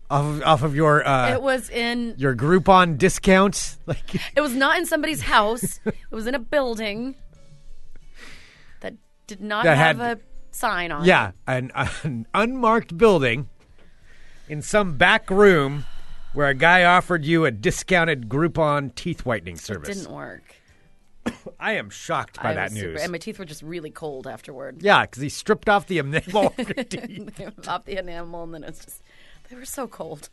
Off 0.10 0.26
of, 0.26 0.44
off 0.44 0.64
of 0.64 0.76
your 0.76 1.06
uh, 1.08 1.32
It 1.34 1.42
was 1.42 1.70
in 1.70 2.16
your 2.18 2.36
Groupon 2.36 2.98
discount? 2.98 3.78
Like 3.86 4.16
it 4.36 4.42
was 4.42 4.54
not 4.54 4.78
in 4.78 4.86
somebody's 4.86 5.22
house. 5.22 5.80
it 5.86 5.96
was 6.12 6.28
in 6.28 6.36
a 6.36 6.40
building 6.40 7.16
that 8.82 8.94
did 9.28 9.42
not 9.42 9.64
That 9.66 9.78
have 9.78 9.98
had- 9.98 10.18
a 10.18 10.22
sign 10.56 10.92
on 10.92 11.06
yeah, 11.06 11.32
an, 11.48 11.72
an 12.04 12.28
unmarked 12.34 12.98
building 12.98 13.50
in 14.48 14.62
some 14.62 14.98
back 14.98 15.30
room 15.30 15.86
where 16.34 16.48
a 16.48 16.54
guy 16.54 16.84
offered 16.84 17.26
you 17.26 17.46
a 17.46 17.52
discounted 17.52 18.28
Groupon 18.30 18.94
teeth 18.96 19.26
whitening 19.26 19.56
service. 19.56 19.98
Didn't 19.98 20.12
work. 20.14 20.44
I 21.60 21.74
am 21.74 21.90
shocked 21.90 22.42
by 22.42 22.52
I 22.52 22.54
that 22.56 22.72
was 22.72 22.80
super- 22.80 22.92
news. 22.94 23.02
and 23.04 23.12
my 23.12 23.18
teeth 23.18 23.40
were 23.40 23.46
just 23.46 23.62
really 23.62 23.92
cold 23.92 24.28
afterward. 24.28 24.82
yeah, 24.82 25.02
because 25.06 25.22
he 25.22 25.30
stripped 25.30 25.70
off 25.70 25.88
the 25.88 26.00
enamel 26.00 26.46
off 26.58 26.58
your 26.58 26.84
teeth. 26.84 27.36
the 27.36 27.98
enamel, 28.00 28.44
and 28.44 28.54
then 28.54 28.64
it's 28.64 28.84
just 28.84 29.02
they 29.50 29.56
were 29.56 29.66
so 29.66 29.88
cold. 29.88 30.30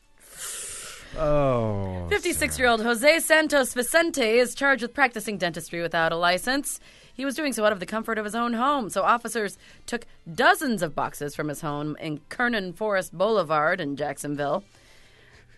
Oh, 1.18 2.06
56 2.08 2.56
year 2.58 2.68
old 2.68 2.82
Jose 2.82 3.18
Santos 3.20 3.74
Vicente 3.74 4.38
is 4.38 4.54
charged 4.54 4.82
with 4.82 4.94
practicing 4.94 5.38
dentistry 5.38 5.82
without 5.82 6.12
a 6.12 6.16
license. 6.16 6.78
He 7.20 7.26
was 7.26 7.34
doing 7.34 7.52
so 7.52 7.66
out 7.66 7.72
of 7.72 7.80
the 7.80 7.84
comfort 7.84 8.16
of 8.16 8.24
his 8.24 8.34
own 8.34 8.54
home. 8.54 8.88
So 8.88 9.02
officers 9.02 9.58
took 9.84 10.06
dozens 10.34 10.80
of 10.80 10.94
boxes 10.94 11.34
from 11.34 11.48
his 11.48 11.60
home 11.60 11.94
in 12.00 12.22
Kernan 12.30 12.72
Forest 12.72 13.12
Boulevard 13.12 13.78
in 13.78 13.94
Jacksonville. 13.94 14.64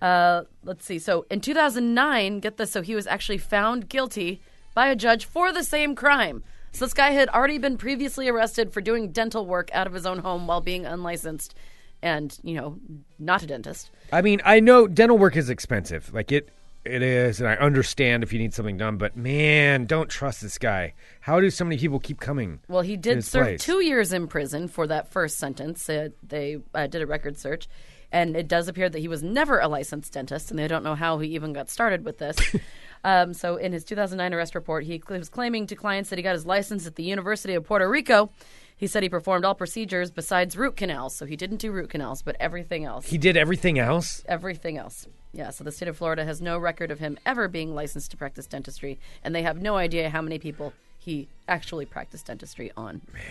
Uh, 0.00 0.42
let's 0.64 0.84
see. 0.84 0.98
So 0.98 1.24
in 1.30 1.40
2009, 1.40 2.40
get 2.40 2.56
this. 2.56 2.72
So 2.72 2.82
he 2.82 2.96
was 2.96 3.06
actually 3.06 3.38
found 3.38 3.88
guilty 3.88 4.40
by 4.74 4.88
a 4.88 4.96
judge 4.96 5.24
for 5.24 5.52
the 5.52 5.62
same 5.62 5.94
crime. 5.94 6.42
So 6.72 6.84
this 6.84 6.94
guy 6.94 7.12
had 7.12 7.28
already 7.28 7.58
been 7.58 7.78
previously 7.78 8.28
arrested 8.28 8.72
for 8.72 8.80
doing 8.80 9.12
dental 9.12 9.46
work 9.46 9.70
out 9.72 9.86
of 9.86 9.92
his 9.92 10.04
own 10.04 10.18
home 10.18 10.48
while 10.48 10.60
being 10.60 10.84
unlicensed 10.84 11.54
and, 12.02 12.36
you 12.42 12.54
know, 12.54 12.80
not 13.20 13.44
a 13.44 13.46
dentist. 13.46 13.92
I 14.12 14.20
mean, 14.20 14.42
I 14.44 14.58
know 14.58 14.88
dental 14.88 15.16
work 15.16 15.36
is 15.36 15.48
expensive. 15.48 16.12
Like 16.12 16.32
it, 16.32 16.48
it 16.84 17.02
is, 17.02 17.40
and 17.40 17.48
I 17.48 17.54
understand 17.54 18.22
if 18.22 18.32
you 18.32 18.38
need 18.38 18.54
something 18.54 18.76
done. 18.76 18.96
But 18.96 19.16
man, 19.16 19.86
don't 19.86 20.08
trust 20.08 20.42
this 20.42 20.58
guy. 20.58 20.94
How 21.20 21.40
do 21.40 21.48
so 21.50 21.64
many 21.64 21.78
people 21.78 22.00
keep 22.00 22.18
coming? 22.18 22.60
Well, 22.68 22.82
he 22.82 22.96
did 22.96 23.24
serve 23.24 23.44
place? 23.44 23.64
two 23.64 23.84
years 23.84 24.12
in 24.12 24.26
prison 24.26 24.68
for 24.68 24.86
that 24.88 25.12
first 25.12 25.38
sentence. 25.38 25.88
Uh, 25.88 26.08
they 26.26 26.58
uh, 26.74 26.88
did 26.88 27.02
a 27.02 27.06
record 27.06 27.38
search, 27.38 27.68
and 28.10 28.36
it 28.36 28.48
does 28.48 28.66
appear 28.66 28.88
that 28.88 28.98
he 28.98 29.06
was 29.06 29.22
never 29.22 29.60
a 29.60 29.68
licensed 29.68 30.12
dentist, 30.12 30.50
and 30.50 30.58
they 30.58 30.66
don't 30.66 30.82
know 30.82 30.96
how 30.96 31.18
he 31.18 31.28
even 31.34 31.52
got 31.52 31.70
started 31.70 32.04
with 32.04 32.18
this. 32.18 32.36
um, 33.04 33.32
so, 33.32 33.56
in 33.56 33.72
his 33.72 33.84
2009 33.84 34.34
arrest 34.34 34.54
report, 34.56 34.84
he 34.84 35.00
was 35.08 35.28
claiming 35.28 35.68
to 35.68 35.76
clients 35.76 36.10
that 36.10 36.18
he 36.18 36.22
got 36.22 36.34
his 36.34 36.46
license 36.46 36.86
at 36.86 36.96
the 36.96 37.04
University 37.04 37.54
of 37.54 37.64
Puerto 37.64 37.88
Rico. 37.88 38.30
He 38.76 38.88
said 38.88 39.04
he 39.04 39.08
performed 39.08 39.44
all 39.44 39.54
procedures 39.54 40.10
besides 40.10 40.56
root 40.56 40.76
canals, 40.76 41.14
so 41.14 41.26
he 41.26 41.36
didn't 41.36 41.58
do 41.58 41.70
root 41.70 41.90
canals, 41.90 42.22
but 42.22 42.34
everything 42.40 42.84
else. 42.84 43.06
He 43.06 43.18
did 43.18 43.36
everything 43.36 43.78
else. 43.78 44.24
everything 44.26 44.76
else. 44.76 45.06
Yeah, 45.32 45.48
so 45.50 45.64
the 45.64 45.72
state 45.72 45.88
of 45.88 45.96
Florida 45.96 46.24
has 46.24 46.42
no 46.42 46.58
record 46.58 46.90
of 46.90 46.98
him 46.98 47.18
ever 47.24 47.48
being 47.48 47.74
licensed 47.74 48.10
to 48.10 48.16
practice 48.16 48.46
dentistry, 48.46 48.98
and 49.24 49.34
they 49.34 49.42
have 49.42 49.60
no 49.60 49.76
idea 49.76 50.10
how 50.10 50.20
many 50.20 50.38
people 50.38 50.74
he 50.98 51.26
actually 51.48 51.86
practiced 51.86 52.26
dentistry 52.26 52.70
on. 52.76 53.00
Man. 53.12 53.22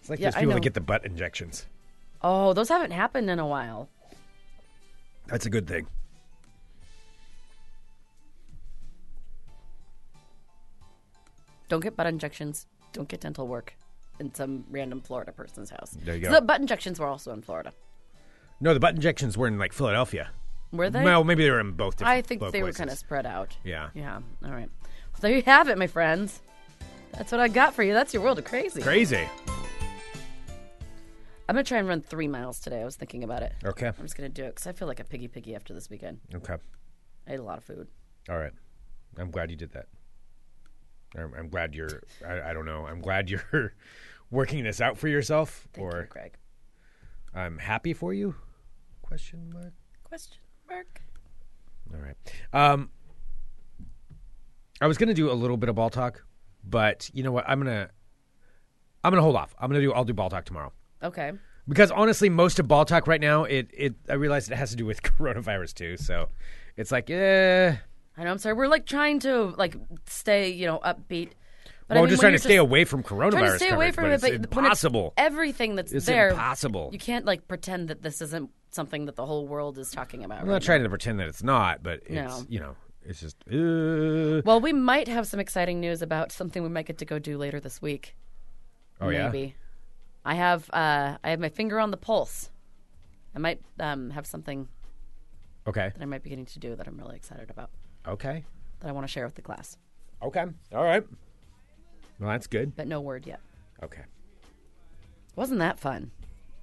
It's 0.00 0.10
like 0.10 0.20
Yeah, 0.20 0.30
those 0.30 0.40
people 0.40 0.54
that 0.54 0.62
get 0.62 0.74
the 0.74 0.80
butt 0.80 1.06
injections. 1.06 1.66
Oh, 2.22 2.52
those 2.52 2.68
haven't 2.68 2.92
happened 2.92 3.30
in 3.30 3.38
a 3.38 3.46
while. 3.46 3.88
That's 5.26 5.46
a 5.46 5.50
good 5.50 5.66
thing. 5.66 5.86
Don't 11.68 11.80
get 11.80 11.96
butt 11.96 12.06
injections. 12.06 12.66
Don't 12.92 13.08
get 13.08 13.20
dental 13.20 13.48
work 13.48 13.74
in 14.20 14.32
some 14.34 14.64
random 14.70 15.00
Florida 15.00 15.32
person's 15.32 15.70
house. 15.70 15.96
There 16.04 16.14
you 16.14 16.22
go. 16.22 16.30
The 16.30 16.40
butt 16.40 16.60
injections 16.60 17.00
were 17.00 17.06
also 17.06 17.32
in 17.32 17.42
Florida. 17.42 17.72
No, 18.60 18.72
the 18.74 18.80
butt 18.80 18.94
injections 18.94 19.36
were 19.36 19.48
in 19.48 19.58
like 19.58 19.72
Philadelphia. 19.72 20.30
Were 20.72 20.90
they? 20.90 21.04
Well, 21.04 21.24
maybe 21.24 21.44
they 21.44 21.50
were 21.50 21.60
in 21.60 21.72
both. 21.72 21.96
Different 21.96 22.18
I 22.18 22.22
think 22.22 22.40
they 22.40 22.60
were 22.62 22.66
places. 22.66 22.78
kind 22.78 22.90
of 22.90 22.98
spread 22.98 23.26
out. 23.26 23.56
Yeah. 23.64 23.90
Yeah. 23.94 24.20
All 24.44 24.50
right. 24.52 24.70
Well, 24.80 25.20
there 25.20 25.34
you 25.34 25.42
have 25.42 25.68
it, 25.68 25.78
my 25.78 25.86
friends. 25.86 26.40
That's 27.12 27.32
what 27.32 27.40
I 27.40 27.48
got 27.48 27.74
for 27.74 27.82
you. 27.82 27.94
That's 27.94 28.12
your 28.12 28.22
world 28.22 28.38
of 28.38 28.44
crazy. 28.44 28.82
Crazy. 28.82 29.28
I'm 31.48 31.54
gonna 31.54 31.62
try 31.64 31.78
and 31.78 31.86
run 31.86 32.00
three 32.02 32.26
miles 32.26 32.58
today. 32.58 32.80
I 32.80 32.84
was 32.84 32.96
thinking 32.96 33.22
about 33.22 33.42
it. 33.42 33.52
Okay. 33.64 33.86
I'm 33.86 33.94
just 34.02 34.16
gonna 34.16 34.28
do 34.28 34.44
it 34.44 34.56
because 34.56 34.66
I 34.66 34.72
feel 34.72 34.88
like 34.88 35.00
a 35.00 35.04
piggy 35.04 35.28
piggy 35.28 35.54
after 35.54 35.72
this 35.72 35.88
weekend. 35.88 36.18
Okay. 36.34 36.56
I 37.28 37.32
ate 37.34 37.38
a 37.40 37.42
lot 37.42 37.58
of 37.58 37.64
food. 37.64 37.86
All 38.28 38.38
right. 38.38 38.52
I'm 39.16 39.30
glad 39.30 39.50
you 39.50 39.56
did 39.56 39.72
that. 39.72 39.86
I'm, 41.16 41.32
I'm 41.38 41.48
glad 41.48 41.74
you're. 41.74 42.02
I, 42.26 42.50
I 42.50 42.52
don't 42.52 42.66
know. 42.66 42.86
I'm 42.86 43.00
glad 43.00 43.30
you're 43.30 43.74
working 44.30 44.64
this 44.64 44.80
out 44.80 44.98
for 44.98 45.08
yourself, 45.08 45.68
Thank 45.72 45.86
or 45.94 46.00
you, 46.00 46.06
Craig. 46.08 46.34
I'm 47.34 47.58
happy 47.58 47.92
for 47.92 48.12
you. 48.12 48.34
Question 49.06 49.50
mark. 49.52 49.72
Question 50.04 50.38
mark. 50.68 51.00
All 51.94 52.00
right. 52.00 52.16
Um, 52.52 52.90
I 54.80 54.86
was 54.86 54.98
gonna 54.98 55.14
do 55.14 55.30
a 55.30 55.34
little 55.34 55.56
bit 55.56 55.68
of 55.68 55.76
ball 55.76 55.90
talk, 55.90 56.24
but 56.64 57.08
you 57.14 57.22
know 57.22 57.32
what? 57.32 57.44
I'm 57.48 57.60
gonna. 57.60 57.90
I'm 59.04 59.12
gonna 59.12 59.22
hold 59.22 59.36
off. 59.36 59.54
I'm 59.58 59.70
gonna 59.70 59.80
do. 59.80 59.92
I'll 59.92 60.04
do 60.04 60.12
ball 60.12 60.28
talk 60.28 60.44
tomorrow. 60.44 60.72
Okay. 61.02 61.32
Because 61.68 61.90
honestly, 61.90 62.28
most 62.28 62.58
of 62.58 62.68
ball 62.68 62.84
talk 62.84 63.06
right 63.06 63.20
now, 63.20 63.44
it, 63.44 63.68
it 63.72 63.94
I 64.08 64.14
realize 64.14 64.50
it 64.50 64.56
has 64.56 64.70
to 64.70 64.76
do 64.76 64.84
with 64.84 65.02
coronavirus 65.18 65.74
too. 65.74 65.96
So 65.96 66.28
it's 66.76 66.90
like, 66.90 67.08
eh. 67.10 67.76
I 68.18 68.24
know. 68.24 68.30
I'm 68.30 68.38
sorry. 68.38 68.54
We're 68.54 68.68
like 68.68 68.86
trying 68.86 69.20
to 69.20 69.54
like 69.56 69.76
stay, 70.06 70.50
you 70.50 70.66
know, 70.66 70.80
upbeat. 70.84 71.30
But 71.88 71.94
well, 71.94 72.02
I 72.02 72.06
mean, 72.06 72.10
just 72.10 72.20
trying 72.20 72.32
to 72.32 72.34
you're 72.34 72.38
stay 72.40 72.56
away 72.56 72.84
from 72.84 73.02
coronavirus. 73.04 73.30
trying 73.30 73.50
to 73.52 73.58
stay 73.58 73.70
away 73.70 73.90
from 73.92 74.04
it, 74.06 74.20
but 74.20 74.22
when 74.30 74.34
it's 74.34 74.44
impossible. 74.46 75.14
everything 75.16 75.76
that's 75.76 75.92
It's 75.92 76.06
there, 76.06 76.30
impossible. 76.30 76.90
You 76.92 76.98
can't 76.98 77.24
like 77.24 77.46
pretend 77.46 77.88
that 77.88 78.02
this 78.02 78.20
isn't 78.20 78.50
something 78.70 79.04
that 79.06 79.14
the 79.16 79.24
whole 79.24 79.46
world 79.46 79.78
is 79.78 79.90
talking 79.92 80.24
about. 80.24 80.40
I'm 80.40 80.46
right 80.48 80.54
not 80.54 80.62
trying 80.62 80.82
to 80.82 80.88
pretend 80.88 81.20
that 81.20 81.28
it's 81.28 81.42
not, 81.44 81.82
but 81.84 82.00
it's 82.06 82.10
No. 82.10 82.44
you 82.48 82.58
know, 82.58 82.74
it's 83.04 83.20
just. 83.20 83.36
Uh, 83.48 84.42
Well, 84.44 84.60
we 84.60 84.72
might 84.72 85.06
have 85.06 85.26
some 85.28 85.38
exciting 85.38 85.78
news 85.80 86.02
about 86.02 86.32
something 86.32 86.62
we 86.62 86.68
might 86.68 86.86
get 86.86 86.98
to 86.98 87.04
go 87.04 87.18
do 87.20 87.38
later 87.38 87.60
this 87.60 87.80
week. 87.80 88.16
oh 89.00 89.08
yeah. 89.10 89.28
Maybe. 89.28 89.54
I 90.24 90.34
have 90.34 90.68
uh, 90.72 91.18
I 91.22 91.30
have 91.30 91.38
my 91.38 91.50
finger 91.50 91.78
on 91.78 91.92
the 91.92 91.96
pulse. 91.96 92.50
I 93.34 93.38
might 93.38 93.60
um, 93.78 94.10
have 94.10 94.26
something 94.26 94.66
Okay. 95.68 95.90
that 95.94 96.02
I 96.02 96.06
might 96.06 96.22
be 96.24 96.30
getting 96.30 96.46
to 96.46 96.58
do 96.58 96.74
that 96.74 96.88
I'm 96.88 96.96
really 96.96 97.14
excited 97.16 97.48
about 97.50 97.70
Okay. 98.08 98.44
that 98.80 98.88
I 98.88 98.92
want 98.92 99.06
to 99.06 99.12
share 99.12 99.24
with 99.24 99.36
the 99.36 99.42
class. 99.42 99.76
Okay. 100.22 100.44
All 100.74 100.82
right. 100.84 101.04
Well, 102.18 102.30
that's 102.30 102.46
good. 102.46 102.76
But 102.76 102.88
no 102.88 103.00
word 103.00 103.26
yet. 103.26 103.40
Okay. 103.82 104.02
Wasn't 105.34 105.58
that 105.58 105.78
fun? 105.78 106.10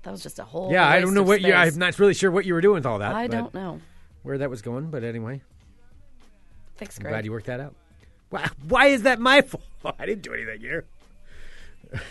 That 0.04 0.12
was 0.12 0.24
just 0.24 0.40
a 0.40 0.44
whole. 0.44 0.72
Yeah, 0.72 0.88
I 0.88 1.00
don't 1.00 1.14
know 1.14 1.24
what 1.24 1.42
you. 1.42 1.54
I'm 1.54 1.78
not 1.78 1.98
really 2.00 2.14
sure 2.14 2.32
what 2.32 2.46
you 2.46 2.54
were 2.54 2.62
doing 2.62 2.76
with 2.76 2.86
all 2.86 3.00
that. 3.00 3.14
I 3.16 3.28
don't 3.28 3.54
know. 3.54 3.80
where 4.24 4.38
that 4.38 4.50
was 4.50 4.62
going, 4.62 4.90
but 4.90 5.04
anyway, 5.04 5.42
Thanks, 6.78 6.98
I'm 6.98 7.04
glad 7.04 7.24
you 7.24 7.32
worked 7.32 7.46
that 7.46 7.60
out. 7.60 7.76
Why, 8.30 8.50
why 8.68 8.88
is 8.88 9.04
that 9.04 9.20
my 9.20 9.42
fault? 9.84 9.96
I 10.00 10.06
didn't 10.06 10.24
do 10.24 10.34
anything 10.34 10.60
here. 10.60 10.86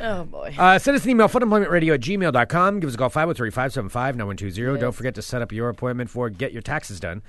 oh 0.00 0.24
boy. 0.24 0.54
Uh, 0.58 0.78
send 0.78 0.96
us 0.96 1.04
an 1.04 1.10
email, 1.10 1.28
funemploymentradio 1.28 1.94
at 1.94 2.00
gmail.com. 2.00 2.80
Give 2.80 2.88
us 2.88 2.94
a 2.94 2.98
call, 2.98 3.10
503-575-9120. 3.10 4.80
Don't 4.80 4.92
forget 4.92 5.14
to 5.16 5.22
set 5.22 5.42
up 5.42 5.52
your 5.52 5.68
appointment 5.68 6.10
for 6.10 6.30
Get 6.30 6.52
Your 6.52 6.62
Taxes 6.62 6.98
Done. 6.98 7.22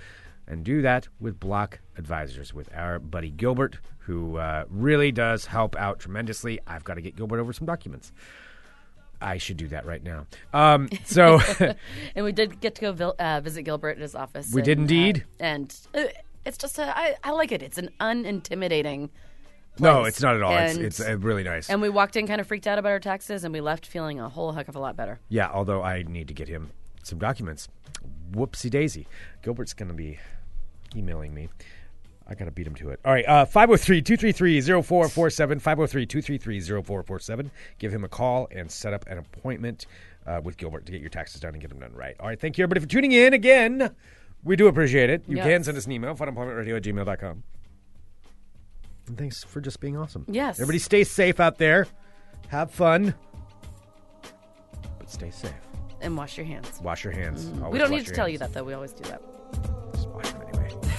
And 0.48 0.64
do 0.64 0.82
that 0.84 1.08
with 1.20 1.40
Block 1.40 1.80
Advisors, 1.98 2.54
with 2.54 2.70
our 2.76 3.00
buddy 3.00 3.32
Gilbert, 3.32 3.80
who 4.00 4.38
uh, 4.38 4.66
really 4.70 5.12
does 5.12 5.48
help 5.48 5.76
out 5.76 6.00
tremendously. 6.00 6.60
I've 6.68 6.84
got 6.84 6.96
to 6.96 7.02
get 7.02 7.16
Gilbert 7.16 7.40
over 7.40 7.52
some 7.52 7.66
documents. 7.66 8.12
I 9.22 9.38
should 9.38 9.58
do 9.58 9.68
that 9.70 9.86
right 9.86 10.04
now. 10.04 10.28
Um, 10.54 10.90
so, 11.06 11.40
and 12.16 12.26
we 12.26 12.32
did 12.32 12.60
get 12.60 12.76
to 12.76 12.82
go 12.82 12.92
vil- 12.92 13.16
uh, 13.18 13.42
visit 13.42 13.64
Gilbert 13.64 13.96
in 13.96 14.02
his 14.02 14.14
office. 14.14 14.52
We 14.54 14.62
and, 14.62 14.66
did 14.66 14.78
indeed. 14.80 15.26
uh, 15.40 15.44
and 15.44 15.80
uh, 15.96 16.04
it's 16.46 16.58
just 16.58 16.78
a, 16.78 16.96
I, 16.96 17.16
I 17.24 17.32
like 17.32 17.52
it. 17.52 17.64
It's 17.64 17.80
an 17.80 17.90
unintimidating. 18.00 19.10
no, 19.80 20.04
it's 20.04 20.22
not 20.22 20.36
at 20.36 20.44
all. 20.44 20.56
It's, 20.56 20.76
And- 20.76 20.86
it's 20.86 21.00
uh, 21.00 21.18
really 21.18 21.44
nice. 21.44 21.70
And 21.70 21.82
we 21.82 21.90
walked 21.90 22.16
in 22.16 22.28
kind 22.28 22.40
of 22.40 22.46
freaked 22.48 22.68
out 22.68 22.78
about 22.78 22.92
our 22.92 23.00
taxes, 23.00 23.44
and 23.44 23.54
we 23.54 23.62
left 23.62 23.88
feeling 23.88 24.20
a 24.20 24.30
whole 24.30 24.52
heck 24.52 24.68
of 24.68 24.76
a 24.76 24.80
lot 24.80 24.96
better. 24.96 25.20
Yeah, 25.30 25.50
although 25.52 25.82
I 25.82 26.04
need 26.04 26.28
to 26.28 26.34
get 26.34 26.48
him 26.48 26.70
some 27.04 27.18
documents. 27.18 27.68
Whoopsie 28.32 28.70
daisy. 28.70 29.08
Gilbert's 29.42 29.74
going 29.74 29.88
to 29.90 29.96
be 29.96 30.20
emailing 30.96 31.34
me. 31.34 31.50
I 32.28 32.34
got 32.34 32.46
to 32.46 32.52
beat 32.52 32.66
him 32.66 32.74
to 32.76 32.90
it. 32.90 33.00
All 33.06 33.12
right, 33.14 33.26
uh, 33.28 33.46
503 33.46 34.02
233 34.02 34.62
0447. 34.62 35.60
503 35.60 36.06
233 36.08 36.60
0447. 36.62 37.52
Give 37.78 37.92
him 37.94 38.04
a 38.04 38.08
call 38.08 38.48
and 38.52 38.72
set 38.72 38.94
up 38.94 39.06
an 39.08 39.20
appointment 39.20 39.86
uh, 40.26 40.42
with 40.44 40.58
Gilbert 40.58 40.88
to 40.88 40.92
get 40.92 41.02
your 41.02 41.12
taxes 41.12 41.40
done 41.42 41.54
and 41.54 41.62
get 41.62 41.70
them 41.70 41.80
done 41.80 41.94
right. 41.94 42.16
All 42.20 42.28
right, 42.28 42.40
thank 42.40 42.58
you, 42.58 42.64
everybody, 42.64 42.82
for 42.82 42.88
tuning 42.88 43.12
in 43.12 43.34
again. 43.34 43.94
We 44.44 44.56
do 44.56 44.68
appreciate 44.68 45.10
it. 45.12 45.24
You 45.28 45.38
Yes. 45.38 45.46
can 45.46 45.64
send 45.64 45.78
us 45.78 45.86
an 45.86 45.92
email, 45.92 46.16
funemploymentradio 46.16 46.78
at 46.78 46.84
gmail.com. 46.84 47.44
And 49.08 49.18
thanks 49.20 49.44
for 49.44 49.62
just 49.62 49.80
being 49.80 49.96
awesome. 49.96 50.26
Yes. 50.28 50.58
Everybody 50.60 50.80
stay 50.80 51.04
safe 51.04 51.40
out 51.40 51.60
there. 51.60 51.86
Have 52.48 52.72
fun. 52.72 53.14
But 54.98 55.12
stay 55.12 55.30
safe. 55.30 55.52
And 56.02 56.18
wash 56.18 56.38
your 56.38 56.46
hands. 56.48 56.80
Wash 56.82 57.04
your 57.04 57.14
hands. 57.14 57.46
we 57.70 57.78
don't 57.78 57.92
need 57.92 58.06
to 58.08 58.12
tell 58.14 58.26
hands. 58.26 58.34
you 58.34 58.38
that, 58.40 58.54
though. 58.54 58.64
We 58.64 58.74
always 58.74 58.94
do 58.94 59.04
that. 59.10 59.22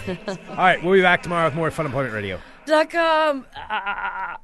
All 0.09 0.57
right, 0.57 0.83
we'll 0.83 0.95
be 0.95 1.03
back 1.03 1.23
tomorrow 1.23 1.47
with 1.47 1.55
more 1.55 1.71
Fun 1.71 1.87
Employment 1.87 2.15
Radio. 2.15 2.39
Com. 2.67 3.47
Ah. 3.57 4.39